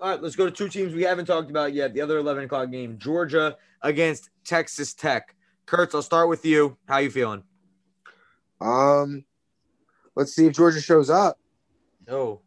All 0.00 0.08
right, 0.08 0.22
let's 0.22 0.34
go 0.34 0.46
to 0.46 0.50
two 0.50 0.68
teams 0.68 0.94
we 0.94 1.02
haven't 1.02 1.26
talked 1.26 1.50
about 1.50 1.74
yet. 1.74 1.92
The 1.92 2.00
other 2.00 2.18
eleven 2.18 2.44
o'clock 2.44 2.70
game, 2.70 2.98
Georgia 2.98 3.56
against 3.82 4.30
Texas 4.44 4.94
Tech. 4.94 5.36
Kurtz, 5.66 5.94
I'll 5.94 6.02
start 6.02 6.28
with 6.28 6.44
you. 6.44 6.76
How 6.86 6.98
you 6.98 7.10
feeling? 7.10 7.42
Um, 8.60 9.24
let's 10.14 10.34
see 10.34 10.46
if 10.46 10.54
Georgia 10.54 10.80
shows 10.80 11.10
up. 11.10 11.38
No. 12.06 12.42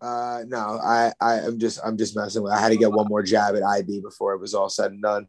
Uh, 0.00 0.42
no, 0.48 0.80
I, 0.82 1.12
I, 1.20 1.34
I'm 1.40 1.58
just, 1.58 1.78
I'm 1.84 1.96
just 1.96 2.16
messing 2.16 2.42
with. 2.42 2.52
I 2.52 2.60
had 2.60 2.70
to 2.70 2.76
get 2.76 2.92
one 2.92 3.08
more 3.08 3.22
jab 3.22 3.54
at 3.54 3.62
IB 3.62 4.00
before 4.00 4.34
it 4.34 4.40
was 4.40 4.54
all 4.54 4.68
said 4.68 4.90
and 4.90 5.02
done. 5.02 5.28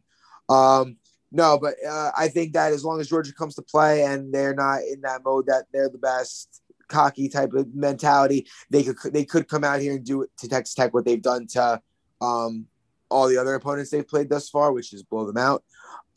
Um, 0.49 0.97
no, 1.31 1.59
but 1.59 1.75
uh, 1.87 2.11
I 2.17 2.27
think 2.27 2.53
that 2.53 2.73
as 2.73 2.83
long 2.83 2.99
as 2.99 3.09
Georgia 3.09 3.33
comes 3.33 3.55
to 3.55 3.61
play 3.61 4.03
and 4.03 4.33
they're 4.33 4.55
not 4.55 4.81
in 4.81 5.01
that 5.01 5.23
mode 5.23 5.45
that 5.47 5.65
they're 5.71 5.89
the 5.89 5.97
best, 5.97 6.61
cocky 6.87 7.29
type 7.29 7.53
of 7.53 7.73
mentality, 7.73 8.47
they 8.69 8.83
could, 8.83 9.13
they 9.13 9.25
could 9.25 9.47
come 9.47 9.63
out 9.63 9.79
here 9.79 9.95
and 9.95 10.05
do 10.05 10.21
it 10.23 10.29
to 10.37 10.47
Texas 10.47 10.75
Tech 10.75 10.93
what 10.93 11.05
they've 11.05 11.21
done 11.21 11.47
to 11.47 11.81
um, 12.21 12.67
all 13.09 13.27
the 13.27 13.37
other 13.37 13.55
opponents 13.55 13.89
they've 13.89 14.07
played 14.07 14.29
thus 14.29 14.49
far, 14.49 14.71
which 14.71 14.93
is 14.93 15.03
blow 15.03 15.25
them 15.25 15.37
out. 15.37 15.63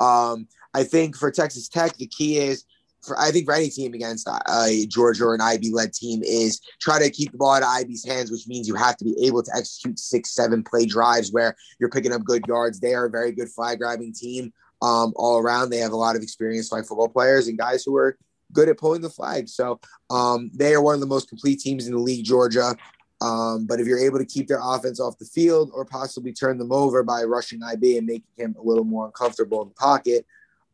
Um, 0.01 0.49
I 0.77 0.85
think 0.85 1.17
for 1.17 1.31
Texas 1.31 1.69
Tech, 1.69 1.97
the 1.97 2.07
key 2.07 2.37
is 2.37 2.65
for 3.03 3.19
I 3.19 3.31
think 3.31 3.47
for 3.47 3.55
any 3.55 3.71
team 3.71 3.95
against 3.95 4.29
uh, 4.29 4.67
Georgia 4.89 5.25
or 5.25 5.35
an 5.35 5.41
IB 5.41 5.73
led 5.73 5.95
team 5.95 6.23
is 6.23 6.61
try 6.81 6.99
to 6.99 7.09
keep 7.09 7.33
the 7.33 7.39
ball 7.39 7.55
out 7.55 7.63
of 7.63 7.69
IB's 7.81 8.05
hands, 8.05 8.31
which 8.31 8.47
means 8.47 8.69
you 8.69 8.75
have 8.75 8.97
to 8.99 9.05
be 9.05 9.17
able 9.27 9.43
to 9.43 9.51
execute 9.57 9.99
six, 9.99 10.35
seven 10.35 10.63
play 10.63 10.85
drives 10.85 11.33
where 11.33 11.57
you're 11.81 11.89
picking 11.89 12.13
up 12.13 12.25
good 12.25 12.47
yards. 12.47 12.79
They 12.79 12.95
are 12.95 13.07
a 13.07 13.11
very 13.11 13.33
good 13.33 13.49
flag 13.49 13.79
grabbing 13.79 14.13
team 14.13 14.53
um, 14.83 15.15
all 15.17 15.39
around. 15.39 15.71
They 15.71 15.79
have 15.79 15.93
a 15.93 15.97
lot 15.97 16.15
of 16.15 16.23
experienced 16.23 16.69
flag 16.69 16.85
football 16.85 17.09
players 17.09 17.49
and 17.49 17.57
guys 17.57 17.83
who 17.85 17.97
are 17.97 18.19
good 18.53 18.69
at 18.69 18.79
pulling 18.79 19.01
the 19.01 19.09
flag. 19.09 19.49
So 19.49 19.81
um, 20.11 20.51
they 20.53 20.75
are 20.75 20.83
one 20.83 20.95
of 20.95 21.01
the 21.01 21.07
most 21.07 21.31
complete 21.31 21.61
teams 21.61 21.87
in 21.87 21.95
the 21.95 22.01
league, 22.01 22.27
Georgia. 22.27 22.77
Um, 23.23 23.67
but 23.67 23.81
if 23.81 23.87
you're 23.87 23.99
able 23.99 24.19
to 24.19 24.27
keep 24.27 24.47
their 24.47 24.61
offense 24.63 25.01
off 25.01 25.19
the 25.19 25.25
field 25.25 25.71
or 25.73 25.87
possibly 25.87 26.35
turn 26.35 26.59
them 26.59 26.71
over 26.71 27.03
by 27.03 27.23
rushing 27.23 27.63
IB 27.63 27.97
and 27.97 28.07
making 28.07 28.25
him 28.37 28.55
a 28.59 28.63
little 28.63 28.85
more 28.85 29.07
uncomfortable 29.07 29.63
in 29.63 29.69
the 29.69 29.75
pocket, 29.75 30.27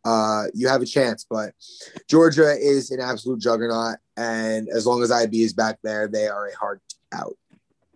uh, 0.05 0.45
you 0.55 0.69
have 0.69 0.83
a 0.83 0.87
chance. 0.87 1.27
But 1.29 1.55
Georgia 2.09 2.57
is 2.59 2.91
an 2.91 3.01
absolute 3.01 3.41
juggernaut, 3.41 3.99
and 4.17 4.69
as 4.69 4.87
long 4.87 5.03
as 5.03 5.11
IB 5.11 5.43
is 5.43 5.53
back 5.53 5.79
there, 5.83 6.09
they 6.09 6.29
are 6.29 6.49
a 6.49 6.57
hard 6.57 6.81
out. 7.13 7.37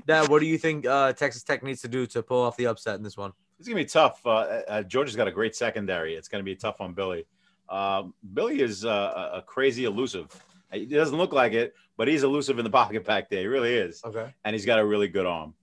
Dad, 0.06 0.28
what 0.28 0.40
do 0.40 0.46
you 0.46 0.58
think 0.58 0.86
uh, 0.86 1.12
Texas 1.12 1.42
Tech 1.42 1.62
needs 1.62 1.80
to 1.82 1.88
do 1.88 2.06
to 2.06 2.22
pull 2.22 2.42
off 2.42 2.56
the 2.56 2.66
upset 2.66 2.96
in 2.96 3.02
this 3.02 3.16
one? 3.16 3.32
It's 3.58 3.68
gonna 3.68 3.80
be 3.80 3.84
tough. 3.84 4.24
Uh, 4.24 4.62
uh, 4.68 4.82
Georgia's 4.82 5.16
got 5.16 5.28
a 5.28 5.32
great 5.32 5.56
secondary. 5.56 6.14
It's 6.14 6.28
gonna 6.28 6.44
be 6.44 6.54
tough 6.54 6.80
on 6.80 6.92
Billy. 6.92 7.26
Um, 7.68 8.14
Billy 8.34 8.60
is 8.60 8.84
uh, 8.84 9.30
a 9.34 9.42
crazy 9.42 9.84
elusive. 9.84 10.28
He 10.72 10.86
doesn't 10.86 11.16
look 11.16 11.32
like 11.32 11.52
it, 11.52 11.74
but 11.96 12.06
he's 12.08 12.22
elusive 12.22 12.58
in 12.58 12.64
the 12.64 12.70
pocket 12.82 13.04
back 13.04 13.30
there. 13.30 13.40
He 13.40 13.46
really 13.46 13.74
is. 13.74 14.02
Okay. 14.04 14.32
And 14.44 14.54
he's 14.54 14.66
got 14.66 14.78
a 14.78 14.84
really 14.84 15.08
good 15.08 15.26
arm. 15.26 15.54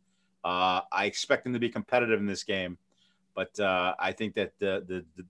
Uh, 0.44 0.82
I 0.92 1.06
expect 1.06 1.46
him 1.46 1.54
to 1.54 1.60
be 1.60 1.70
competitive 1.70 2.20
in 2.20 2.26
this 2.26 2.44
game, 2.44 2.78
but 3.34 3.58
uh, 3.60 3.96
I 3.98 4.12
think 4.12 4.36
that 4.36 4.52
the, 4.60 4.84
the, 4.86 5.06
the 5.16 5.26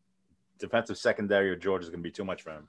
defensive 0.64 0.98
secondary 0.98 1.52
of 1.52 1.60
Georgia 1.60 1.84
is 1.84 1.90
going 1.90 2.00
to 2.00 2.04
be 2.04 2.12
too 2.12 2.24
much 2.24 2.42
for 2.42 2.52
him. 2.52 2.68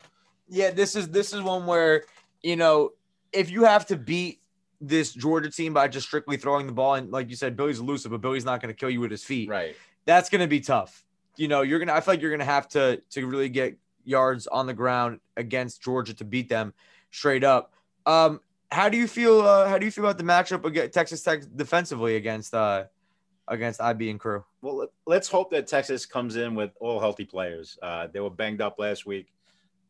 Yeah, 0.48 0.70
this 0.70 0.94
is 0.96 1.08
this 1.08 1.32
is 1.32 1.40
one 1.40 1.64
where 1.66 2.04
you 2.42 2.56
know 2.56 2.90
if 3.32 3.50
you 3.50 3.64
have 3.64 3.86
to 3.86 3.96
beat 3.96 4.40
this 4.80 5.12
Georgia 5.12 5.50
team 5.50 5.72
by 5.72 5.88
just 5.88 6.06
strictly 6.06 6.36
throwing 6.36 6.66
the 6.66 6.72
ball, 6.72 6.94
and 6.94 7.10
like 7.10 7.30
you 7.30 7.36
said, 7.36 7.56
Billy's 7.56 7.78
elusive, 7.78 8.10
but 8.10 8.20
Billy's 8.20 8.44
not 8.44 8.60
going 8.60 8.74
to 8.74 8.78
kill 8.78 8.90
you 8.90 9.00
with 9.00 9.10
his 9.10 9.24
feet. 9.24 9.48
Right. 9.48 9.76
That's 10.04 10.28
going 10.28 10.40
to 10.40 10.46
be 10.46 10.60
tough. 10.60 11.04
You 11.36 11.48
know, 11.48 11.62
you're 11.62 11.78
gonna. 11.78 11.94
I 11.94 12.00
feel 12.00 12.14
like 12.14 12.20
you're 12.20 12.30
gonna 12.30 12.44
have 12.44 12.68
to 12.70 13.02
to 13.10 13.26
really 13.26 13.48
get 13.48 13.76
yards 14.04 14.46
on 14.46 14.66
the 14.66 14.74
ground 14.74 15.20
against 15.36 15.82
Georgia 15.82 16.14
to 16.14 16.24
beat 16.24 16.48
them 16.48 16.74
straight 17.10 17.42
up. 17.42 17.72
Um, 18.06 18.40
how 18.70 18.88
do 18.88 18.96
you 18.96 19.08
feel? 19.08 19.40
Uh, 19.40 19.68
how 19.68 19.78
do 19.78 19.84
you 19.84 19.90
feel 19.90 20.04
about 20.04 20.18
the 20.18 20.24
matchup 20.24 20.64
against 20.64 20.94
Texas 20.94 21.22
Tech 21.22 21.42
defensively 21.56 22.14
against 22.16 22.54
uh, 22.54 22.84
against 23.48 23.80
IB 23.80 24.10
and 24.10 24.20
crew? 24.20 24.44
Well, 24.62 24.88
let's 25.06 25.28
hope 25.28 25.50
that 25.50 25.66
Texas 25.66 26.06
comes 26.06 26.36
in 26.36 26.54
with 26.54 26.70
all 26.80 27.00
healthy 27.00 27.24
players. 27.24 27.78
Uh, 27.82 28.08
they 28.12 28.20
were 28.20 28.30
banged 28.30 28.60
up 28.60 28.78
last 28.78 29.06
week, 29.06 29.32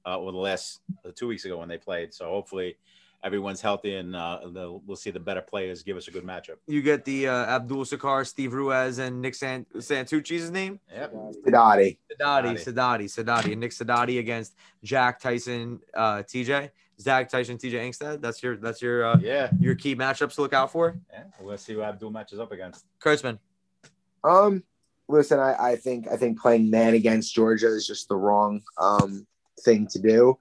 uh, 0.07 0.19
or 0.19 0.33
the 0.33 0.39
last 0.39 0.81
uh, 1.05 1.11
two 1.15 1.29
weeks 1.29 1.45
ago 1.45 1.59
when 1.59 1.69
they 1.69 1.79
played. 1.79 2.13
So 2.13 2.27
hopefully 2.27 2.77
everyone's 3.25 3.61
healthy 3.61 3.97
and 3.97 4.15
uh, 4.15 4.39
we'll 4.87 4.97
see 4.97 5.11
the 5.11 5.19
better 5.19 5.41
players 5.41 5.83
give 5.83 5.97
us 5.97 6.07
a 6.09 6.11
good 6.11 6.25
matchup. 6.25 6.57
You 6.67 6.83
get 6.83 7.05
the 7.05 7.29
uh, 7.29 7.47
Abdul 7.47 7.85
Sakar, 7.85 8.27
Steve 8.27 8.53
Ruiz, 8.53 8.99
and 8.99 9.21
Nick 9.21 9.35
San- 9.35 9.67
Santucci's 9.77 10.51
name? 10.51 10.79
Yep. 10.93 11.15
Sadati. 11.47 11.97
Sadati, 12.13 12.55
Sadati, 12.55 13.05
Sadati, 13.05 13.53
and 13.53 13.61
Nick 13.61 13.73
Sadati 13.73 14.19
against 14.19 14.55
Jack 14.83 15.19
Tyson, 15.19 15.81
uh, 15.95 16.23
TJ. 16.23 16.71
Zach 17.01 17.29
Tyson, 17.29 17.59
TJ 17.59 17.73
Angstead. 17.73 18.21
That's 18.21 18.41
your 18.41 18.57
that's 18.57 18.81
your 18.81 19.05
uh, 19.05 19.19
yeah 19.21 19.51
your 19.59 19.75
key 19.75 19.97
matchups 19.97 20.37
to 20.37 20.43
look 20.43 20.53
out 20.53 20.71
for. 20.71 20.97
Yeah, 21.13 21.25
we'll 21.41 21.59
see 21.59 21.73
who 21.73 21.83
Abdul 21.83 22.13
matches 22.13 22.39
up 22.39 22.53
against. 22.53 22.85
Kurtzman. 23.01 23.41
Um, 24.23 24.63
listen, 25.09 25.41
I, 25.41 25.71
I 25.73 25.77
think 25.77 26.07
I 26.09 26.17
think 26.17 26.39
playing 26.39 26.71
man 26.71 26.95
against 26.95 27.35
Georgia 27.35 27.67
is 27.67 27.85
just 27.85 28.09
the 28.09 28.17
wrong 28.17 28.63
um 28.79 29.27
thing 29.65 29.89
to 29.89 29.99
do. 29.99 30.39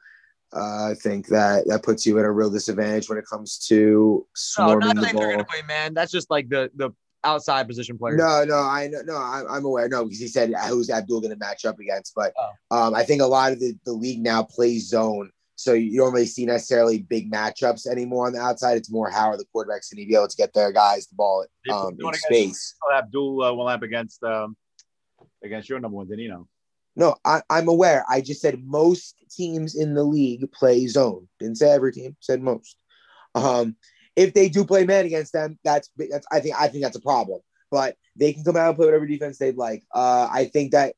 Uh, 0.55 0.91
I 0.91 0.93
think 1.01 1.27
that 1.27 1.67
that 1.67 1.81
puts 1.83 2.05
you 2.05 2.19
at 2.19 2.25
a 2.25 2.31
real 2.31 2.49
disadvantage 2.51 3.09
when 3.09 3.17
it 3.17 3.25
comes 3.25 3.57
to 3.67 4.25
swarming 4.35 4.79
no, 4.79 4.93
not 4.93 4.95
the 5.07 5.13
ball. 5.13 5.21
they're 5.21 5.31
gonna 5.31 5.45
play 5.45 5.61
man. 5.67 5.93
That's 5.93 6.11
just 6.11 6.29
like 6.29 6.47
the 6.49 6.69
the 6.75 6.91
outside 7.23 7.67
position 7.67 7.97
player. 7.97 8.15
No, 8.17 8.43
no, 8.43 8.57
I 8.57 8.87
know, 8.87 9.01
no, 9.05 9.15
I, 9.15 9.43
I'm 9.49 9.65
aware. 9.65 9.87
No, 9.89 10.03
because 10.03 10.19
he 10.19 10.27
said 10.27 10.53
who's 10.67 10.89
Abdul 10.89 11.21
going 11.21 11.31
to 11.31 11.37
match 11.39 11.63
up 11.65 11.79
against, 11.79 12.13
but 12.15 12.33
Oh. 12.37 12.77
um, 12.87 12.93
I 12.95 13.03
think 13.03 13.21
a 13.21 13.25
lot 13.25 13.53
of 13.53 13.59
the, 13.61 13.77
the 13.85 13.93
league 13.93 14.21
now 14.21 14.43
plays 14.43 14.89
zone, 14.89 15.31
so 15.55 15.71
you 15.71 15.97
don't 15.97 16.11
really 16.13 16.25
see 16.25 16.45
necessarily 16.45 16.99
big 16.99 17.31
matchups 17.31 17.87
anymore 17.87 18.27
on 18.27 18.33
the 18.33 18.41
outside. 18.41 18.75
It's 18.77 18.91
more 18.91 19.09
how 19.09 19.27
are 19.27 19.37
the 19.37 19.45
quarterbacks 19.55 19.89
going 19.89 20.03
to 20.03 20.05
be 20.05 20.15
able 20.15 20.27
to 20.27 20.35
get 20.35 20.53
their 20.53 20.73
guys 20.73 21.07
the 21.07 21.15
ball 21.15 21.45
um, 21.71 21.91
in 21.91 21.95
Going 21.97 22.09
against- 22.09 22.23
space. 22.25 22.75
Abdul 22.93 23.41
uh, 23.41 23.53
will 23.53 23.69
up 23.69 23.83
against 23.83 24.21
um, 24.23 24.57
against 25.43 25.69
your 25.69 25.79
number 25.79 25.95
one, 25.95 26.07
Danino. 26.07 26.45
No, 26.95 27.15
I, 27.25 27.41
I'm 27.49 27.67
aware. 27.67 28.05
I 28.09 28.21
just 28.21 28.41
said 28.41 28.63
most 28.63 29.15
teams 29.31 29.75
in 29.75 29.93
the 29.95 30.03
league 30.03 30.51
play 30.51 30.85
zone. 30.87 31.27
Didn't 31.39 31.57
say 31.57 31.71
every 31.71 31.91
team. 31.91 32.15
Said 32.19 32.41
most. 32.41 32.77
Um, 33.35 33.75
if 34.15 34.33
they 34.33 34.47
do 34.47 34.63
play 34.63 34.85
man 34.85 35.05
against 35.05 35.33
them, 35.33 35.57
that's 35.63 35.89
that's 35.97 36.27
I 36.31 36.39
think 36.39 36.55
I 36.59 36.67
think 36.67 36.83
that's 36.83 36.97
a 36.97 37.01
problem. 37.01 37.41
But 37.71 37.97
they 38.15 38.33
can 38.33 38.43
come 38.43 38.55
out 38.55 38.67
and 38.67 38.75
play 38.75 38.85
whatever 38.85 39.07
defense 39.07 39.39
they'd 39.39 39.57
like. 39.57 39.83
Uh, 39.93 40.29
I 40.31 40.45
think 40.45 40.71
that 40.71 40.93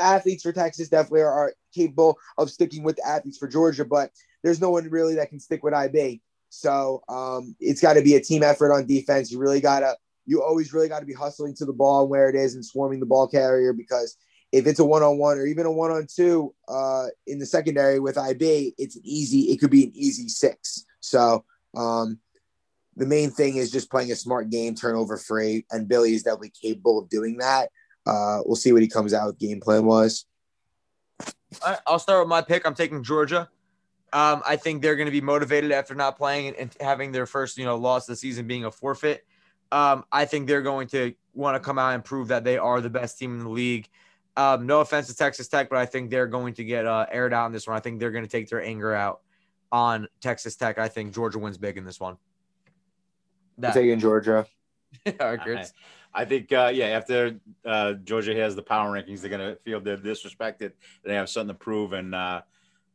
athletes 0.00 0.42
for 0.42 0.52
Texas 0.52 0.88
definitely 0.88 1.22
are, 1.22 1.32
are 1.32 1.54
capable 1.74 2.18
of 2.36 2.50
sticking 2.50 2.82
with 2.82 2.96
the 2.96 3.06
athletes 3.06 3.38
for 3.38 3.48
Georgia, 3.48 3.84
but 3.84 4.12
there's 4.42 4.60
no 4.60 4.70
one 4.70 4.88
really 4.90 5.16
that 5.16 5.30
can 5.30 5.40
stick 5.40 5.62
with 5.62 5.74
IB. 5.74 6.22
So 6.50 7.02
um, 7.08 7.56
it's 7.60 7.80
got 7.80 7.94
to 7.94 8.02
be 8.02 8.14
a 8.14 8.20
team 8.20 8.42
effort 8.42 8.72
on 8.72 8.86
defense. 8.86 9.30
You 9.30 9.38
really 9.38 9.60
gotta, 9.60 9.96
you 10.26 10.42
always 10.42 10.72
really 10.72 10.88
got 10.88 11.00
to 11.00 11.06
be 11.06 11.12
hustling 11.12 11.54
to 11.56 11.64
the 11.64 11.72
ball 11.72 12.02
and 12.02 12.10
where 12.10 12.28
it 12.28 12.36
is 12.36 12.54
and 12.54 12.64
swarming 12.64 13.00
the 13.00 13.06
ball 13.06 13.28
carrier 13.28 13.72
because 13.72 14.16
if 14.52 14.66
it's 14.66 14.80
a 14.80 14.84
one 14.84 15.02
on 15.02 15.18
one 15.18 15.38
or 15.38 15.46
even 15.46 15.66
a 15.66 15.72
one 15.72 15.90
on 15.90 16.06
two 16.12 16.54
uh, 16.68 17.06
in 17.26 17.38
the 17.38 17.46
secondary 17.46 18.00
with 18.00 18.16
IB, 18.16 18.74
it's 18.78 18.96
an 18.96 19.02
easy. 19.04 19.50
It 19.50 19.58
could 19.58 19.70
be 19.70 19.84
an 19.84 19.92
easy 19.94 20.28
six. 20.28 20.84
So 21.00 21.44
um, 21.76 22.18
the 22.96 23.06
main 23.06 23.30
thing 23.30 23.56
is 23.56 23.70
just 23.70 23.90
playing 23.90 24.10
a 24.10 24.16
smart 24.16 24.50
game, 24.50 24.74
turnover 24.74 25.16
free, 25.16 25.66
and 25.70 25.88
Billy 25.88 26.14
is 26.14 26.22
definitely 26.22 26.52
capable 26.60 26.98
of 26.98 27.08
doing 27.08 27.38
that. 27.38 27.70
Uh, 28.06 28.40
we'll 28.46 28.56
see 28.56 28.72
what 28.72 28.82
he 28.82 28.88
comes 28.88 29.12
out 29.12 29.26
with 29.26 29.38
game 29.38 29.60
plan. 29.60 29.84
All 31.62 31.72
right, 31.72 31.78
I'll 31.86 31.98
start 31.98 32.20
with 32.20 32.28
my 32.28 32.42
pick. 32.42 32.66
I'm 32.66 32.74
taking 32.74 33.02
Georgia. 33.02 33.48
Um, 34.12 34.42
I 34.46 34.56
think 34.56 34.80
they're 34.80 34.96
going 34.96 35.06
to 35.06 35.12
be 35.12 35.20
motivated 35.20 35.70
after 35.70 35.94
not 35.94 36.16
playing 36.16 36.48
and, 36.48 36.56
and 36.56 36.76
having 36.80 37.12
their 37.12 37.26
first, 37.26 37.58
you 37.58 37.64
know, 37.64 37.76
loss 37.76 38.08
of 38.08 38.14
the 38.14 38.16
season 38.16 38.46
being 38.46 38.64
a 38.64 38.70
forfeit. 38.70 39.26
Um, 39.70 40.04
I 40.10 40.24
think 40.24 40.46
they're 40.46 40.62
going 40.62 40.88
to 40.88 41.14
want 41.34 41.56
to 41.56 41.60
come 41.60 41.78
out 41.78 41.94
and 41.94 42.02
prove 42.02 42.28
that 42.28 42.44
they 42.44 42.56
are 42.56 42.80
the 42.80 42.88
best 42.88 43.18
team 43.18 43.34
in 43.34 43.44
the 43.44 43.50
league. 43.50 43.88
Um, 44.38 44.66
no 44.66 44.80
offense 44.80 45.08
to 45.08 45.16
Texas 45.16 45.48
Tech, 45.48 45.68
but 45.68 45.80
I 45.80 45.84
think 45.84 46.10
they're 46.10 46.28
going 46.28 46.54
to 46.54 46.64
get 46.64 46.86
uh, 46.86 47.06
aired 47.10 47.34
out 47.34 47.46
in 47.46 47.52
this 47.52 47.66
one. 47.66 47.76
I 47.76 47.80
think 47.80 47.98
they're 47.98 48.12
going 48.12 48.22
to 48.22 48.30
take 48.30 48.48
their 48.48 48.62
anger 48.62 48.94
out 48.94 49.20
on 49.72 50.06
Texas 50.20 50.54
Tech. 50.54 50.78
I 50.78 50.86
think 50.86 51.12
Georgia 51.12 51.40
wins 51.40 51.58
big 51.58 51.76
in 51.76 51.84
this 51.84 51.98
one. 51.98 52.12
I'm 53.56 53.62
That, 53.62 53.74
taking 53.74 53.98
Georgia. 53.98 54.46
all 55.06 55.12
right, 55.18 55.40
Kurtz. 55.44 55.72
I 56.14 56.24
think, 56.24 56.52
uh, 56.52 56.70
yeah, 56.72 56.86
after 56.86 57.40
uh, 57.64 57.94
Georgia 57.94 58.32
has 58.36 58.54
the 58.54 58.62
power 58.62 58.92
rankings, 58.92 59.22
they're 59.22 59.28
going 59.28 59.54
to 59.54 59.56
feel 59.56 59.80
they're 59.80 59.96
disrespected. 59.96 60.70
They 61.04 61.14
have 61.14 61.28
something 61.28 61.54
to 61.56 61.58
prove, 61.58 61.92
and 61.92 62.14
uh, 62.14 62.42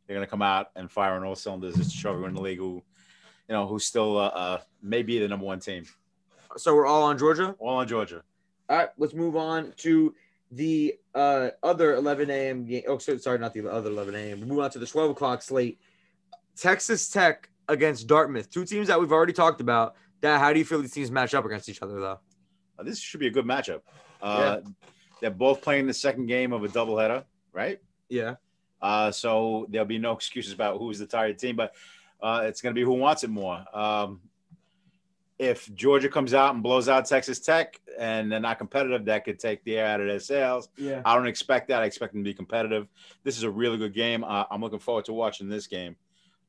they're 0.08 0.16
going 0.16 0.26
to 0.26 0.32
come 0.32 0.42
out 0.42 0.68
and 0.78 0.90
fire 0.90 1.12
on 1.12 1.26
all 1.26 1.36
cylinders 1.36 1.76
just 1.76 1.92
to 1.92 1.98
show 1.98 2.12
everyone 2.12 2.30
in 2.30 2.36
the 2.36 2.42
league 2.42 2.58
who, 2.60 2.82
you 3.50 3.54
know, 3.54 3.68
who's 3.68 3.84
still 3.84 4.18
uh, 4.18 4.28
uh, 4.28 4.62
maybe 4.82 5.20
the 5.20 5.28
number 5.28 5.46
one 5.46 5.60
team. 5.60 5.84
So 6.56 6.74
we're 6.74 6.88
all 6.88 7.04
on 7.04 7.18
Georgia. 7.18 7.54
All 7.60 7.76
on 7.76 7.88
Georgia. 7.88 8.24
All 8.70 8.78
right, 8.78 8.90
let's 8.98 9.14
move 9.14 9.36
on 9.36 9.74
to 9.78 10.16
the 10.56 10.96
uh, 11.16 11.50
other 11.62 11.96
11 11.96 12.30
a.m. 12.30 12.66
game. 12.66 12.84
Oh, 12.88 12.98
sorry, 12.98 13.20
sorry, 13.20 13.40
not 13.40 13.54
the 13.54 13.70
other 13.70 13.90
11 13.90 14.16
a.m. 14.16 14.42
We 14.42 14.46
move 14.46 14.60
on 14.60 14.70
to 14.72 14.80
the 14.80 14.86
12 14.86 15.12
o'clock 15.12 15.42
slate. 15.42 15.80
Texas 16.56 17.10
Tech 17.10 17.50
against 17.68 18.08
Dartmouth, 18.08 18.50
two 18.50 18.66
teams 18.66 18.88
that 18.88 19.00
we've 19.00 19.12
already 19.12 19.34
talked 19.34 19.62
about. 19.62 19.96
That 20.22 20.40
how 20.40 20.54
do 20.54 20.60
you 20.60 20.66
feel 20.66 20.82
these 20.82 20.92
teams 20.92 21.12
match 21.12 21.34
up 21.34 21.46
against 21.46 21.68
each 21.70 21.82
other, 21.82 22.00
though? 22.00 22.20
Uh, 22.78 22.84
this 22.84 23.00
should 23.00 23.20
be 23.20 23.28
a 23.28 23.32
good 23.32 23.46
matchup. 23.46 23.82
Uh, 24.22 24.62
They're 25.20 25.32
both 25.32 25.62
playing 25.62 25.88
the 25.88 25.94
second 25.94 26.28
game 26.28 26.54
of 26.54 26.64
a 26.64 26.68
doubleheader, 26.68 27.24
right? 27.52 27.80
Yeah. 28.10 28.36
Uh, 28.82 29.12
so 29.12 29.66
there'll 29.70 29.88
be 29.88 29.98
no 29.98 30.12
excuses 30.12 30.54
about 30.54 30.78
who's 30.78 31.00
the 31.00 31.06
tired 31.06 31.40
team, 31.40 31.56
but 31.56 31.74
uh, 32.22 32.44
it's 32.46 32.62
going 32.62 32.74
to 32.76 32.80
be 32.80 32.84
who 32.84 32.94
wants 32.94 33.24
it 33.24 33.30
more. 33.30 33.66
Um, 33.74 34.22
if 35.44 35.74
Georgia 35.76 36.10
comes 36.10 36.34
out 36.34 36.54
and 36.54 36.64
blows 36.64 36.90
out 36.90 37.06
Texas 37.06 37.40
Tech 37.40 37.80
and 38.00 38.32
they're 38.32 38.40
not 38.40 38.58
competitive, 38.58 39.06
that 39.06 39.26
could 39.26 39.40
take 39.40 39.64
the 39.64 39.78
air 39.78 39.88
out 39.88 40.02
of 40.02 40.08
their 40.08 40.20
sails. 40.20 40.70
Yeah. 40.78 41.02
I 41.06 41.16
don't 41.16 41.28
expect 41.28 41.68
that. 41.68 41.82
I 41.82 41.86
expect 41.86 42.14
them 42.14 42.24
to 42.24 42.30
be 42.30 42.34
competitive. 42.34 42.88
This 43.24 43.38
is 43.38 43.44
a 43.44 43.50
really 43.50 43.78
good 43.78 43.94
game. 43.94 44.24
Uh, 44.24 44.46
I'm 44.50 44.62
looking 44.62 44.80
forward 44.80 45.06
to 45.06 45.14
watching 45.14 45.50
this 45.50 45.68
game. 45.68 45.96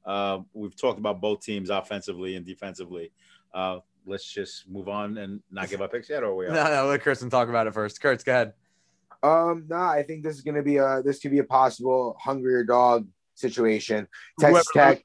Uh, 0.04 0.40
we've 0.52 0.76
talked 0.76 0.98
about 0.98 1.20
both 1.20 1.40
teams 1.40 1.70
offensively 1.70 2.37
and 2.37 2.46
defensively. 2.46 3.11
Uh, 3.52 3.78
let's 4.07 4.30
just 4.30 4.68
move 4.68 4.88
on 4.88 5.18
and 5.18 5.40
not 5.50 5.68
give 5.68 5.80
up 5.80 5.92
picks 5.92 6.11
yet, 6.11 6.22
or 6.22 6.26
are 6.26 6.35
we? 6.35 6.46
No, 6.48 6.64
no, 6.64 6.87
let 6.87 7.02
Kurtzman 7.02 7.30
talk 7.30 7.48
about 7.48 7.66
it 7.66 7.74
first. 7.74 8.00
Kurtz, 8.00 8.22
go 8.24 8.33
ahead. 8.33 8.52
Um, 9.22 9.64
no, 9.68 9.76
I 9.76 10.02
think 10.02 10.22
this 10.22 10.37
is 10.37 10.42
going 10.42 10.57
to 10.57 10.62
be 10.62 10.76
a 10.76 11.02
this 11.02 11.18
could 11.18 11.30
be 11.30 11.38
a 11.38 11.44
possible 11.44 12.16
hungrier 12.20 12.62
dog 12.62 13.09
situation. 13.35 14.07
Texas 14.38 14.66
Whoever 14.74 14.94
Tech, 14.94 15.02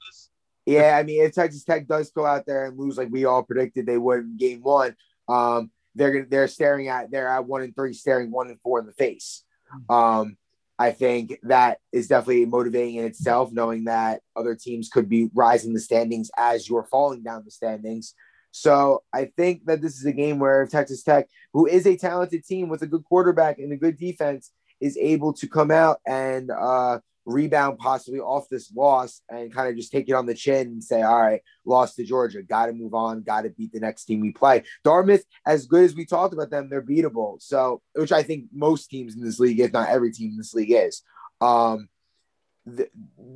yeah, 0.69 0.97
I 0.97 1.03
mean, 1.03 1.23
if 1.23 1.33
Texas 1.33 1.63
Tech 1.63 1.87
does 1.87 2.11
go 2.11 2.25
out 2.25 2.45
there 2.45 2.65
and 2.65 2.77
lose 2.77 2.97
like 2.97 3.09
we 3.09 3.25
all 3.25 3.43
predicted 3.43 3.85
they 3.85 3.97
would 3.97 4.19
in 4.19 4.37
game 4.37 4.61
one, 4.61 4.95
um, 5.27 5.71
they're 5.95 6.11
gonna 6.11 6.25
they're 6.29 6.47
staring 6.47 6.87
at 6.87 7.11
they're 7.11 7.27
at 7.27 7.45
one 7.45 7.61
and 7.61 7.75
three, 7.75 7.93
staring 7.93 8.31
one 8.31 8.47
and 8.47 8.61
four 8.61 8.79
in 8.79 8.85
the 8.85 8.93
face. 8.93 9.43
Um, 9.89 10.37
I 10.77 10.91
think 10.91 11.37
that 11.43 11.79
is 11.91 12.07
definitely 12.07 12.45
motivating 12.45 12.95
in 12.95 13.05
itself, 13.05 13.51
knowing 13.51 13.85
that 13.85 14.21
other 14.35 14.55
teams 14.55 14.89
could 14.89 15.09
be 15.09 15.29
rising 15.33 15.73
the 15.73 15.79
standings 15.79 16.31
as 16.37 16.69
you're 16.69 16.85
falling 16.85 17.23
down 17.23 17.43
the 17.43 17.51
standings. 17.51 18.13
So 18.51 19.03
I 19.13 19.25
think 19.25 19.65
that 19.65 19.81
this 19.81 19.97
is 19.97 20.05
a 20.05 20.13
game 20.13 20.39
where 20.39 20.65
Texas 20.67 21.03
Tech, 21.03 21.27
who 21.53 21.67
is 21.67 21.85
a 21.85 21.97
talented 21.97 22.45
team 22.45 22.69
with 22.69 22.81
a 22.81 22.87
good 22.87 23.03
quarterback 23.03 23.59
and 23.59 23.73
a 23.73 23.77
good 23.77 23.97
defense, 23.97 24.51
is 24.79 24.97
able 24.97 25.33
to 25.33 25.47
come 25.47 25.69
out 25.69 25.99
and 26.07 26.49
uh, 26.49 26.99
rebound 27.29 27.77
possibly 27.77 28.19
off 28.19 28.49
this 28.49 28.71
loss 28.73 29.21
and 29.29 29.53
kind 29.53 29.69
of 29.69 29.75
just 29.75 29.91
take 29.91 30.09
it 30.09 30.13
on 30.13 30.25
the 30.25 30.33
chin 30.33 30.67
and 30.67 30.83
say, 30.83 31.01
all 31.01 31.21
right, 31.21 31.41
lost 31.65 31.95
to 31.95 32.03
Georgia, 32.03 32.41
got 32.41 32.67
to 32.67 32.73
move 32.73 32.93
on, 32.93 33.21
got 33.21 33.41
to 33.41 33.49
beat 33.49 33.71
the 33.71 33.79
next 33.79 34.05
team 34.05 34.19
we 34.19 34.31
play. 34.31 34.63
Dartmouth, 34.83 35.23
as 35.45 35.65
good 35.65 35.83
as 35.83 35.95
we 35.95 36.05
talked 36.05 36.33
about 36.33 36.49
them, 36.49 36.69
they're 36.69 36.81
beatable. 36.81 37.41
So, 37.41 37.81
which 37.93 38.11
I 38.11 38.23
think 38.23 38.45
most 38.53 38.89
teams 38.89 39.15
in 39.15 39.23
this 39.23 39.39
league, 39.39 39.59
if 39.59 39.73
not 39.73 39.89
every 39.89 40.11
team 40.11 40.31
in 40.31 40.37
this 40.37 40.53
league, 40.53 40.71
is. 40.71 41.01
Um, 41.41 41.89
the, 42.65 42.89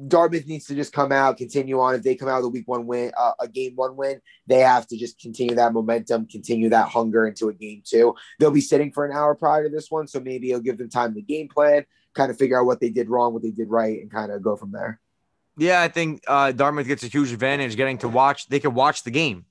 Dartmouth 0.07 0.47
needs 0.47 0.65
to 0.65 0.75
just 0.75 0.93
come 0.93 1.11
out, 1.11 1.37
continue 1.37 1.79
on. 1.79 1.95
If 1.95 2.03
they 2.03 2.15
come 2.15 2.29
out 2.29 2.37
with 2.37 2.45
a 2.45 2.49
week 2.49 2.67
one 2.67 2.85
win, 2.85 3.11
uh, 3.17 3.31
a 3.39 3.47
game 3.47 3.73
one 3.75 3.95
win, 3.95 4.21
they 4.47 4.59
have 4.59 4.87
to 4.87 4.97
just 4.97 5.19
continue 5.19 5.55
that 5.55 5.73
momentum, 5.73 6.27
continue 6.27 6.69
that 6.69 6.89
hunger 6.89 7.25
into 7.25 7.49
a 7.49 7.53
game 7.53 7.81
two. 7.85 8.15
They'll 8.39 8.51
be 8.51 8.61
sitting 8.61 8.91
for 8.91 9.05
an 9.05 9.15
hour 9.15 9.35
prior 9.35 9.63
to 9.63 9.69
this 9.69 9.89
one, 9.89 10.07
so 10.07 10.19
maybe 10.19 10.49
it'll 10.49 10.61
give 10.61 10.77
them 10.77 10.89
time 10.89 11.13
to 11.15 11.21
game 11.21 11.47
plan, 11.47 11.85
kind 12.13 12.31
of 12.31 12.37
figure 12.37 12.59
out 12.59 12.65
what 12.65 12.79
they 12.79 12.89
did 12.89 13.09
wrong, 13.09 13.33
what 13.33 13.41
they 13.41 13.51
did 13.51 13.69
right, 13.69 14.01
and 14.01 14.11
kind 14.11 14.31
of 14.31 14.41
go 14.41 14.55
from 14.55 14.71
there. 14.71 14.99
Yeah, 15.57 15.81
I 15.81 15.87
think 15.87 16.23
uh, 16.27 16.51
Dartmouth 16.51 16.87
gets 16.87 17.03
a 17.03 17.07
huge 17.07 17.31
advantage 17.31 17.75
getting 17.75 17.99
to 17.99 18.09
watch. 18.09 18.47
They 18.47 18.59
can 18.59 18.73
watch 18.73 19.03
the 19.03 19.11
game. 19.11 19.45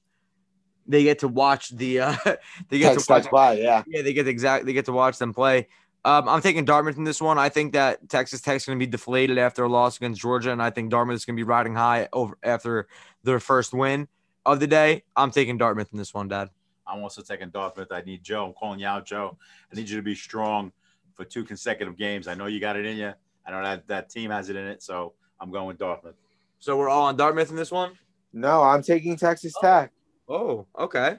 They 0.87 1.05
get 1.05 1.21
to 1.21 1.29
watch 1.29 1.71
the. 1.71 2.01
Uh, 2.01 2.17
they 2.69 2.79
get 2.79 2.89
Texas 2.89 3.07
to 3.07 3.13
watch. 3.13 3.23
Tech 3.23 3.31
play, 3.31 3.63
yeah. 3.63 3.83
Yeah, 3.87 4.03
they 4.03 4.13
get 4.13 4.27
exact. 4.27 4.67
They 4.67 4.73
get 4.73 4.87
to 4.87 4.93
watch 4.93 5.19
them 5.19 5.33
play. 5.33 5.69
Um, 6.05 6.29
I'm 6.29 6.43
taking 6.43 6.65
Dartmouth 6.65 6.97
in 6.97 7.05
this 7.05 7.23
one. 7.23 7.39
I 7.39 7.49
think 7.49 7.75
that 7.75 8.09
Texas 8.09 8.41
Tech's 8.41 8.67
going 8.67 8.77
to 8.77 8.85
be 8.85 8.91
deflated 8.91 9.39
after 9.39 9.63
a 9.63 9.69
loss 9.69 9.97
against 9.97 10.21
Georgia, 10.21 10.51
and 10.51 10.61
I 10.61 10.71
think 10.71 10.91
Dartmouth 10.91 11.15
is 11.15 11.25
going 11.25 11.37
to 11.37 11.41
be 11.41 11.45
riding 11.45 11.77
high 11.77 12.09
over 12.13 12.37
after 12.43 12.89
their 13.23 13.39
first 13.39 13.73
win 13.73 14.09
of 14.45 14.59
the 14.59 14.67
day. 14.67 15.05
I'm 15.15 15.31
taking 15.31 15.59
Dartmouth 15.59 15.91
in 15.93 15.99
this 15.99 16.13
one, 16.13 16.27
Dad. 16.27 16.51
I'm 16.85 17.01
also 17.05 17.23
taking 17.23 17.51
Dartmouth. 17.51 17.93
I 17.93 18.01
need 18.01 18.25
Joe. 18.25 18.47
I'm 18.47 18.53
calling 18.55 18.81
you 18.81 18.87
out, 18.87 19.07
Joe. 19.07 19.39
I 19.73 19.77
need 19.77 19.89
you 19.89 19.97
to 19.97 20.03
be 20.03 20.17
strong 20.17 20.73
for 21.15 21.25
two 21.25 21.45
consecutive 21.45 21.97
games. 21.97 22.29
I 22.29 22.35
know 22.35 22.47
you 22.47 22.61
got 22.61 22.77
it 22.77 22.87
in 22.87 22.97
you. 22.97 23.13
I 23.47 23.51
don't 23.51 23.63
know 23.63 23.71
that 23.71 23.89
that 23.89 24.11
team 24.11 24.31
has 24.31 24.49
it 24.49 24.57
in 24.57 24.67
it, 24.67 24.83
so 24.83 25.15
I'm 25.41 25.51
going 25.51 25.67
with 25.67 25.79
Dartmouth. 25.79 26.15
So 26.59 26.77
we're 26.77 26.89
all 26.89 27.03
on 27.03 27.17
Dartmouth 27.17 27.51
in 27.51 27.57
this 27.57 27.71
one. 27.71 27.93
No, 28.33 28.63
I'm 28.63 28.83
taking 28.83 29.17
Texas 29.17 29.53
Tech. 29.61 29.93
Oh, 30.29 30.67
okay. 30.79 31.19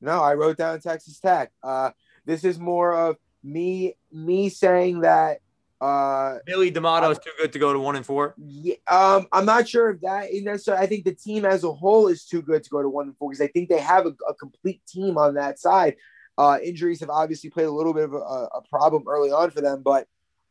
No, 0.00 0.22
I 0.22 0.34
wrote 0.34 0.58
down 0.58 0.80
Texas 0.80 1.18
Tech. 1.18 1.50
Uh, 1.62 1.90
this 2.24 2.44
is 2.44 2.58
more 2.58 2.94
of 2.94 3.16
me 3.42 3.96
me 4.12 4.48
saying 4.48 5.00
that 5.00 5.38
uh 5.80 6.38
Billy 6.46 6.68
is 6.68 7.18
too 7.18 7.30
good 7.38 7.52
to 7.52 7.58
go 7.58 7.72
to 7.72 7.78
one 7.80 7.96
and 7.96 8.06
four. 8.06 8.36
yeah, 8.38 8.76
um 8.86 9.26
I'm 9.32 9.44
not 9.44 9.68
sure 9.68 9.90
if 9.90 10.00
that 10.02 10.30
is 10.30 10.44
necessarily 10.44 10.84
I 10.84 10.86
think 10.86 11.04
the 11.04 11.14
team 11.14 11.44
as 11.44 11.64
a 11.64 11.72
whole 11.72 12.06
is 12.06 12.24
too 12.24 12.40
good 12.40 12.62
to 12.62 12.70
go 12.70 12.82
to 12.82 12.88
one 12.88 13.08
and 13.08 13.16
four 13.16 13.30
because 13.30 13.40
I 13.40 13.48
think 13.48 13.68
they 13.68 13.80
have 13.80 14.06
a, 14.06 14.14
a 14.28 14.34
complete 14.34 14.80
team 14.86 15.18
on 15.18 15.34
that 15.34 15.58
side. 15.58 15.96
Uh 16.38 16.58
injuries 16.62 17.00
have 17.00 17.10
obviously 17.10 17.50
played 17.50 17.66
a 17.66 17.72
little 17.72 17.94
bit 17.94 18.04
of 18.04 18.14
a, 18.14 18.16
a 18.16 18.62
problem 18.68 19.04
early 19.06 19.30
on 19.30 19.50
for 19.50 19.60
them, 19.60 19.82
but 19.82 20.06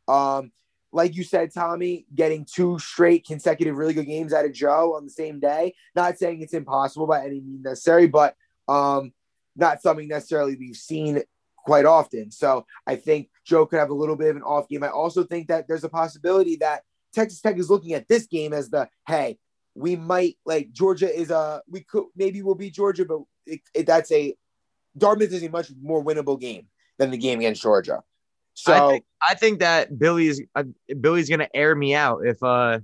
um 0.08 0.52
like 0.94 1.15
you 1.15 1.24
said, 1.24 1.54
Tommy, 1.54 2.06
getting 2.13 2.46
two 2.46 2.78
straight 2.80 3.26
consecutive 3.26 3.78
really 3.78 3.94
good 3.94 4.08
games 4.08 4.34
out 4.34 4.46
of 4.46 4.54
Joe 4.54 4.96
on 4.96 5.06
the 5.06 5.12
same 5.12 5.39
day. 5.39 5.74
Not 5.96 6.17
saying 6.17 6.41
it's 6.41 6.54
impossible 6.54 7.08
by 7.08 7.26
any 7.26 7.39
means 7.39 7.63
necessary, 7.63 8.08
but 8.08 8.36
um, 8.67 9.13
not 9.56 9.82
something 9.82 10.08
necessarily 10.08 10.56
we've 10.56 10.76
seen 10.76 11.22
quite 11.56 11.86
often. 11.86 12.32
So 12.32 12.65
I 12.86 12.96
think 12.96 13.30
Joe 13.46 13.65
could 13.65 13.80
have 13.80 13.89
a 13.89 13.96
little 13.96 14.15
bit 14.15 14.32
of 14.32 14.36
an 14.36 14.44
off 14.44 14.67
game. 14.67 14.84
I 14.84 14.89
also 14.89 15.24
think 15.24 15.48
that 15.48 15.67
there's 15.67 15.84
a 15.84 15.89
possibility 15.89 16.58
that 16.58 16.84
Texas 17.13 17.41
Tech 17.41 17.58
is 17.58 17.70
looking 17.70 17.94
at 17.94 18.08
this 18.08 18.26
game 18.28 18.54
as 18.54 18.70
the 18.70 18.89
hey, 19.08 19.38
we 19.76 19.96
might 19.96 20.38
like 20.46 20.72
Georgia 20.72 21.13
is 21.13 21.32
a 21.32 21.62
we 21.70 21.82
could 21.82 22.06
maybe 22.15 22.41
we'll 22.41 22.56
beat 22.56 22.74
Georgia, 22.74 23.06
but 23.06 23.20
it, 23.46 23.62
it, 23.74 23.86
that's 23.86 24.12
a 24.12 24.36
Dartmouth 24.97 25.32
is 25.34 25.43
a 25.43 25.49
much 25.49 25.71
more 25.82 26.04
winnable 26.04 26.39
game 26.39 26.67
than 26.97 27.12
the 27.12 27.17
game 27.17 27.39
against 27.39 27.62
Georgia. 27.62 28.01
So 28.54 28.73
I 28.73 28.91
think, 28.91 29.06
I 29.30 29.36
think 29.36 29.60
that 29.60 29.97
Billy's 29.97 30.41
uh, 30.56 30.63
Billy's 30.99 31.30
gonna 31.30 31.47
air 31.54 31.73
me 31.75 31.95
out 31.95 32.21
if 32.25 32.41
uh 32.43 32.80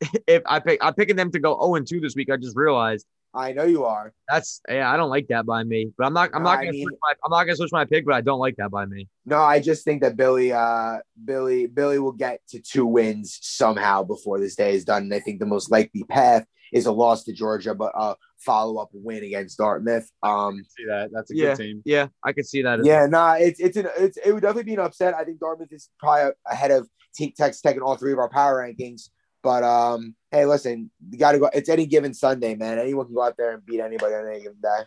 if 0.26 0.42
I 0.46 0.60
pick 0.60 0.78
I'm 0.82 0.94
picking 0.94 1.16
them 1.16 1.30
to 1.32 1.38
go 1.40 1.54
0 1.60 1.74
and 1.74 1.86
2 1.86 2.00
this 2.00 2.14
week. 2.14 2.30
I 2.30 2.36
just 2.36 2.56
realized 2.56 3.04
I 3.34 3.52
know 3.52 3.64
you 3.64 3.84
are. 3.84 4.14
that's 4.28 4.60
yeah, 4.68 4.90
I 4.90 4.96
don't 4.96 5.10
like 5.10 5.26
that 5.28 5.44
by 5.44 5.62
me. 5.64 5.92
But 5.98 6.06
I'm 6.06 6.14
not 6.14 6.30
I'm 6.32 6.42
No, 6.44 6.50
not 6.50 6.60
gonna 6.60 6.70
mean- 6.72 6.84
switch 6.86 6.98
my 7.02 7.12
I'm 7.24 7.30
not 7.30 7.44
gonna 7.44 7.56
switch 7.56 7.72
my 7.72 7.84
pick, 7.84 8.06
but 8.06 8.14
I 8.14 8.20
don't 8.20 8.38
like 8.38 8.56
that 8.56 8.70
by 8.70 8.86
me. 8.86 9.08
No, 9.26 9.38
I 9.38 9.60
just 9.60 9.84
think 9.84 10.02
that 10.02 10.16
Billy, 10.16 10.52
uh, 10.52 10.98
Billy, 11.24 11.66
Billy 11.66 11.98
will 11.98 12.12
get 12.12 12.40
to 12.50 12.60
two 12.60 12.86
wins 12.86 13.38
somehow 13.42 14.02
before 14.04 14.38
this 14.40 14.54
day 14.54 14.74
is 14.74 14.84
done. 14.84 15.02
And 15.02 15.14
I 15.14 15.20
think 15.20 15.40
the 15.40 15.46
most 15.46 15.70
likely 15.70 16.04
path 16.04 16.46
is 16.72 16.86
a 16.86 16.92
loss 16.92 17.24
to 17.24 17.32
Georgia, 17.32 17.74
but 17.74 17.92
a 17.94 18.14
follow 18.38 18.80
up 18.80 18.90
win 18.92 19.24
against 19.24 19.58
Dartmouth. 19.58 20.08
Um, 20.22 20.62
See 20.68 20.84
that? 20.86 21.10
That's 21.12 21.30
a 21.30 21.36
Yeah. 21.36 21.44
good 21.54 21.56
team. 21.62 21.82
Yeah, 21.84 22.08
I 22.24 22.32
could 22.32 22.46
see 22.46 22.62
that. 22.62 22.84
yeah, 22.84 23.06
nah, 23.06 23.34
it's 23.34 23.60
it's 23.60 23.76
an 23.76 23.88
it's 23.98 24.16
it 24.18 24.32
would 24.32 24.42
definitely 24.42 24.64
be 24.64 24.74
an 24.74 24.80
upset. 24.80 25.14
I 25.14 25.24
think 25.24 25.40
Dartmouth 25.40 25.72
is 25.72 25.90
probably 25.98 26.32
ahead 26.50 26.70
of 26.70 26.88
Te- 27.14 27.32
Texas 27.36 27.60
Tech 27.62 27.76
in 27.76 27.82
all 27.82 27.96
three 27.96 28.12
of 28.12 28.18
our 28.18 28.28
power 28.28 28.62
rankings. 28.62 29.10
But 29.42 29.62
um, 29.62 30.14
hey, 30.30 30.44
listen, 30.46 30.90
you 31.10 31.18
got 31.18 31.32
to 31.32 31.38
go. 31.38 31.48
It's 31.54 31.68
any 31.68 31.86
given 31.86 32.12
Sunday, 32.12 32.54
man. 32.56 32.78
Anyone 32.78 33.06
can 33.06 33.14
go 33.14 33.22
out 33.22 33.36
there 33.38 33.52
and 33.54 33.64
beat 33.64 33.80
anybody 33.80 34.14
on 34.14 34.26
any 34.26 34.40
given 34.40 34.58
day. 34.62 34.82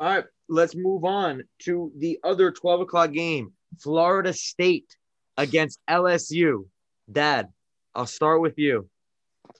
All 0.00 0.08
right, 0.08 0.24
let's 0.48 0.74
move 0.74 1.04
on 1.04 1.42
to 1.64 1.92
the 1.98 2.18
other 2.24 2.50
12 2.50 2.80
o'clock 2.82 3.12
game. 3.12 3.52
Florida 3.80 4.32
State 4.32 4.96
against 5.36 5.78
LSU. 5.90 6.64
Dad, 7.10 7.48
I'll 7.94 8.06
start 8.06 8.40
with 8.40 8.56
you. 8.56 8.88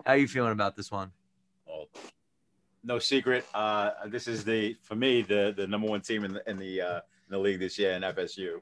How 0.07 0.15
you 0.15 0.27
feeling 0.29 0.53
about 0.53 0.77
this 0.77 0.91
one? 0.91 1.11
Well, 1.79 1.89
no 2.85 2.99
secret. 2.99 3.45
Uh, 3.55 3.91
this 4.07 4.27
is 4.29 4.45
the 4.45 4.77
for 4.83 4.95
me 4.95 5.23
the 5.23 5.55
the 5.57 5.67
number 5.67 5.89
one 5.89 6.01
team 6.01 6.25
in 6.25 6.35
the 6.35 6.51
in 6.51 6.59
the 6.59 6.81
uh, 6.81 6.97
in 6.97 7.31
the 7.31 7.39
league 7.39 7.61
this 7.61 7.79
year 7.79 7.93
in 7.93 8.03
FSU. 8.03 8.57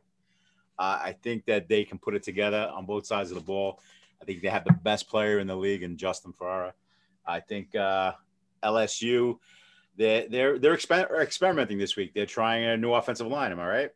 Uh, 0.79 1.01
I 1.03 1.17
think 1.23 1.47
that 1.47 1.69
they 1.69 1.85
can 1.85 1.99
put 1.99 2.15
it 2.15 2.23
together 2.23 2.71
on 2.75 2.85
both 2.85 3.07
sides 3.07 3.31
of 3.31 3.37
the 3.37 3.43
ball. 3.43 3.81
I 4.21 4.25
think 4.25 4.43
they 4.43 4.49
have 4.49 4.65
the 4.65 4.73
best 4.73 5.09
player 5.09 5.39
in 5.39 5.47
the 5.47 5.57
league 5.57 5.83
in 5.83 5.97
Justin 5.97 6.33
Ferrara. 6.33 6.75
I 7.27 7.41
think 7.41 7.75
uh, 7.75 8.13
LSU 8.63 9.39
they're 9.97 10.29
they're 10.29 10.59
they're 10.59 10.77
exper- 10.77 11.21
experimenting 11.21 11.79
this 11.79 11.97
week. 11.97 12.13
They're 12.15 12.27
trying 12.27 12.65
a 12.65 12.77
new 12.77 12.93
offensive 12.93 13.27
line. 13.27 13.53
Am 13.53 13.61
I 13.61 13.67
right? 13.67 13.91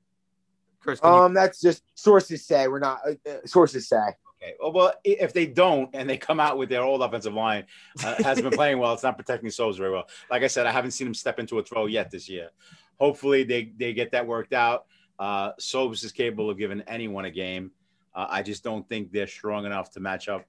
Chris, 0.81 1.01
can 1.01 1.13
you- 1.13 1.19
Um, 1.21 1.35
that's 1.35 1.61
just 1.61 1.83
sources 1.95 2.47
say 2.47 2.69
we're 2.69 2.79
not. 2.79 3.01
Uh, 3.07 3.45
sources 3.45 3.89
say. 3.89 4.15
Okay. 4.43 4.55
Well, 4.59 4.73
well, 4.73 4.95
if 5.05 5.33
they 5.35 5.47
don't 5.47 5.91
and 5.95 6.09
they 6.09 6.17
come 6.17 6.41
out 6.41 6.57
with 6.57 6.71
their 6.71 6.83
old 6.83 7.03
offensive 7.03 7.35
line 7.35 7.65
uh, 8.03 8.23
hasn't 8.23 8.49
been 8.49 8.57
playing 8.57 8.79
well, 8.79 8.95
it's 8.95 9.03
not 9.03 9.19
protecting 9.19 9.51
souls 9.51 9.77
very 9.77 9.91
well. 9.91 10.09
Like 10.31 10.43
I 10.43 10.47
said, 10.47 10.67
I 10.67 10.73
haven't 10.73 10.93
seen 10.93 11.07
them 11.07 11.15
step 11.15 11.39
into 11.39 11.59
a 11.59 11.63
throw 11.63 11.87
yet 11.87 12.11
this 12.11 12.29
year. 12.29 12.51
Hopefully, 12.99 13.45
they 13.45 13.73
they 13.77 13.93
get 13.93 14.13
that 14.13 14.27
worked 14.27 14.53
out. 14.53 14.87
Uh, 15.19 15.53
Sobes 15.59 16.03
is 16.05 16.13
capable 16.13 16.49
of 16.49 16.57
giving 16.57 16.81
anyone 16.83 17.27
a 17.27 17.31
game. 17.31 17.71
Uh, 18.15 18.27
I 18.31 18.43
just 18.43 18.65
don't 18.65 18.89
think 18.89 19.13
they're 19.13 19.27
strong 19.27 19.67
enough 19.67 19.91
to 19.93 20.01
match 20.01 20.29
up 20.29 20.47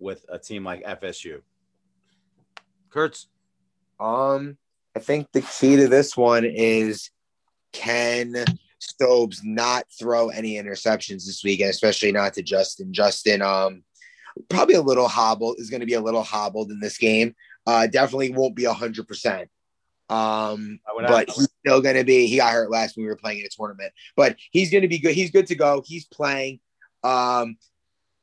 with 0.00 0.24
a 0.28 0.38
team 0.38 0.64
like 0.64 0.84
FSU. 0.84 1.40
Kurtz. 2.90 3.28
Um, 4.00 4.56
I 4.96 5.00
think 5.00 5.28
the 5.32 5.42
key 5.42 5.76
to 5.76 5.88
this 5.88 6.16
one 6.16 6.44
is 6.44 7.10
can 7.72 8.44
Sobes 8.78 9.42
not 9.44 9.84
throw 9.98 10.28
any 10.28 10.54
interceptions 10.54 11.26
this 11.26 11.42
weekend, 11.44 11.70
especially 11.70 12.12
not 12.12 12.34
to 12.34 12.42
Justin. 12.42 12.92
Justin, 12.92 13.42
um, 13.42 13.82
probably 14.48 14.74
a 14.74 14.82
little 14.82 15.08
hobbled 15.08 15.56
is 15.58 15.70
going 15.70 15.80
to 15.80 15.86
be 15.86 15.94
a 15.94 16.00
little 16.00 16.22
hobbled 16.22 16.70
in 16.70 16.80
this 16.80 16.98
game. 16.98 17.34
Uh, 17.66 17.86
definitely 17.86 18.32
won't 18.32 18.54
be 18.54 18.64
a 18.64 18.72
hundred 18.72 19.08
percent. 19.08 19.48
Um, 20.10 20.80
but 21.06 21.28
he's 21.28 21.48
still 21.64 21.82
going 21.82 21.96
to 21.96 22.04
be. 22.04 22.26
He 22.26 22.36
got 22.36 22.52
hurt 22.52 22.70
last 22.70 22.96
when 22.96 23.04
we 23.04 23.10
were 23.10 23.16
playing 23.16 23.40
in 23.40 23.46
a 23.46 23.48
tournament, 23.50 23.92
but 24.16 24.36
he's 24.50 24.70
going 24.70 24.82
to 24.82 24.88
be 24.88 24.98
good. 24.98 25.14
He's 25.14 25.30
good 25.30 25.46
to 25.48 25.54
go. 25.54 25.82
He's 25.84 26.06
playing. 26.06 26.60
Um, 27.04 27.58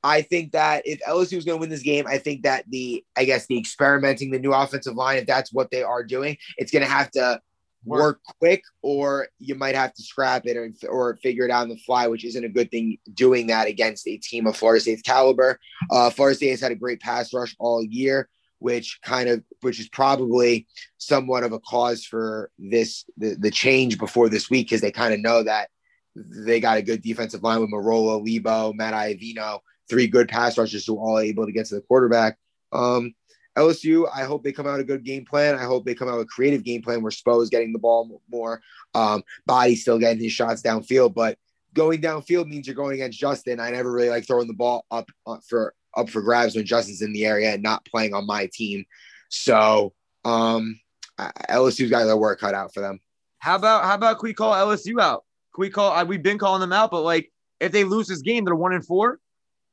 I 0.03 0.21
think 0.21 0.51
that 0.51 0.83
if 0.85 0.99
LSU 1.01 1.37
is 1.37 1.45
going 1.45 1.57
to 1.57 1.61
win 1.61 1.69
this 1.69 1.81
game, 1.81 2.05
I 2.07 2.19
think 2.19 2.43
that 2.43 2.65
the, 2.69 3.03
I 3.15 3.25
guess 3.25 3.47
the 3.47 3.57
experimenting 3.57 4.29
the 4.29 4.39
new 4.39 4.53
offensive 4.53 4.95
line, 4.95 5.17
if 5.17 5.25
that's 5.25 5.51
what 5.51 5.71
they 5.71 5.81
are 5.81 6.03
doing, 6.03 6.37
it's 6.57 6.71
going 6.71 6.85
to 6.85 6.91
have 6.91 7.09
to 7.11 7.41
work, 7.85 8.01
work 8.01 8.19
quick, 8.39 8.63
or 8.81 9.27
you 9.39 9.55
might 9.55 9.75
have 9.75 9.93
to 9.93 10.03
scrap 10.03 10.45
it 10.45 10.57
or, 10.57 10.71
or 10.89 11.15
figure 11.17 11.45
it 11.45 11.51
out 11.51 11.63
on 11.63 11.69
the 11.69 11.77
fly, 11.77 12.07
which 12.07 12.25
isn't 12.25 12.43
a 12.43 12.49
good 12.49 12.71
thing. 12.71 12.97
Doing 13.13 13.47
that 13.47 13.67
against 13.67 14.07
a 14.07 14.17
team 14.17 14.47
of 14.47 14.57
Florida 14.57 14.81
State's 14.81 15.01
caliber, 15.01 15.59
uh, 15.91 16.09
Florida 16.09 16.35
State 16.35 16.51
has 16.51 16.61
had 16.61 16.71
a 16.71 16.75
great 16.75 16.99
pass 16.99 17.33
rush 17.33 17.55
all 17.59 17.83
year 17.83 18.29
which 18.59 18.99
kind 19.01 19.27
of 19.29 19.43
which 19.61 19.79
is 19.79 19.89
probably 19.89 20.65
somewhat 20.97 21.43
of 21.43 21.51
a 21.51 21.59
cause 21.59 22.05
for 22.05 22.49
this 22.57 23.05
the, 23.17 23.35
the 23.35 23.51
change 23.51 23.97
before 23.97 24.29
this 24.29 24.49
week 24.49 24.67
because 24.67 24.81
they 24.81 24.91
kind 24.91 25.13
of 25.13 25.19
know 25.19 25.43
that 25.43 25.69
they 26.15 26.59
got 26.59 26.77
a 26.77 26.81
good 26.81 27.01
defensive 27.01 27.43
line 27.43 27.61
with 27.61 27.71
Marola, 27.71 28.25
Lebo, 28.25 28.73
Matt 28.73 28.93
Iavino, 28.93 29.59
three 29.89 30.07
good 30.07 30.29
pass 30.29 30.57
rushers 30.57 30.85
who 30.85 30.97
are 30.97 31.01
all 31.01 31.19
able 31.19 31.45
to 31.45 31.51
get 31.51 31.65
to 31.67 31.75
the 31.75 31.81
quarterback. 31.81 32.37
Um, 32.71 33.13
LSU, 33.57 34.07
I 34.13 34.23
hope 34.23 34.43
they 34.43 34.51
come 34.51 34.67
out 34.67 34.79
a 34.79 34.83
good 34.83 35.03
game 35.03 35.25
plan. 35.25 35.55
I 35.55 35.63
hope 35.63 35.85
they 35.85 35.95
come 35.95 36.09
out 36.09 36.19
a 36.19 36.25
creative 36.25 36.63
game 36.63 36.81
plan 36.81 37.01
where 37.01 37.11
Spo 37.11 37.41
is 37.41 37.49
getting 37.49 37.73
the 37.73 37.79
ball 37.79 38.21
more, 38.29 38.61
um, 38.93 39.23
Body 39.45 39.75
still 39.75 39.97
getting 39.97 40.21
his 40.21 40.33
shots 40.33 40.61
downfield, 40.61 41.13
but 41.13 41.37
going 41.73 42.01
downfield 42.01 42.47
means 42.47 42.67
you're 42.67 42.75
going 42.75 42.93
against 42.93 43.19
Justin. 43.19 43.59
I 43.59 43.69
never 43.69 43.91
really 43.91 44.09
like 44.09 44.25
throwing 44.25 44.47
the 44.47 44.53
ball 44.53 44.85
up 44.89 45.09
uh, 45.27 45.37
for 45.47 45.73
up 45.95 46.09
for 46.09 46.21
grabs 46.21 46.55
when 46.55 46.65
Justin's 46.65 47.01
in 47.01 47.13
the 47.13 47.25
area 47.25 47.53
and 47.53 47.63
not 47.63 47.85
playing 47.85 48.13
on 48.13 48.25
my 48.25 48.49
team. 48.51 48.85
So 49.29 49.93
um, 50.23 50.79
LSU's 51.19 51.89
got 51.89 52.05
their 52.05 52.17
work 52.17 52.39
cut 52.39 52.53
out 52.53 52.73
for 52.73 52.81
them. 52.81 52.99
How 53.39 53.55
about 53.55 53.83
how 53.83 53.95
about 53.95 54.19
can 54.19 54.27
we 54.27 54.33
call 54.33 54.53
LSU 54.53 54.99
out? 54.99 55.23
Can 55.53 55.61
we 55.61 55.69
call? 55.69 56.05
We've 56.05 56.23
been 56.23 56.39
calling 56.39 56.61
them 56.61 56.73
out, 56.73 56.91
but 56.91 57.01
like 57.01 57.31
if 57.59 57.71
they 57.71 57.83
lose 57.83 58.07
this 58.07 58.21
game, 58.21 58.43
they're 58.43 58.55
one 58.55 58.73
and 58.73 58.85
four. 58.85 59.19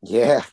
Yeah. 0.02 0.44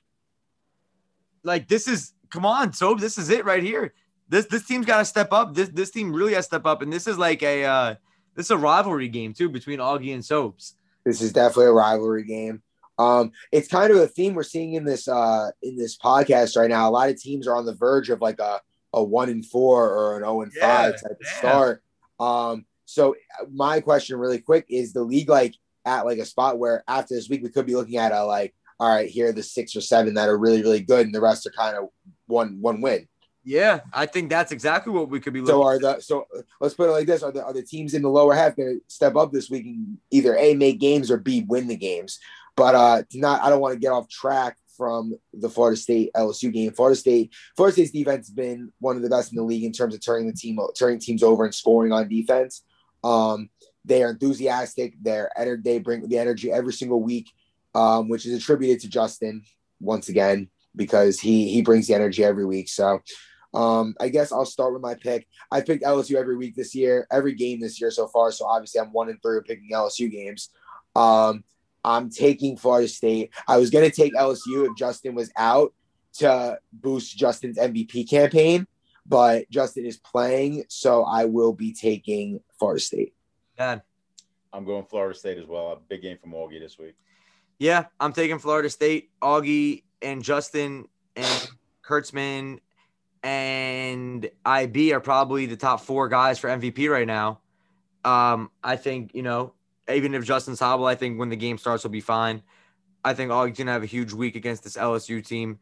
Like 1.43 1.67
this 1.67 1.87
is 1.87 2.13
come 2.29 2.45
on, 2.45 2.73
so 2.73 2.95
this 2.95 3.17
is 3.17 3.29
it 3.29 3.45
right 3.45 3.63
here. 3.63 3.93
This 4.27 4.45
this 4.45 4.65
team's 4.65 4.85
got 4.85 4.99
to 4.99 5.05
step 5.05 5.33
up. 5.33 5.53
This 5.53 5.69
this 5.69 5.91
team 5.91 6.13
really 6.13 6.33
has 6.33 6.45
to 6.45 6.49
step 6.49 6.65
up, 6.65 6.81
and 6.81 6.91
this 6.91 7.07
is 7.07 7.17
like 7.17 7.41
a 7.43 7.65
uh, 7.65 7.95
this 8.35 8.47
is 8.47 8.51
a 8.51 8.57
rivalry 8.57 9.07
game 9.07 9.33
too 9.33 9.49
between 9.49 9.79
Augie 9.79 10.13
and 10.13 10.23
Sobes. 10.23 10.75
This 11.05 11.21
is 11.21 11.33
definitely 11.33 11.65
a 11.65 11.71
rivalry 11.71 12.23
game. 12.23 12.61
Um, 12.99 13.31
it's 13.51 13.69
kind 13.69 13.91
of 13.91 13.97
a 13.97 14.07
theme 14.07 14.35
we're 14.35 14.43
seeing 14.43 14.73
in 14.73 14.83
this 14.83 15.07
uh, 15.07 15.51
in 15.63 15.77
this 15.77 15.97
podcast 15.97 16.57
right 16.57 16.69
now. 16.69 16.89
A 16.89 16.91
lot 16.91 17.09
of 17.09 17.19
teams 17.19 17.47
are 17.47 17.55
on 17.55 17.65
the 17.65 17.73
verge 17.73 18.09
of 18.09 18.21
like 18.21 18.39
a 18.39 18.61
a 18.93 19.03
one 19.03 19.29
and 19.29 19.45
four 19.45 19.89
or 19.89 20.17
an 20.17 20.23
zero 20.23 20.31
oh 20.31 20.41
and 20.41 20.53
five 20.53 20.93
yeah, 20.93 21.09
type 21.09 21.17
of 21.19 21.27
start. 21.27 21.83
Um, 22.19 22.65
so 22.85 23.15
my 23.51 23.79
question, 23.79 24.19
really 24.19 24.39
quick, 24.39 24.65
is 24.69 24.93
the 24.93 25.03
league 25.03 25.29
like 25.29 25.55
at 25.85 26.05
like 26.05 26.17
a 26.17 26.25
spot 26.25 26.59
where 26.59 26.83
after 26.87 27.15
this 27.15 27.29
week 27.29 27.41
we 27.41 27.49
could 27.49 27.65
be 27.65 27.75
looking 27.75 27.97
at 27.97 28.11
a 28.11 28.23
like, 28.25 28.53
all 28.79 28.93
right, 28.93 29.09
here 29.09 29.29
are 29.29 29.33
the 29.33 29.43
six 29.43 29.75
or 29.75 29.81
seven 29.81 30.15
that 30.15 30.27
are 30.27 30.37
really 30.37 30.61
really 30.61 30.81
good, 30.81 31.05
and 31.05 31.15
the 31.15 31.21
rest 31.21 31.47
are 31.47 31.51
kind 31.51 31.77
of 31.77 31.89
one 32.29 32.61
one 32.61 32.81
win. 32.81 33.07
Yeah, 33.43 33.79
I 33.93 34.05
think 34.05 34.29
that's 34.29 34.51
exactly 34.51 34.91
what 34.93 35.09
we 35.09 35.19
could 35.19 35.33
be. 35.33 35.41
Looking 35.41 35.53
so 35.53 35.63
are 35.63 35.79
the 35.79 35.99
so 36.01 36.27
let's 36.59 36.75
put 36.75 36.89
it 36.89 36.91
like 36.91 37.07
this: 37.07 37.23
are 37.23 37.31
the 37.31 37.43
are 37.43 37.53
the 37.53 37.63
teams 37.63 37.93
in 37.93 38.01
the 38.01 38.09
lower 38.09 38.35
half 38.35 38.55
going 38.55 38.79
to 38.79 38.93
step 38.93 39.15
up 39.15 39.31
this 39.31 39.49
week 39.49 39.65
and 39.65 39.97
either 40.11 40.35
a 40.37 40.53
make 40.53 40.79
games 40.79 41.09
or 41.09 41.17
b 41.17 41.45
win 41.47 41.67
the 41.67 41.75
games? 41.75 42.19
But 42.55 42.75
uh, 42.75 43.03
not 43.13 43.41
I 43.41 43.49
don't 43.49 43.61
want 43.61 43.73
to 43.73 43.79
get 43.79 43.91
off 43.91 44.09
track 44.09 44.57
from 44.75 45.17
the 45.33 45.49
Florida 45.49 45.77
State 45.77 46.11
LSU 46.15 46.53
game. 46.53 46.73
Florida 46.73 46.95
State, 46.95 47.33
Florida 47.55 47.73
State's 47.73 47.91
defense 47.91 48.27
has 48.27 48.35
been 48.35 48.71
one 48.79 48.97
of 48.97 49.01
the 49.01 49.09
best 49.09 49.31
in 49.31 49.37
the 49.37 49.43
league 49.43 49.63
in 49.63 49.71
terms 49.71 49.95
of 49.95 50.03
turning 50.03 50.27
the 50.27 50.33
team 50.33 50.59
turning 50.77 50.99
teams 50.99 51.23
over 51.23 51.45
and 51.45 51.55
scoring 51.55 51.91
on 51.91 52.07
defense. 52.07 52.63
Um, 53.03 53.49
they 53.85 54.03
are 54.03 54.11
enthusiastic. 54.11 54.95
They're 55.01 55.31
they 55.63 55.79
bring 55.79 56.07
the 56.07 56.19
energy 56.19 56.51
every 56.51 56.73
single 56.73 57.01
week, 57.01 57.31
um, 57.73 58.09
which 58.09 58.25
is 58.25 58.37
attributed 58.37 58.81
to 58.81 58.89
Justin 58.89 59.43
once 59.79 60.09
again 60.09 60.49
because 60.75 61.19
he 61.19 61.49
he 61.49 61.61
brings 61.61 61.87
the 61.87 61.93
energy 61.93 62.23
every 62.23 62.45
week. 62.45 62.69
So 62.69 63.01
um, 63.53 63.95
I 63.99 64.09
guess 64.09 64.31
I'll 64.31 64.45
start 64.45 64.73
with 64.73 64.81
my 64.81 64.95
pick. 64.95 65.27
I 65.51 65.61
picked 65.61 65.83
LSU 65.83 66.15
every 66.15 66.37
week 66.37 66.55
this 66.55 66.75
year, 66.75 67.07
every 67.11 67.33
game 67.33 67.59
this 67.59 67.81
year 67.81 67.91
so 67.91 68.07
far. 68.07 68.31
So 68.31 68.45
obviously 68.45 68.81
I'm 68.81 68.93
one 68.93 69.09
and 69.09 69.21
three 69.21 69.39
picking 69.45 69.69
LSU 69.71 70.11
games. 70.11 70.49
Um, 70.95 71.43
I'm 71.83 72.09
taking 72.09 72.57
Florida 72.57 72.87
State. 72.87 73.31
I 73.47 73.57
was 73.57 73.69
going 73.69 73.89
to 73.89 73.95
take 73.95 74.13
LSU 74.13 74.69
if 74.69 74.77
Justin 74.77 75.15
was 75.15 75.31
out 75.37 75.73
to 76.17 76.59
boost 76.73 77.17
Justin's 77.17 77.57
MVP 77.57 78.09
campaign, 78.09 78.67
but 79.05 79.49
Justin 79.49 79.85
is 79.85 79.97
playing, 79.97 80.65
so 80.67 81.03
I 81.03 81.25
will 81.25 81.53
be 81.53 81.73
taking 81.73 82.41
Florida 82.57 82.81
State. 82.81 83.13
Yeah, 83.57 83.79
I'm 84.51 84.65
going 84.65 84.85
Florida 84.85 85.17
State 85.17 85.37
as 85.37 85.45
well. 85.45 85.71
A 85.71 85.75
big 85.77 86.01
game 86.01 86.17
from 86.17 86.31
Augie 86.31 86.59
this 86.59 86.77
week. 86.77 86.95
Yeah, 87.59 87.85
I'm 87.99 88.13
taking 88.13 88.39
Florida 88.39 88.69
State. 88.69 89.09
Augie 89.21 89.83
and 90.01 90.23
Justin 90.23 90.87
and 91.15 91.49
Kurtzman 91.83 92.59
and 93.23 94.29
IB 94.45 94.93
are 94.93 94.99
probably 94.99 95.45
the 95.45 95.57
top 95.57 95.81
four 95.81 96.07
guys 96.07 96.39
for 96.39 96.49
MVP 96.49 96.89
right 96.89 97.07
now. 97.07 97.41
Um, 98.05 98.51
I 98.63 98.75
think, 98.77 99.13
you 99.13 99.23
know, 99.23 99.53
even 99.91 100.13
if 100.13 100.23
Justin's 100.23 100.59
hobble, 100.59 100.85
I 100.85 100.95
think 100.95 101.19
when 101.19 101.29
the 101.29 101.35
game 101.35 101.57
starts, 101.57 101.83
he'll 101.83 101.91
be 101.91 102.01
fine. 102.01 102.43
I 103.03 103.13
think 103.13 103.31
Augie's 103.31 103.57
going 103.57 103.67
to 103.67 103.73
have 103.73 103.83
a 103.83 103.87
huge 103.87 104.13
week 104.13 104.35
against 104.35 104.63
this 104.63 104.77
LSU 104.77 105.25
team. 105.25 105.59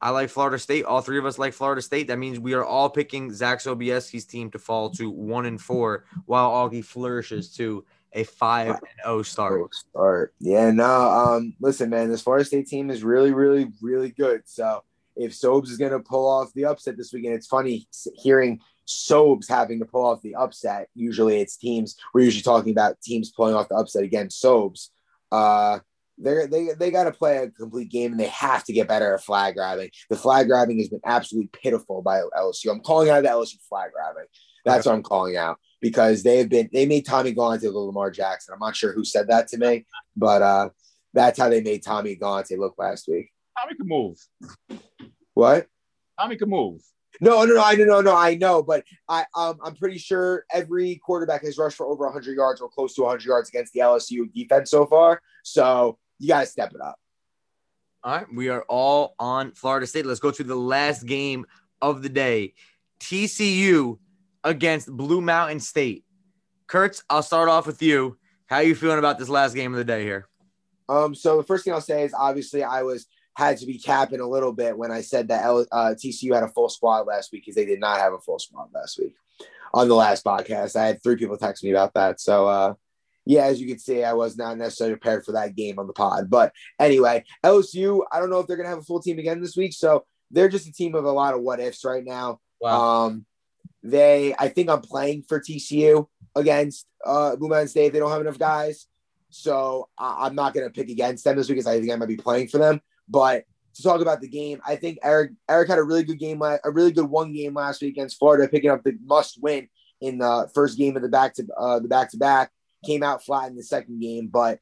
I 0.00 0.10
like 0.10 0.28
Florida 0.28 0.58
State. 0.58 0.84
All 0.84 1.00
three 1.00 1.18
of 1.18 1.26
us 1.26 1.38
like 1.38 1.54
Florida 1.54 1.80
State. 1.80 2.08
That 2.08 2.18
means 2.18 2.38
we 2.38 2.54
are 2.54 2.64
all 2.64 2.90
picking 2.90 3.32
Zach 3.32 3.60
Sobieski's 3.60 4.24
team 4.24 4.50
to 4.50 4.58
fall 4.58 4.90
to 4.90 5.10
one 5.10 5.46
and 5.46 5.60
four, 5.60 6.04
while 6.26 6.50
Augie 6.50 6.84
flourishes 6.84 7.54
to 7.56 7.84
a 8.12 8.24
five 8.24 8.68
and 8.68 8.78
zero 9.04 9.18
oh 9.18 9.22
start. 9.22 9.74
Start. 9.74 10.34
Yeah. 10.40 10.70
No. 10.70 10.84
Um. 10.84 11.54
Listen, 11.60 11.90
man. 11.90 12.10
This 12.10 12.22
Florida 12.22 12.44
State 12.44 12.66
team 12.66 12.90
is 12.90 13.04
really, 13.04 13.32
really, 13.32 13.72
really 13.80 14.10
good. 14.10 14.42
So 14.46 14.82
if 15.16 15.32
Sobes 15.32 15.70
is 15.70 15.78
going 15.78 15.92
to 15.92 16.00
pull 16.00 16.28
off 16.28 16.52
the 16.54 16.66
upset 16.66 16.96
this 16.96 17.12
weekend, 17.12 17.34
it's 17.34 17.46
funny 17.46 17.88
hearing 18.14 18.60
Sobes 18.86 19.48
having 19.48 19.80
to 19.80 19.86
pull 19.86 20.04
off 20.04 20.22
the 20.22 20.34
upset. 20.34 20.88
Usually 20.94 21.40
it's 21.40 21.56
teams, 21.56 21.96
we're 22.14 22.24
usually 22.24 22.42
talking 22.42 22.72
about 22.72 23.00
teams 23.00 23.32
pulling 23.32 23.54
off 23.54 23.68
the 23.68 23.76
upset 23.76 24.04
against 24.04 24.40
Sobes. 24.40 24.90
Uh, 25.32 25.80
they 26.18 26.46
they 26.46 26.68
they 26.78 26.90
got 26.90 27.04
to 27.04 27.12
play 27.12 27.38
a 27.38 27.50
complete 27.50 27.90
game 27.90 28.12
and 28.12 28.20
they 28.20 28.28
have 28.28 28.64
to 28.64 28.72
get 28.72 28.88
better 28.88 29.14
at 29.14 29.22
flag 29.22 29.54
grabbing. 29.54 29.90
The 30.08 30.16
flag 30.16 30.46
grabbing 30.46 30.78
has 30.78 30.88
been 30.88 31.00
absolutely 31.04 31.50
pitiful 31.52 32.00
by 32.00 32.20
LSU. 32.36 32.70
I'm 32.70 32.80
calling 32.80 33.10
out 33.10 33.22
the 33.22 33.28
LSU 33.28 33.60
flag 33.68 33.90
grabbing. 33.92 34.24
That's 34.64 34.86
what 34.86 34.94
I'm 34.94 35.02
calling 35.02 35.36
out 35.36 35.58
because 35.86 36.24
they 36.24 36.38
have 36.38 36.48
been 36.48 36.68
they 36.72 36.84
made 36.84 37.06
Tommy 37.06 37.30
Galante 37.30 37.68
look 37.68 37.86
Lamar 37.86 38.10
Jackson. 38.10 38.52
I'm 38.52 38.58
not 38.58 38.74
sure 38.74 38.92
who 38.92 39.04
said 39.04 39.28
that 39.28 39.46
to 39.48 39.56
me, 39.56 39.86
but 40.16 40.42
uh, 40.42 40.70
that's 41.14 41.38
how 41.38 41.48
they 41.48 41.60
made 41.60 41.84
Tommy 41.84 42.16
Galante 42.16 42.56
look 42.56 42.74
last 42.76 43.06
week. 43.06 43.30
Tommy 43.56 43.76
can 43.76 43.86
move. 43.86 44.18
What? 45.34 45.68
Tommy 46.18 46.36
can 46.36 46.50
move. 46.50 46.80
No, 47.20 47.44
no, 47.44 47.54
no, 47.54 47.62
I 47.62 47.74
no, 47.76 48.00
no, 48.00 48.16
I 48.16 48.34
know, 48.34 48.64
but 48.64 48.82
I, 49.08 49.26
um, 49.36 49.58
I'm 49.64 49.76
pretty 49.76 49.96
sure 49.96 50.44
every 50.52 50.96
quarterback 50.96 51.44
has 51.44 51.56
rushed 51.56 51.76
for 51.76 51.86
over 51.86 52.04
100 52.06 52.36
yards 52.36 52.60
or 52.60 52.68
close 52.68 52.94
to 52.96 53.02
100 53.02 53.24
yards 53.24 53.48
against 53.48 53.72
the 53.72 53.80
LSU 53.80 54.30
defense 54.34 54.72
so 54.72 54.86
far. 54.86 55.22
So 55.44 55.98
you 56.18 56.28
got 56.28 56.40
to 56.40 56.46
step 56.46 56.72
it 56.74 56.80
up. 56.80 56.96
All 58.02 58.16
right, 58.16 58.26
we 58.34 58.48
are 58.48 58.62
all 58.68 59.14
on 59.20 59.52
Florida 59.52 59.86
State. 59.86 60.04
Let's 60.04 60.20
go 60.20 60.32
to 60.32 60.44
the 60.44 60.56
last 60.56 61.06
game 61.06 61.46
of 61.80 62.02
the 62.02 62.08
day: 62.08 62.54
TCU 62.98 63.98
against 64.46 64.90
Blue 64.90 65.20
Mountain 65.20 65.60
State. 65.60 66.04
Kurtz, 66.68 67.02
I'll 67.10 67.22
start 67.22 67.48
off 67.48 67.66
with 67.66 67.82
you. 67.82 68.16
How 68.46 68.56
are 68.56 68.62
you 68.62 68.76
feeling 68.76 68.98
about 68.98 69.18
this 69.18 69.28
last 69.28 69.54
game 69.54 69.72
of 69.72 69.78
the 69.78 69.84
day 69.84 70.04
here? 70.04 70.28
Um, 70.88 71.14
so 71.14 71.36
the 71.36 71.42
first 71.42 71.64
thing 71.64 71.74
I'll 71.74 71.80
say 71.80 72.04
is 72.04 72.14
obviously 72.14 72.62
I 72.62 72.82
was 72.82 73.06
had 73.34 73.58
to 73.58 73.66
be 73.66 73.78
capping 73.78 74.20
a 74.20 74.26
little 74.26 74.52
bit 74.52 74.78
when 74.78 74.90
I 74.90 75.02
said 75.02 75.28
that 75.28 75.44
L, 75.44 75.66
uh, 75.70 75.94
TCU 75.94 76.32
had 76.32 76.44
a 76.44 76.48
full 76.48 76.68
squad 76.68 77.06
last 77.06 77.32
week 77.32 77.42
because 77.42 77.56
they 77.56 77.66
did 77.66 77.80
not 77.80 77.98
have 77.98 78.14
a 78.14 78.20
full 78.20 78.38
squad 78.38 78.68
last 78.72 78.98
week 78.98 79.14
on 79.74 79.88
the 79.88 79.94
last 79.94 80.24
podcast. 80.24 80.76
I 80.76 80.86
had 80.86 81.02
three 81.02 81.16
people 81.16 81.36
text 81.36 81.62
me 81.62 81.70
about 81.70 81.92
that. 81.94 82.20
So, 82.20 82.46
uh, 82.46 82.74
yeah, 83.26 83.44
as 83.46 83.60
you 83.60 83.66
can 83.66 83.80
see, 83.80 84.04
I 84.04 84.12
was 84.12 84.38
not 84.38 84.56
necessarily 84.56 84.94
prepared 84.94 85.24
for 85.24 85.32
that 85.32 85.56
game 85.56 85.80
on 85.80 85.88
the 85.88 85.92
pod. 85.92 86.30
But 86.30 86.52
anyway, 86.78 87.24
LSU, 87.44 88.02
I 88.12 88.20
don't 88.20 88.30
know 88.30 88.38
if 88.38 88.46
they're 88.46 88.56
going 88.56 88.66
to 88.66 88.70
have 88.70 88.78
a 88.78 88.84
full 88.84 89.02
team 89.02 89.18
again 89.18 89.42
this 89.42 89.56
week. 89.56 89.74
So 89.74 90.06
they're 90.30 90.48
just 90.48 90.68
a 90.68 90.72
team 90.72 90.94
of 90.94 91.04
a 91.04 91.10
lot 91.10 91.34
of 91.34 91.42
what 91.42 91.60
ifs 91.60 91.84
right 91.84 92.04
now. 92.04 92.38
Wow. 92.60 93.06
Um, 93.06 93.26
they, 93.90 94.34
I 94.38 94.48
think 94.48 94.70
I'm 94.70 94.80
playing 94.80 95.24
for 95.28 95.40
TCU 95.40 96.06
against 96.34 96.86
uh, 97.04 97.36
Blue 97.36 97.48
Mountain 97.48 97.68
State. 97.68 97.92
They 97.92 97.98
don't 97.98 98.10
have 98.10 98.20
enough 98.20 98.38
guys. 98.38 98.86
So 99.30 99.88
I- 99.98 100.26
I'm 100.26 100.34
not 100.34 100.54
going 100.54 100.66
to 100.66 100.72
pick 100.72 100.90
against 100.90 101.24
them 101.24 101.36
this 101.36 101.48
week 101.48 101.56
because 101.56 101.66
I 101.66 101.80
think 101.80 101.92
I 101.92 101.96
might 101.96 102.06
be 102.08 102.16
playing 102.16 102.48
for 102.48 102.58
them. 102.58 102.80
But 103.08 103.44
to 103.74 103.82
talk 103.82 104.00
about 104.00 104.20
the 104.20 104.28
game, 104.28 104.60
I 104.66 104.76
think 104.76 104.98
Eric 105.02 105.32
Eric 105.48 105.68
had 105.68 105.78
a 105.78 105.82
really 105.82 106.02
good 106.02 106.18
game, 106.18 106.40
a 106.42 106.58
really 106.66 106.92
good 106.92 107.08
one 107.10 107.32
game 107.32 107.54
last 107.54 107.82
week 107.82 107.94
against 107.94 108.18
Florida, 108.18 108.48
picking 108.48 108.70
up 108.70 108.82
the 108.82 108.96
must 109.04 109.40
win 109.42 109.68
in 110.00 110.18
the 110.18 110.50
first 110.54 110.78
game 110.78 110.96
of 110.96 111.02
the 111.02 111.08
back 111.08 111.34
to 111.34 111.46
uh, 111.58 111.78
the 111.78 111.88
back 111.88 112.10
to 112.10 112.16
back. 112.16 112.50
Came 112.84 113.02
out 113.02 113.24
flat 113.24 113.50
in 113.50 113.56
the 113.56 113.62
second 113.62 114.00
game, 114.00 114.28
but 114.28 114.60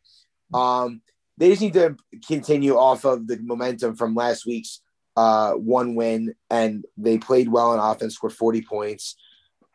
um, 0.53 1.01
they 1.39 1.51
just 1.51 1.63
need 1.63 1.75
to 1.75 1.97
continue 2.27 2.77
off 2.77 3.05
of 3.05 3.27
the 3.27 3.39
momentum 3.43 3.97
from 3.97 4.15
last 4.15 4.47
week's 4.47 4.81
uh, 5.17 5.53
one 5.53 5.95
win, 5.95 6.35
and 6.51 6.85
they 6.97 7.19
played 7.19 7.49
well 7.49 7.71
on 7.73 7.79
offense, 7.79 8.15
scored 8.15 8.33
40 8.33 8.63
points. 8.63 9.17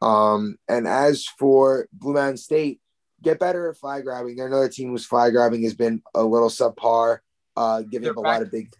Um, 0.01 0.57
and 0.67 0.87
as 0.87 1.25
for 1.25 1.87
Blue 1.91 2.13
Mountain 2.13 2.37
State, 2.37 2.79
get 3.21 3.39
better 3.39 3.69
at 3.69 3.77
flag 3.77 4.03
grabbing. 4.03 4.35
They're 4.35 4.47
another 4.47 4.69
team 4.69 4.89
whose 4.89 5.05
flag 5.05 5.33
grabbing 5.33 5.63
has 5.63 5.73
been 5.73 6.01
a 6.15 6.23
little 6.23 6.49
subpar, 6.49 7.19
uh, 7.55 7.81
giving 7.81 8.03
They're 8.03 8.11
up 8.11 8.17
a 8.17 8.21
lot 8.21 8.41
of 8.41 8.51
big. 8.51 8.71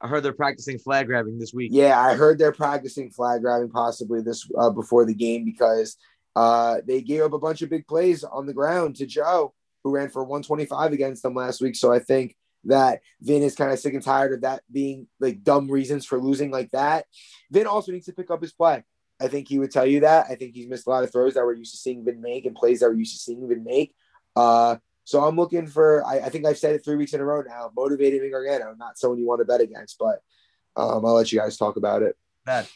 I 0.00 0.08
heard 0.08 0.24
they're 0.24 0.32
practicing 0.32 0.78
flag 0.78 1.06
grabbing 1.06 1.38
this 1.38 1.54
week. 1.54 1.70
Yeah, 1.72 2.00
I 2.00 2.14
heard 2.14 2.38
they're 2.38 2.50
practicing 2.50 3.10
flag 3.10 3.42
grabbing 3.42 3.70
possibly 3.70 4.20
this 4.20 4.48
uh, 4.58 4.70
before 4.70 5.04
the 5.04 5.14
game 5.14 5.44
because 5.44 5.96
uh, 6.34 6.78
they 6.84 7.02
gave 7.02 7.22
up 7.22 7.34
a 7.34 7.38
bunch 7.38 7.62
of 7.62 7.70
big 7.70 7.86
plays 7.86 8.24
on 8.24 8.46
the 8.46 8.52
ground 8.52 8.96
to 8.96 9.06
Joe, 9.06 9.54
who 9.84 9.92
ran 9.94 10.08
for 10.08 10.24
125 10.24 10.92
against 10.92 11.22
them 11.22 11.34
last 11.34 11.60
week. 11.60 11.76
So 11.76 11.92
I 11.92 12.00
think 12.00 12.36
that 12.64 13.00
Vin 13.20 13.42
is 13.42 13.54
kind 13.54 13.72
of 13.72 13.78
sick 13.78 13.94
and 13.94 14.02
tired 14.02 14.32
of 14.32 14.40
that 14.42 14.62
being 14.70 15.06
like 15.20 15.42
dumb 15.42 15.70
reasons 15.70 16.06
for 16.06 16.20
losing 16.20 16.50
like 16.50 16.70
that. 16.70 17.06
Vin 17.50 17.66
also 17.66 17.92
needs 17.92 18.06
to 18.06 18.12
pick 18.12 18.30
up 18.30 18.42
his 18.42 18.52
play. 18.52 18.84
I 19.20 19.28
think 19.28 19.48
he 19.48 19.58
would 19.58 19.70
tell 19.70 19.86
you 19.86 20.00
that. 20.00 20.26
I 20.30 20.34
think 20.34 20.54
he's 20.54 20.68
missed 20.68 20.86
a 20.86 20.90
lot 20.90 21.04
of 21.04 21.12
throws 21.12 21.34
that 21.34 21.44
we're 21.44 21.54
used 21.54 21.72
to 21.72 21.78
seeing 21.78 22.04
Vin 22.04 22.20
make 22.20 22.44
and 22.44 22.56
plays 22.56 22.80
that 22.80 22.88
we're 22.88 22.98
used 22.98 23.14
to 23.14 23.22
seeing 23.22 23.48
Vin 23.48 23.64
make. 23.64 23.94
Uh, 24.34 24.76
so 25.04 25.24
I'm 25.24 25.36
looking 25.36 25.66
for. 25.66 26.04
I, 26.04 26.20
I 26.20 26.28
think 26.28 26.46
I've 26.46 26.58
said 26.58 26.74
it 26.74 26.84
three 26.84 26.96
weeks 26.96 27.12
in 27.12 27.20
a 27.20 27.24
row 27.24 27.42
now. 27.42 27.70
Motivated 27.76 28.20
Vin 28.20 28.30
Gargano, 28.30 28.74
not 28.76 28.98
someone 28.98 29.18
you 29.18 29.26
want 29.26 29.40
to 29.40 29.44
bet 29.44 29.60
against, 29.60 29.98
but 29.98 30.22
um, 30.76 31.04
I'll 31.04 31.14
let 31.14 31.30
you 31.32 31.38
guys 31.38 31.56
talk 31.56 31.76
about 31.76 32.02
it. 32.02 32.16
Bad. 32.44 32.66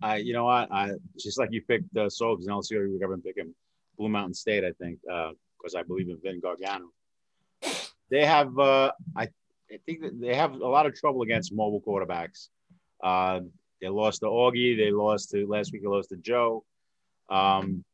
I, 0.00 0.16
you 0.16 0.32
know 0.32 0.44
what? 0.44 0.70
I 0.70 0.92
just 1.18 1.38
like 1.38 1.50
you 1.52 1.62
picked 1.62 1.96
uh, 1.96 2.08
Sobes 2.08 2.46
and 2.46 2.50
LSU. 2.50 2.78
We're 2.78 3.06
going 3.06 3.20
to 3.20 3.26
pick 3.26 3.36
him 3.36 3.54
Blue 3.98 4.08
Mountain 4.08 4.34
State, 4.34 4.64
I 4.64 4.72
think, 4.72 5.00
because 5.02 5.74
I 5.76 5.82
believe 5.82 6.08
in 6.08 6.18
Vin 6.22 6.40
Gargano. 6.40 6.92
They 8.10 8.24
have, 8.24 8.58
uh, 8.58 8.92
I, 9.16 9.28
I 9.70 9.78
think 9.84 10.02
that 10.02 10.20
they 10.20 10.34
have 10.34 10.52
a 10.52 10.68
lot 10.68 10.86
of 10.86 10.94
trouble 10.94 11.22
against 11.22 11.52
mobile 11.52 11.80
quarterbacks. 11.80 12.48
Uh, 13.02 13.40
they 13.80 13.88
lost 13.88 14.20
to 14.20 14.26
Augie. 14.26 14.76
They 14.76 14.90
lost 14.90 15.30
to 15.30 15.46
last 15.46 15.72
week. 15.72 15.82
They 15.82 15.88
lost 15.88 16.08
to 16.10 16.16
Joe. 16.16 16.64
Um, 17.28 17.84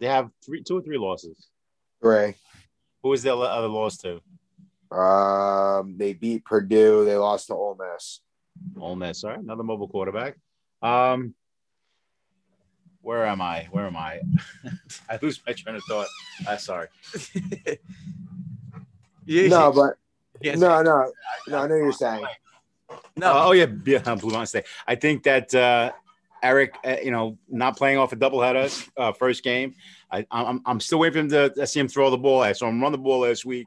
they 0.00 0.06
have 0.06 0.30
three, 0.44 0.62
two 0.62 0.78
or 0.78 0.82
three 0.82 0.98
losses. 0.98 1.48
Ray. 2.00 2.36
Who 3.02 3.12
is 3.12 3.22
their 3.22 3.34
other 3.34 3.68
loss 3.68 3.98
to? 3.98 4.20
Um, 4.96 5.96
they 5.96 6.14
beat 6.14 6.44
Purdue. 6.44 7.04
They 7.04 7.16
lost 7.16 7.48
to 7.48 7.54
Ole 7.54 7.78
Miss. 7.78 8.20
Ole 8.80 8.96
Miss. 8.96 9.22
All 9.24 9.30
right, 9.30 9.38
another 9.38 9.62
mobile 9.62 9.88
quarterback. 9.88 10.36
Um, 10.82 11.34
where 13.02 13.26
am 13.26 13.40
I? 13.40 13.68
Where 13.70 13.86
am 13.86 13.96
I? 13.96 14.20
I 15.10 15.18
lose 15.20 15.40
my 15.46 15.52
train 15.52 15.76
of 15.76 15.82
thought. 15.88 16.08
I 16.46 16.54
uh, 16.54 16.56
sorry. 16.56 16.88
Yeah, 19.28 19.48
No, 19.48 19.72
but 19.72 19.96
yeah, 20.40 20.54
no, 20.54 20.82
no, 20.82 21.12
no. 21.48 21.58
I 21.58 21.66
know 21.66 21.74
what 21.74 21.82
you're 21.82 21.92
saying. 21.92 22.24
no. 23.16 23.32
oh 23.34 23.52
yeah, 23.52 23.66
yeah, 23.84 23.98
Blue 24.14 24.30
Mountain 24.30 24.46
State. 24.46 24.64
I 24.86 24.94
think 24.94 25.22
that 25.24 25.54
uh, 25.54 25.92
Eric, 26.42 26.74
uh, 26.82 26.96
you 27.02 27.10
know, 27.10 27.36
not 27.46 27.76
playing 27.76 27.98
off 27.98 28.12
a 28.12 28.16
doubleheader 28.16 28.88
uh, 28.96 29.12
first 29.12 29.44
game. 29.44 29.74
I, 30.10 30.26
I'm 30.30 30.62
I'm 30.64 30.80
still 30.80 30.98
waiting 31.00 31.28
for 31.28 31.44
him 31.44 31.52
to 31.54 31.66
see 31.66 31.78
him 31.78 31.88
throw 31.88 32.08
the 32.08 32.16
ball. 32.16 32.40
I 32.40 32.52
saw 32.52 32.68
him 32.68 32.80
run 32.80 32.92
the 32.92 32.98
ball 32.98 33.20
last 33.20 33.44
week. 33.44 33.66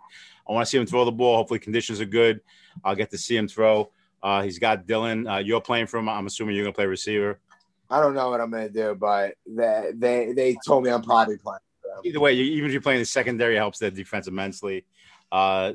I 0.49 0.53
want 0.53 0.65
to 0.65 0.69
see 0.69 0.79
him 0.79 0.87
throw 0.87 1.05
the 1.05 1.11
ball. 1.11 1.37
Hopefully, 1.37 1.59
conditions 1.59 2.01
are 2.01 2.05
good. 2.05 2.41
I'll 2.83 2.95
get 2.95 3.11
to 3.11 3.17
see 3.19 3.37
him 3.37 3.47
throw. 3.47 3.91
Uh, 4.23 4.41
he's 4.41 4.57
got 4.57 4.87
Dylan. 4.87 5.31
Uh, 5.31 5.37
you're 5.37 5.61
playing 5.61 5.85
for 5.85 5.99
him. 5.99 6.09
I'm 6.09 6.25
assuming 6.25 6.55
you're 6.55 6.65
gonna 6.65 6.73
play 6.73 6.87
receiver. 6.87 7.39
I 7.87 7.99
don't 7.99 8.15
know 8.15 8.29
what 8.31 8.41
I'm 8.41 8.49
gonna 8.49 8.69
do, 8.69 8.95
but 8.95 9.35
they 9.45 9.91
they, 9.93 10.33
they 10.33 10.57
told 10.65 10.83
me 10.83 10.89
I'm 10.89 11.03
probably 11.03 11.37
playing. 11.37 11.59
For 11.81 11.89
them. 11.89 12.01
Either 12.03 12.19
way, 12.19 12.33
even 12.33 12.65
if 12.65 12.71
you're 12.71 12.81
playing 12.81 12.99
the 12.99 13.05
secondary, 13.05 13.55
helps 13.55 13.77
their 13.77 13.91
defense 13.91 14.27
immensely. 14.27 14.85
Uh, 15.31 15.73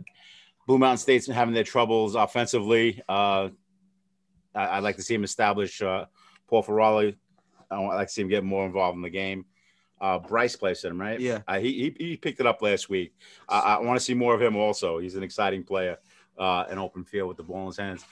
Blue 0.67 0.79
Mountain 0.79 0.99
State's 0.99 1.27
having 1.27 1.55
their 1.55 1.65
troubles 1.65 2.15
offensively. 2.15 3.01
Uh, 3.09 3.51
I, 4.55 4.77
would 4.77 4.85
like 4.85 4.97
to 4.97 5.03
see 5.03 5.15
him 5.15 5.25
establish 5.25 5.81
uh, 5.83 6.07
Paul 6.49 6.63
Ferrari. 6.63 7.17
I 7.71 7.79
would 7.79 7.95
like 7.95 8.09
to 8.09 8.13
see 8.13 8.23
him 8.23 8.29
get 8.29 8.45
more 8.45 8.67
involved 8.67 8.97
in 8.97 9.03
the 9.03 9.11
game. 9.11 9.45
Uh, 10.01 10.19
Bryce 10.19 10.57
plays 10.57 10.85
him, 10.85 11.01
right? 11.01 11.19
Yeah. 11.19 11.41
Uh, 11.49 11.59
he, 11.59 11.95
he 11.99 12.05
he 12.07 12.17
picked 12.17 12.41
it 12.41 12.47
up 12.47 12.61
last 12.61 12.91
week. 12.91 13.15
Uh, 13.49 13.63
I 13.65 13.81
want 13.81 13.99
to 13.99 14.05
see 14.05 14.15
more 14.15 14.35
of 14.35 14.43
him. 14.43 14.57
Also, 14.57 14.99
he's 14.99 15.15
an 15.15 15.23
exciting 15.23 15.65
player 15.65 15.97
uh, 16.39 16.65
in 16.71 16.79
open 16.79 17.05
field 17.05 17.29
with 17.29 17.39
the 17.39 17.43
ball 17.43 17.61
in 17.61 17.67
his 17.67 17.77
hands. 17.79 18.05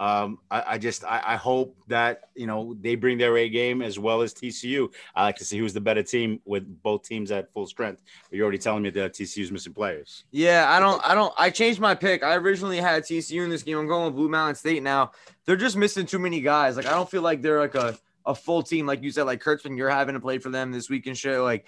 Um, 0.00 0.38
I, 0.48 0.64
I 0.66 0.78
just 0.78 1.04
I, 1.04 1.20
I 1.26 1.36
hope 1.36 1.76
that 1.88 2.30
you 2.36 2.46
know 2.46 2.76
they 2.80 2.94
bring 2.94 3.18
their 3.18 3.36
A 3.36 3.48
game 3.48 3.82
as 3.82 3.98
well 3.98 4.22
as 4.22 4.32
TCU. 4.32 4.92
I 5.14 5.24
like 5.24 5.36
to 5.36 5.44
see 5.44 5.58
who's 5.58 5.72
the 5.72 5.80
better 5.80 6.02
team 6.04 6.40
with 6.44 6.82
both 6.82 7.02
teams 7.02 7.32
at 7.32 7.52
full 7.52 7.66
strength. 7.66 8.02
But 8.30 8.36
you're 8.36 8.44
already 8.44 8.58
telling 8.58 8.82
me 8.82 8.90
that 8.90 9.14
TCU's 9.14 9.50
missing 9.50 9.72
players. 9.72 10.24
Yeah, 10.30 10.66
I 10.68 10.78
don't, 10.78 11.04
I 11.04 11.14
don't, 11.14 11.34
I 11.36 11.50
changed 11.50 11.80
my 11.80 11.94
pick. 11.94 12.22
I 12.22 12.36
originally 12.36 12.78
had 12.78 13.02
TCU 13.02 13.42
in 13.42 13.50
this 13.50 13.64
game. 13.64 13.76
I'm 13.76 13.88
going 13.88 14.06
with 14.06 14.14
Blue 14.14 14.28
Mountain 14.28 14.54
State 14.54 14.82
now. 14.82 15.12
They're 15.44 15.56
just 15.56 15.76
missing 15.76 16.06
too 16.06 16.18
many 16.20 16.40
guys. 16.40 16.76
Like, 16.76 16.86
I 16.86 16.90
don't 16.90 17.10
feel 17.10 17.22
like 17.22 17.42
they're 17.42 17.60
like 17.60 17.74
a, 17.74 17.98
a 18.24 18.34
full 18.34 18.62
team. 18.62 18.86
Like 18.86 19.02
you 19.02 19.10
said, 19.10 19.24
like 19.24 19.42
Kurtzman, 19.42 19.76
you're 19.76 19.90
having 19.90 20.14
to 20.14 20.20
play 20.20 20.38
for 20.38 20.50
them 20.50 20.70
this 20.70 20.88
week 20.88 21.06
and 21.06 21.18
shit. 21.18 21.40
Like, 21.40 21.66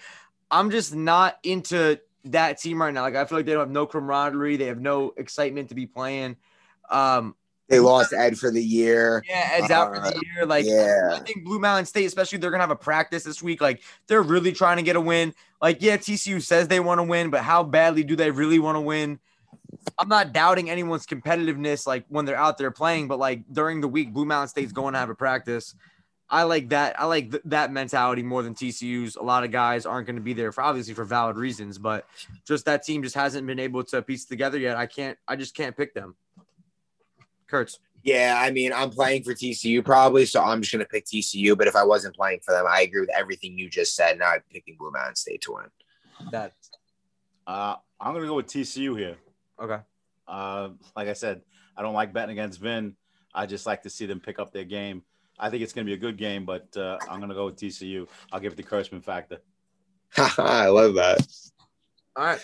I'm 0.49 0.71
just 0.71 0.95
not 0.95 1.37
into 1.43 1.99
that 2.25 2.59
team 2.59 2.81
right 2.81 2.93
now. 2.93 3.01
Like, 3.01 3.15
I 3.15 3.25
feel 3.25 3.39
like 3.39 3.45
they 3.45 3.53
don't 3.53 3.61
have 3.61 3.71
no 3.71 3.85
camaraderie. 3.85 4.55
They 4.55 4.67
have 4.67 4.79
no 4.79 5.13
excitement 5.17 5.69
to 5.69 5.75
be 5.75 5.85
playing. 5.85 6.37
Um, 6.89 7.35
They 7.71 7.79
lost 7.79 8.11
Ed 8.13 8.37
for 8.37 8.51
the 8.51 8.61
year. 8.61 9.23
yeah, 9.27 9.49
Ed's 9.53 9.71
out 9.71 9.95
for 9.95 10.01
Uh, 10.01 10.11
the 10.11 10.21
year. 10.35 10.45
Like, 10.45 10.65
yeah. 10.67 11.11
I 11.13 11.19
think 11.19 11.45
Blue 11.45 11.57
Mountain 11.57 11.85
State, 11.85 12.05
especially, 12.05 12.37
they're 12.37 12.51
gonna 12.51 12.61
have 12.61 12.69
a 12.69 12.75
practice 12.75 13.23
this 13.23 13.41
week. 13.41 13.61
Like, 13.61 13.81
they're 14.07 14.21
really 14.21 14.51
trying 14.51 14.77
to 14.77 14.83
get 14.83 14.97
a 14.97 15.01
win. 15.01 15.33
Like, 15.61 15.81
yeah, 15.81 15.95
TCU 15.97 16.41
says 16.41 16.67
they 16.67 16.81
want 16.81 16.99
to 16.99 17.03
win, 17.03 17.29
but 17.29 17.41
how 17.41 17.63
badly 17.63 18.03
do 18.03 18.15
they 18.17 18.29
really 18.29 18.59
want 18.59 18.75
to 18.75 18.81
win? 18.81 19.19
I'm 19.97 20.09
not 20.09 20.33
doubting 20.33 20.69
anyone's 20.69 21.05
competitiveness, 21.07 21.87
like 21.87 22.03
when 22.09 22.25
they're 22.25 22.35
out 22.35 22.57
there 22.57 22.71
playing, 22.71 23.07
but 23.07 23.19
like 23.19 23.43
during 23.51 23.79
the 23.79 23.87
week, 23.87 24.13
Blue 24.13 24.25
Mountain 24.25 24.49
State's 24.49 24.73
going 24.73 24.93
to 24.93 24.99
have 24.99 25.09
a 25.09 25.15
practice. 25.15 25.73
I 26.29 26.43
like 26.43 26.69
that. 26.69 26.99
I 26.99 27.05
like 27.05 27.31
th- 27.31 27.43
that 27.45 27.71
mentality 27.73 28.23
more 28.23 28.41
than 28.43 28.53
TCU's. 28.53 29.15
A 29.17 29.21
lot 29.21 29.43
of 29.43 29.51
guys 29.51 29.85
aren't 29.85 30.07
going 30.07 30.15
to 30.15 30.21
be 30.21 30.33
there 30.33 30.51
for 30.51 30.61
obviously 30.63 30.93
for 30.93 31.03
valid 31.03 31.35
reasons, 31.35 31.77
but 31.77 32.05
just 32.45 32.65
that 32.65 32.83
team 32.83 33.03
just 33.03 33.15
hasn't 33.15 33.45
been 33.47 33.59
able 33.59 33.83
to 33.85 34.01
piece 34.01 34.25
together 34.25 34.57
yet. 34.57 34.77
I 34.77 34.85
can't. 34.85 35.17
I 35.27 35.35
just 35.35 35.55
can't 35.55 35.75
pick 35.75 35.93
them. 35.93 36.15
Kurtz. 37.51 37.79
Yeah, 38.03 38.35
I 38.41 38.49
mean, 38.49 38.73
I'm 38.73 38.89
playing 38.89 39.23
for 39.23 39.33
TCU 39.33 39.85
probably, 39.85 40.25
so 40.25 40.41
I'm 40.41 40.61
just 40.61 40.71
gonna 40.71 40.85
pick 40.85 41.05
TCU. 41.05 41.55
But 41.55 41.67
if 41.67 41.75
I 41.75 41.83
wasn't 41.83 42.15
playing 42.15 42.39
for 42.43 42.51
them, 42.51 42.65
I 42.67 42.81
agree 42.81 43.01
with 43.01 43.11
everything 43.15 43.57
you 43.59 43.69
just 43.69 43.95
said. 43.95 44.17
Now 44.17 44.31
I'm 44.31 44.41
picking 44.51 44.75
Blue 44.79 44.89
Mountain 44.89 45.15
State 45.15 45.41
to 45.43 45.53
win. 45.53 46.31
That 46.31 46.53
Uh, 47.45 47.75
I'm 47.99 48.13
gonna 48.13 48.25
go 48.25 48.35
with 48.35 48.47
TCU 48.47 48.97
here. 48.97 49.17
okay. 49.61 49.81
Uh, 50.27 50.69
like 50.95 51.09
I 51.09 51.13
said, 51.13 51.41
I 51.75 51.81
don't 51.81 51.93
like 51.93 52.13
betting 52.13 52.31
against 52.31 52.59
Vin. 52.59 52.95
I 53.33 53.45
just 53.45 53.65
like 53.65 53.83
to 53.83 53.89
see 53.89 54.05
them 54.05 54.19
pick 54.19 54.39
up 54.39 54.51
their 54.51 54.63
game. 54.63 55.03
I 55.37 55.49
think 55.49 55.63
it's 55.63 55.73
going 55.73 55.85
to 55.85 55.89
be 55.89 55.93
a 55.93 55.97
good 55.97 56.17
game, 56.17 56.45
but 56.45 56.67
uh, 56.77 56.97
I'm 57.09 57.17
going 57.19 57.29
to 57.29 57.35
go 57.35 57.45
with 57.47 57.57
TCU. 57.57 58.07
I'll 58.31 58.39
give 58.39 58.53
it 58.53 58.55
the 58.55 58.63
Kurtzman 58.63 59.03
factor. 59.03 59.39
I 60.17 60.67
love 60.67 60.93
that. 60.95 61.25
All 62.15 62.25
right. 62.25 62.39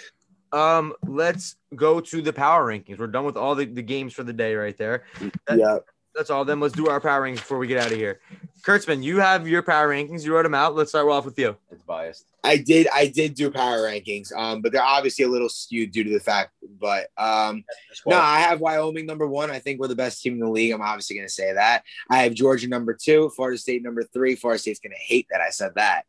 Um, 0.52 0.94
let's 1.06 1.56
go 1.76 2.00
to 2.00 2.22
the 2.22 2.34
power 2.34 2.66
rankings. 2.72 2.98
We're 3.00 3.08
done 3.08 3.26
with 3.26 3.38
all 3.38 3.56
the, 3.56 3.66
the 3.66 3.82
games 3.82 4.14
for 4.14 4.24
the 4.24 4.34
day 4.34 4.56
right 4.56 4.78
there. 4.78 5.04
That- 5.48 5.58
Yeah. 5.60 5.78
That's 6.16 6.32
all. 6.32 6.44
Then 6.46 6.60
let's 6.60 6.74
do 6.74 6.88
our 6.90 7.00
power 7.00 7.22
rankings 7.22 7.36
before 7.36 7.60
we 7.60 7.68
get 7.68 7.78
out 7.78 7.92
of 7.92 7.98
here. 7.98 8.22
Kurtzman, 8.64 9.04
you 9.04 9.20
have 9.20 9.48
your 9.48 9.62
power 9.62 9.88
rankings. 9.90 10.26
You 10.26 10.34
wrote 10.34 10.44
them 10.44 10.56
out. 10.56 10.74
Let's 10.74 10.90
start 10.90 11.08
off 11.08 11.26
with 11.26 11.38
you. 11.38 11.56
It's 11.70 11.84
biased. 11.84 12.26
I 12.44 12.58
did 12.58 12.88
I 12.92 13.06
did 13.06 13.36
do 13.36 13.52
power 13.52 13.84
rankings, 13.84 14.36
um, 14.36 14.64
but 14.64 14.72
they're 14.72 14.82
obviously 14.82 15.26
a 15.26 15.28
little 15.28 15.48
skewed 15.48 15.92
due 15.92 16.04
to 16.06 16.10
the 16.10 16.20
fact. 16.20 16.54
But 16.82 17.10
um, 17.20 17.64
no, 18.08 18.18
I 18.20 18.40
have 18.40 18.60
Wyoming 18.62 19.06
number 19.06 19.28
one. 19.28 19.52
I 19.52 19.60
think 19.60 19.80
we're 19.80 19.90
the 19.90 19.96
best 19.96 20.24
team 20.24 20.34
in 20.34 20.40
the 20.40 20.50
league. 20.50 20.72
I'm 20.72 20.82
obviously 20.82 21.18
going 21.18 21.28
to 21.28 21.32
say 21.34 21.54
that. 21.54 21.84
I 22.10 22.24
have 22.24 22.34
Georgia 22.34 22.68
number 22.68 22.96
two, 23.00 23.30
Florida 23.36 23.60
State 23.60 23.84
number 23.84 24.02
three. 24.04 24.34
Florida 24.34 24.58
State's 24.60 24.80
going 24.80 24.94
to 24.94 24.98
hate 25.00 25.28
that 25.30 25.42
I 25.42 25.52
said 25.52 25.74
that. 25.76 26.06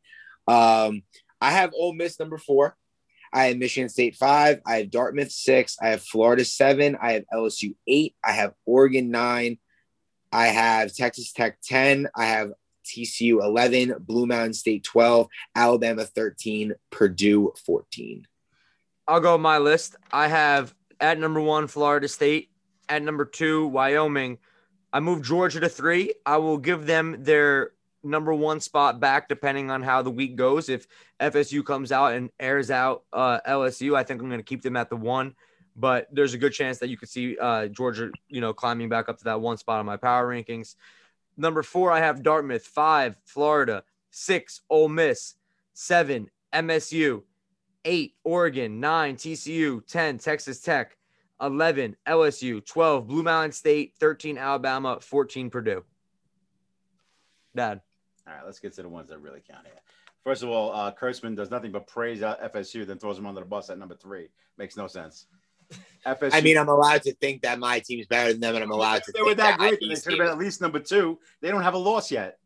Um, 0.46 1.02
I 1.42 1.50
have 1.50 1.74
Ole 1.74 1.92
Miss 1.92 2.18
number 2.18 2.38
four. 2.38 2.77
I 3.32 3.46
have 3.46 3.56
Michigan 3.56 3.88
State 3.88 4.16
five. 4.16 4.60
I 4.66 4.76
have 4.76 4.90
Dartmouth 4.90 5.32
six. 5.32 5.76
I 5.80 5.88
have 5.88 6.02
Florida 6.02 6.44
seven. 6.44 6.96
I 7.00 7.12
have 7.12 7.24
LSU 7.32 7.74
eight. 7.86 8.14
I 8.24 8.32
have 8.32 8.54
Oregon 8.66 9.10
nine. 9.10 9.58
I 10.32 10.48
have 10.48 10.94
Texas 10.94 11.32
Tech 11.32 11.58
10. 11.62 12.08
I 12.14 12.26
have 12.26 12.52
TCU 12.84 13.42
11, 13.42 13.94
Blue 14.00 14.26
Mountain 14.26 14.54
State 14.54 14.84
12, 14.84 15.28
Alabama 15.54 16.04
13, 16.04 16.74
Purdue 16.90 17.52
14. 17.64 18.26
I'll 19.06 19.20
go 19.20 19.38
my 19.38 19.58
list. 19.58 19.96
I 20.12 20.28
have 20.28 20.74
at 21.00 21.18
number 21.18 21.40
one, 21.40 21.66
Florida 21.66 22.08
State. 22.08 22.50
At 22.88 23.02
number 23.02 23.24
two, 23.24 23.66
Wyoming. 23.66 24.38
I 24.92 25.00
move 25.00 25.22
Georgia 25.22 25.60
to 25.60 25.68
three. 25.68 26.14
I 26.24 26.38
will 26.38 26.58
give 26.58 26.86
them 26.86 27.22
their 27.22 27.72
number 28.02 28.32
one 28.34 28.60
spot 28.60 29.00
back, 29.00 29.28
depending 29.28 29.70
on 29.70 29.82
how 29.82 30.02
the 30.02 30.10
week 30.10 30.36
goes. 30.36 30.68
If 30.68 30.86
FSU 31.20 31.64
comes 31.64 31.92
out 31.92 32.14
and 32.14 32.30
airs 32.38 32.70
out 32.70 33.04
uh, 33.12 33.40
LSU, 33.46 33.96
I 33.96 34.02
think 34.02 34.20
I'm 34.20 34.28
going 34.28 34.40
to 34.40 34.44
keep 34.44 34.62
them 34.62 34.76
at 34.76 34.90
the 34.90 34.96
one. 34.96 35.34
But 35.76 36.08
there's 36.10 36.34
a 36.34 36.38
good 36.38 36.52
chance 36.52 36.78
that 36.78 36.88
you 36.88 36.96
could 36.96 37.08
see 37.08 37.38
uh, 37.38 37.66
Georgia, 37.68 38.10
you 38.28 38.40
know, 38.40 38.52
climbing 38.52 38.88
back 38.88 39.08
up 39.08 39.18
to 39.18 39.24
that 39.24 39.40
one 39.40 39.56
spot 39.58 39.78
on 39.78 39.86
my 39.86 39.96
power 39.96 40.26
rankings. 40.28 40.74
Number 41.36 41.62
four, 41.62 41.92
I 41.92 42.00
have 42.00 42.22
Dartmouth. 42.22 42.66
Five, 42.66 43.16
Florida. 43.24 43.84
Six, 44.10 44.62
Ole 44.68 44.88
Miss. 44.88 45.34
Seven, 45.74 46.30
MSU. 46.52 47.22
Eight, 47.84 48.14
Oregon. 48.24 48.80
Nine, 48.80 49.14
TCU. 49.14 49.86
10, 49.86 50.18
Texas 50.18 50.60
Tech. 50.60 50.96
11, 51.40 51.96
LSU. 52.08 52.64
12, 52.66 53.06
Blue 53.06 53.22
Mountain 53.22 53.52
State. 53.52 53.94
13, 54.00 54.36
Alabama. 54.36 54.98
14, 55.00 55.48
Purdue. 55.48 55.84
Dad. 57.54 57.82
All 58.28 58.34
right, 58.34 58.44
let's 58.44 58.58
get 58.58 58.74
to 58.74 58.82
the 58.82 58.88
ones 58.88 59.08
that 59.08 59.18
really 59.18 59.40
count 59.48 59.64
here. 59.64 59.80
First 60.22 60.42
of 60.42 60.50
all, 60.50 60.72
uh, 60.72 60.92
Kurtzman 60.92 61.34
does 61.34 61.50
nothing 61.50 61.72
but 61.72 61.86
praise 61.86 62.20
FSU, 62.20 62.86
then 62.86 62.98
throws 62.98 63.18
him 63.18 63.26
under 63.26 63.40
the 63.40 63.46
bus 63.46 63.70
at 63.70 63.78
number 63.78 63.94
three. 63.94 64.28
Makes 64.58 64.76
no 64.76 64.86
sense. 64.86 65.26
FSU. 66.06 66.30
I 66.32 66.40
mean, 66.40 66.58
I'm 66.58 66.68
allowed 66.68 67.02
to 67.02 67.14
think 67.14 67.42
that 67.42 67.58
my 67.58 67.80
team's 67.80 68.06
better 68.06 68.32
than 68.32 68.40
them, 68.40 68.54
and 68.54 68.64
I'm 68.64 68.70
allowed 68.70 69.02
to. 69.04 69.12
They 69.12 69.22
were 69.22 69.34
that, 69.34 69.58
that 69.58 69.58
great. 69.58 69.80
They 69.80 69.94
should 69.94 70.12
have 70.12 70.18
been 70.18 70.28
at 70.28 70.38
least 70.38 70.60
number 70.60 70.80
two. 70.80 71.18
They 71.40 71.50
don't 71.50 71.62
have 71.62 71.74
a 71.74 71.78
loss 71.78 72.10
yet. 72.10 72.38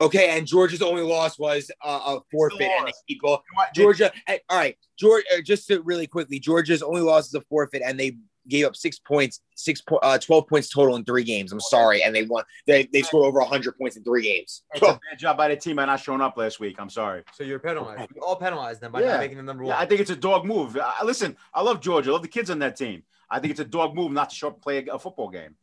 Okay, 0.00 0.38
and 0.38 0.46
Georgia's 0.46 0.80
only 0.80 1.02
loss 1.02 1.38
was 1.40 1.72
uh, 1.84 2.16
a 2.16 2.20
forfeit 2.30 2.70
and 2.78 2.88
a 2.88 2.92
people. 3.08 3.42
Georgia, 3.74 4.12
all 4.28 4.56
right, 4.56 4.76
Georgia. 4.96 5.24
Uh, 5.36 5.40
just 5.40 5.66
to 5.68 5.80
really 5.82 6.06
quickly, 6.06 6.38
Georgia's 6.38 6.82
only 6.82 7.00
loss 7.00 7.26
is 7.26 7.34
a 7.34 7.40
forfeit, 7.42 7.82
and 7.84 7.98
they 7.98 8.16
gave 8.48 8.66
up 8.66 8.76
six 8.76 8.98
points, 8.98 9.40
six 9.54 9.82
uh, 10.02 10.18
12 10.18 10.46
points 10.46 10.68
total 10.68 10.96
in 10.96 11.04
three 11.04 11.24
games. 11.24 11.52
I'm 11.52 11.60
sorry, 11.60 12.02
and 12.02 12.14
they 12.14 12.24
won. 12.24 12.44
They 12.66 12.88
they 12.92 13.02
scored 13.02 13.26
over 13.26 13.40
100 13.40 13.78
points 13.78 13.96
in 13.96 14.04
three 14.04 14.22
games. 14.22 14.62
It's 14.74 14.82
a 14.82 15.00
bad 15.10 15.18
job 15.18 15.36
by 15.36 15.48
the 15.48 15.56
team 15.56 15.76
by 15.76 15.84
not 15.84 16.00
showing 16.00 16.20
up 16.20 16.36
last 16.36 16.60
week. 16.60 16.76
I'm 16.78 16.90
sorry. 16.90 17.22
So 17.34 17.44
you're 17.44 17.58
penalized. 17.58 18.10
You 18.14 18.22
all 18.22 18.36
penalized 18.36 18.80
them 18.80 18.92
by 18.92 19.00
yeah. 19.00 19.12
not 19.12 19.20
making 19.20 19.36
them 19.36 19.46
number 19.46 19.64
one. 19.64 19.72
Yeah, 19.72 19.80
I 19.80 19.86
think 19.86 20.00
it's 20.00 20.10
a 20.10 20.16
dog 20.16 20.44
move. 20.44 20.76
Uh, 20.76 20.92
listen, 21.04 21.36
I 21.54 21.62
love 21.62 21.80
Georgia. 21.80 22.10
I 22.10 22.12
love 22.12 22.22
the 22.22 22.28
kids 22.28 22.50
on 22.50 22.58
that 22.60 22.76
team. 22.76 23.02
I 23.30 23.38
think 23.40 23.50
it's 23.50 23.60
a 23.60 23.64
dog 23.64 23.94
move 23.94 24.12
not 24.12 24.30
to 24.30 24.36
show 24.36 24.48
up 24.48 24.62
play 24.62 24.78
a, 24.78 24.94
a 24.94 24.98
football 24.98 25.28
game. 25.28 25.54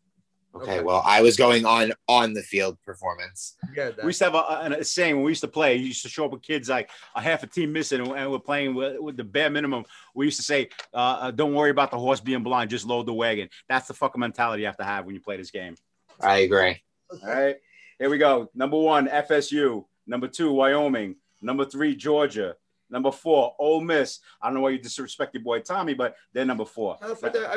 Okay, 0.56 0.82
well, 0.82 1.02
I 1.06 1.22
was 1.22 1.36
going 1.36 1.66
on 1.66 1.92
on 2.08 2.34
the 2.34 2.42
field 2.42 2.78
performance. 2.86 3.56
Yeah, 3.76 3.92
we 4.02 4.08
used 4.08 4.20
to 4.20 4.26
have 4.26 4.36
a, 4.36 4.78
a, 4.80 4.84
saying 4.84 5.16
when 5.16 5.26
we 5.26 5.32
used 5.32 5.42
to 5.42 5.50
play. 5.50 5.76
You 5.76 5.88
used 5.88 6.04
to 6.04 6.10
show 6.10 6.26
up 6.26 6.32
with 6.32 6.44
kids 6.44 6.70
like 6.70 6.90
a 7.14 7.22
half 7.22 7.44
a 7.44 7.48
team 7.48 7.74
missing, 7.74 8.00
and, 8.00 8.12
and 8.12 8.32
we're 8.32 8.40
playing 8.40 8.74
with, 8.74 8.98
with, 9.00 9.18
the 9.18 9.24
bare 9.24 9.50
minimum. 9.50 9.84
We 10.14 10.26
used 10.26 10.38
to 10.38 10.44
say, 10.44 10.70
uh, 10.94 11.18
uh, 11.22 11.32
"Don't 11.32 11.54
worry 11.54 11.72
about 11.72 11.92
the 11.92 11.98
horse 11.98 12.22
being 12.22 12.42
blind, 12.42 12.70
just 12.70 12.86
load 12.86 13.06
the 13.06 13.14
wagon." 13.14 13.50
That's 13.68 13.88
the 13.88 13.94
fucking 13.94 14.20
mentality 14.20 14.62
you 14.62 14.68
have 14.68 14.78
to 14.78 14.86
have 14.86 15.06
when 15.06 15.14
you 15.14 15.22
play 15.22 15.36
this 15.36 15.52
game. 15.52 15.76
I 16.22 16.40
agree. 16.40 16.82
All 17.12 17.20
right, 17.28 17.58
here 18.00 18.10
we 18.10 18.18
go. 18.18 18.50
Number 18.56 18.78
one, 18.78 19.08
FSU. 19.08 19.86
Number 20.08 20.28
two, 20.28 20.52
Wyoming. 20.54 21.16
Number 21.42 21.66
three, 21.66 21.96
Georgia. 21.96 22.56
Number 22.90 23.12
four, 23.12 23.56
Ole 23.58 23.82
Miss. 23.82 24.20
I 24.42 24.48
don't 24.48 24.56
know 24.56 24.62
why 24.62 24.70
you 24.70 24.78
disrespect 24.78 25.34
your 25.34 25.44
boy 25.44 25.60
Tommy, 25.62 25.94
but 25.94 26.16
they're 26.34 26.46
number 26.46 26.66
four. 26.66 26.98
I 27.02 27.08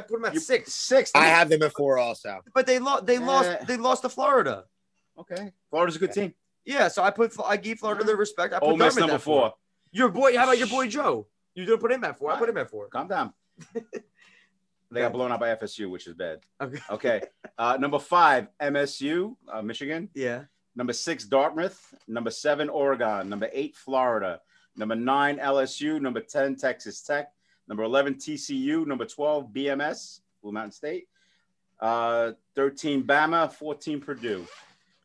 put 0.01 0.11
them 0.11 0.25
at 0.25 0.37
six. 0.39 0.73
Six. 0.73 1.11
I 1.15 1.27
have 1.27 1.49
them 1.49 1.63
at 1.63 1.73
four 1.73 1.99
also. 1.99 2.41
But 2.55 2.67
they 2.67 2.79
lost. 2.79 3.07
They 3.07 3.19
lost. 3.19 3.67
They 3.67 3.77
lost 3.77 4.03
to 4.03 4.09
Florida. 4.09 4.65
Okay, 5.19 5.53
Florida's 5.71 5.97
a 5.97 5.99
good 5.99 6.13
team. 6.13 6.35
Yeah, 6.65 6.89
so 6.89 7.03
I 7.03 7.11
put 7.11 7.35
I 7.45 7.57
gave 7.57 7.79
Florida 7.79 8.05
their 8.05 8.17
respect. 8.17 8.55
I 8.55 8.59
put 8.59 8.69
Ole 8.69 8.77
Miss 8.77 8.97
number 8.97 9.19
four. 9.19 9.41
four. 9.41 9.55
Your 9.91 10.09
boy. 10.11 10.37
How 10.37 10.45
about 10.45 10.59
your 10.59 10.69
boy 10.69 10.89
Joe? 10.89 11.27
You 11.55 11.65
didn't 11.65 11.81
put 11.81 11.93
him 11.93 12.05
at 12.05 12.19
four. 12.19 12.31
I 12.31 12.39
put 12.39 12.49
him 12.49 12.57
at 12.57 12.71
four. 12.71 12.89
Calm 12.89 13.09
down. 13.09 13.33
they 14.91 15.01
got 15.01 15.13
blown 15.13 15.33
out 15.33 15.41
by 15.41 15.55
FSU, 15.55 15.91
which 15.91 16.07
is 16.07 16.15
bad. 16.15 16.41
Okay. 16.61 16.79
Okay. 16.91 17.23
Uh, 17.59 17.77
number 17.81 17.99
five, 17.99 18.49
MSU, 18.63 19.35
uh, 19.53 19.63
Michigan. 19.63 20.09
Yeah. 20.15 20.45
Number 20.77 20.93
six, 20.93 21.25
Dartmouth. 21.25 21.95
Number 22.07 22.31
seven, 22.31 22.69
Oregon. 22.69 23.29
Number 23.29 23.49
eight, 23.53 23.75
Florida. 23.75 24.41
Number 24.79 24.95
nine, 24.95 25.39
LSU. 25.39 26.01
Number 26.01 26.21
10, 26.21 26.57
Texas 26.57 27.03
Tech. 27.03 27.33
Number 27.67 27.83
11, 27.83 28.15
TCU. 28.15 28.87
Number 28.87 29.05
12, 29.05 29.53
BMS, 29.53 30.21
Blue 30.41 30.53
Mountain 30.53 30.73
State. 30.73 31.09
Uh, 31.81 32.33
13, 32.55 33.03
Bama. 33.03 33.53
14, 33.53 34.01
Purdue. 34.01 34.47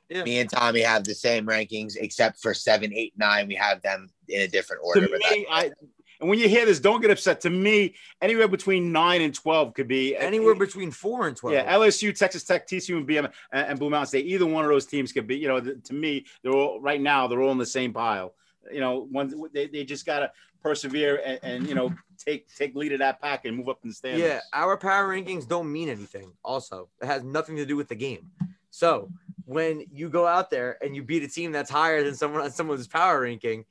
Yeah. 0.09 0.23
Me 0.23 0.39
and 0.39 0.49
Tommy 0.49 0.81
have 0.81 1.03
the 1.03 1.15
same 1.15 1.47
rankings, 1.47 1.95
except 1.99 2.39
for 2.39 2.53
seven, 2.53 2.93
eight, 2.93 3.13
nine. 3.17 3.47
We 3.47 3.55
have 3.55 3.81
them 3.81 4.09
in 4.29 4.41
a 4.41 4.47
different 4.47 4.83
order. 4.85 5.07
To 5.07 5.11
me, 5.11 5.47
I, 5.49 5.71
and 6.19 6.29
when 6.29 6.37
you 6.37 6.47
hear 6.47 6.67
this, 6.67 6.79
don't 6.79 7.01
get 7.01 7.09
upset. 7.09 7.41
To 7.41 7.49
me, 7.49 7.95
anywhere 8.21 8.47
between 8.47 8.91
nine 8.91 9.21
and 9.21 9.33
twelve 9.33 9.73
could 9.73 9.87
be 9.87 10.15
anywhere 10.15 10.53
between 10.53 10.91
four 10.91 11.27
and 11.27 11.35
twelve. 11.35 11.55
Yeah, 11.55 11.73
LSU, 11.73 12.15
Texas 12.15 12.43
Tech, 12.43 12.67
TCU, 12.67 12.97
and 12.97 13.07
BM 13.07 13.31
and, 13.51 13.67
and 13.69 13.79
Blue 13.79 13.89
Mountain 13.89 14.07
State. 14.07 14.27
Either 14.27 14.45
one 14.45 14.63
of 14.63 14.69
those 14.69 14.85
teams 14.85 15.11
could 15.11 15.25
be. 15.25 15.37
You 15.37 15.47
know, 15.47 15.59
to 15.59 15.93
me, 15.93 16.25
they're 16.43 16.53
all 16.53 16.79
right 16.79 17.01
now. 17.01 17.25
They're 17.27 17.41
all 17.41 17.51
in 17.51 17.57
the 17.57 17.65
same 17.65 17.91
pile 17.91 18.35
you 18.71 18.79
know, 18.79 19.07
one 19.11 19.33
they, 19.53 19.67
they 19.67 19.83
just 19.83 20.05
gotta 20.05 20.31
persevere 20.61 21.21
and, 21.25 21.39
and, 21.43 21.67
you 21.67 21.75
know 21.75 21.93
take 22.17 22.47
take 22.55 22.73
lead 22.73 22.93
of 22.93 22.99
that 22.99 23.21
pack 23.21 23.43
and 23.45 23.57
move 23.57 23.69
up 23.69 23.79
in 23.83 23.89
the 23.89 23.95
standings. 23.95 24.23
Yeah, 24.23 24.39
our 24.53 24.77
power 24.77 25.09
rankings 25.09 25.47
don't 25.47 25.71
mean 25.71 25.89
anything. 25.89 26.31
Also, 26.43 26.89
it 27.01 27.05
has 27.05 27.23
nothing 27.23 27.55
to 27.57 27.65
do 27.65 27.75
with 27.75 27.89
the 27.89 27.95
game. 27.95 28.31
So 28.69 29.09
when 29.45 29.85
you 29.91 30.09
go 30.09 30.25
out 30.25 30.49
there 30.49 30.77
and 30.81 30.95
you 30.95 31.03
beat 31.03 31.23
a 31.23 31.27
team 31.27 31.51
that's 31.51 31.69
higher 31.69 32.03
than 32.03 32.15
someone 32.15 32.41
on 32.41 32.51
someone's 32.59 32.87
power 32.87 33.21
ranking, 33.21 33.65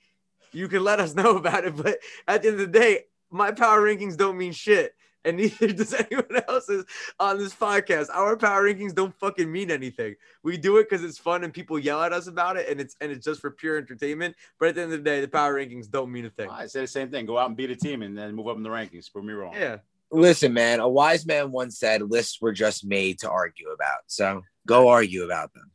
you 0.53 0.68
can 0.68 0.84
let 0.84 1.01
us 1.01 1.14
know 1.16 1.36
about 1.36 1.64
it. 1.64 1.76
But 1.76 1.99
at 2.28 2.43
the 2.43 2.49
end 2.49 2.61
of 2.61 2.72
the 2.72 2.78
day, 2.78 3.05
my 3.30 3.53
power 3.53 3.80
rankings 3.80 4.16
don't 4.16 4.36
mean 4.36 4.53
shit 4.53 4.95
and 5.25 5.37
neither 5.39 5.73
does 5.73 5.95
anyone 5.95 6.43
else's 6.49 6.85
on 7.18 7.39
this 7.39 7.55
podcast. 7.55 8.09
Our 8.12 8.37
power 8.37 8.64
rankings 8.64 8.95
don't 8.95 9.14
fucking 9.18 9.51
mean 9.51 9.70
anything. 9.70 10.16
We 10.43 10.57
do 10.57 10.79
it 10.79 10.89
because 10.89 11.05
it's 11.05 11.18
fun 11.18 11.45
and 11.45 11.53
people 11.53 11.79
yell 11.79 12.03
at 12.03 12.12
us 12.12 12.27
about 12.27 12.57
it, 12.57 12.68
and 12.68 12.81
it's 12.81 12.97
and 13.01 13.11
it's 13.12 13.25
just 13.25 13.41
for 13.41 13.51
pure 13.51 13.79
entertainment. 13.79 14.37
But 14.59 14.70
at 14.70 14.75
the 14.77 14.83
end 14.83 14.93
of 14.93 14.99
the 14.99 15.11
day, 15.11 15.20
the 15.20 15.29
power 15.29 15.55
rankings 15.55 15.91
don't 15.91 16.11
mean 16.12 16.27
a 16.27 16.31
thing. 16.31 16.51
I 16.51 16.66
say 16.66 16.81
the 16.81 16.87
same 16.87 17.11
thing. 17.11 17.27
Go 17.27 17.39
out 17.39 17.49
and 17.49 17.57
beat 17.57 17.70
a 17.70 17.77
team, 17.77 18.03
and 18.03 18.16
then 18.16 18.35
move 18.35 18.49
up 18.49 18.57
in 18.57 18.62
the 18.62 18.70
rankings. 18.70 19.11
Prove 19.11 19.25
me 19.25 19.33
wrong. 19.33 19.55
Yeah. 19.55 19.79
Listen, 20.11 20.53
man. 20.53 20.81
A 20.81 20.89
wise 20.89 21.25
man 21.25 21.53
once 21.53 21.79
said, 21.79 22.03
"Lists 22.03 22.41
were 22.41 22.53
just 22.53 22.85
made 22.85 23.18
to 23.20 23.31
argue 23.31 23.70
about." 23.70 24.01
So 24.07 24.43
go 24.66 24.89
argue 24.89 25.25
about 25.25 25.53
them. 25.55 25.70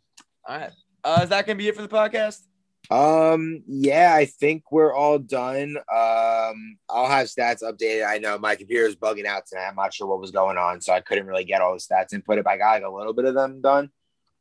All 0.48 0.58
right. 0.58 0.72
Uh, 1.04 1.22
is 1.24 1.30
that 1.30 1.46
gonna 1.46 1.58
be 1.58 1.68
it 1.68 1.76
for 1.76 1.82
the 1.82 1.88
podcast? 1.88 2.42
Um, 2.90 3.64
yeah, 3.68 4.14
I 4.16 4.26
think 4.26 4.72
we're 4.72 4.94
all 4.94 5.20
done. 5.20 5.78
Um, 5.78 6.78
I'll 6.90 7.08
have 7.08 7.28
stats 7.28 7.62
updated. 7.62 8.08
I 8.08 8.18
know 8.18 8.38
my 8.38 8.56
computer 8.56 8.86
is 8.86 8.96
bugging 8.96 9.26
out 9.26 9.44
tonight. 9.46 9.68
I'm 9.68 9.76
not 9.76 9.94
sure 9.94 10.08
what 10.08 10.22
was 10.22 10.32
going 10.32 10.58
on, 10.58 10.80
so 10.80 10.94
I 10.94 11.02
couldn't 11.02 11.28
really 11.28 11.44
get 11.44 11.62
all 11.62 11.74
the 11.74 11.80
stats 11.80 12.14
input. 12.14 12.38
If 12.38 12.48
I 12.48 12.58
got 12.58 12.72
like 12.72 12.84
a 12.84 12.90
little 12.90 13.14
bit 13.14 13.26
of 13.26 13.34
them 13.34 13.62
done, 13.62 13.90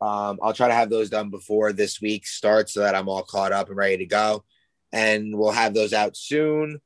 um, 0.00 0.38
I'll 0.42 0.52
try 0.52 0.68
to 0.68 0.74
have 0.74 0.90
those 0.90 1.10
done 1.10 1.30
before 1.30 1.72
this 1.72 2.00
week 2.00 2.26
starts 2.26 2.72
so 2.72 2.80
that 2.80 2.94
I'm 2.94 3.08
all 3.08 3.22
caught 3.22 3.52
up 3.52 3.68
and 3.68 3.76
ready 3.76 3.98
to 3.98 4.06
go. 4.06 4.44
And 4.92 5.36
we'll 5.36 5.50
have 5.50 5.74
those 5.74 5.92
out 5.92 6.16
soon. 6.16 6.80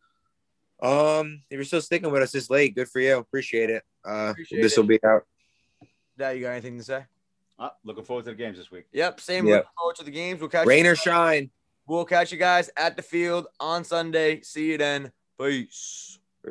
Um, 0.83 1.43
if 1.51 1.57
you're 1.57 1.65
still 1.65 1.83
sticking 1.83 2.11
with 2.11 2.23
us 2.23 2.33
this 2.33 2.49
late, 2.49 2.75
good 2.75 2.89
for 2.89 3.01
you. 3.01 3.19
Appreciate 3.19 3.69
it. 3.69 3.83
Uh, 4.03 4.33
this 4.51 4.77
will 4.77 4.85
be 4.85 4.99
out. 5.05 5.25
Dad, 6.17 6.37
you 6.37 6.43
got 6.43 6.53
anything 6.53 6.79
to 6.79 6.85
say? 6.85 7.05
Uh, 7.61 7.69
looking 7.85 8.05
forward 8.05 8.25
to 8.25 8.31
the 8.31 8.37
games 8.37 8.57
this 8.57 8.71
week. 8.71 8.87
Yep, 8.93 9.21
same. 9.21 9.47
Yep. 9.47 9.55
Looking 9.55 9.71
forward 9.77 9.97
to 9.97 10.05
the 10.05 10.11
games. 10.11 10.41
We'll 10.41 10.49
catch 10.49 10.67
rain 10.67 10.87
or 10.87 10.97
shine. 10.97 11.51
We'll 11.87 12.07
catch 12.07 12.33
you 12.33 12.39
guys 12.39 12.71
at 12.77 12.97
the 12.97 13.03
field 13.03 13.49
on 13.61 13.85
Sunday. 13.85 14.41
See 14.41 14.71
you 14.71 14.79
then. 14.79 15.13
Peace. 15.39 16.10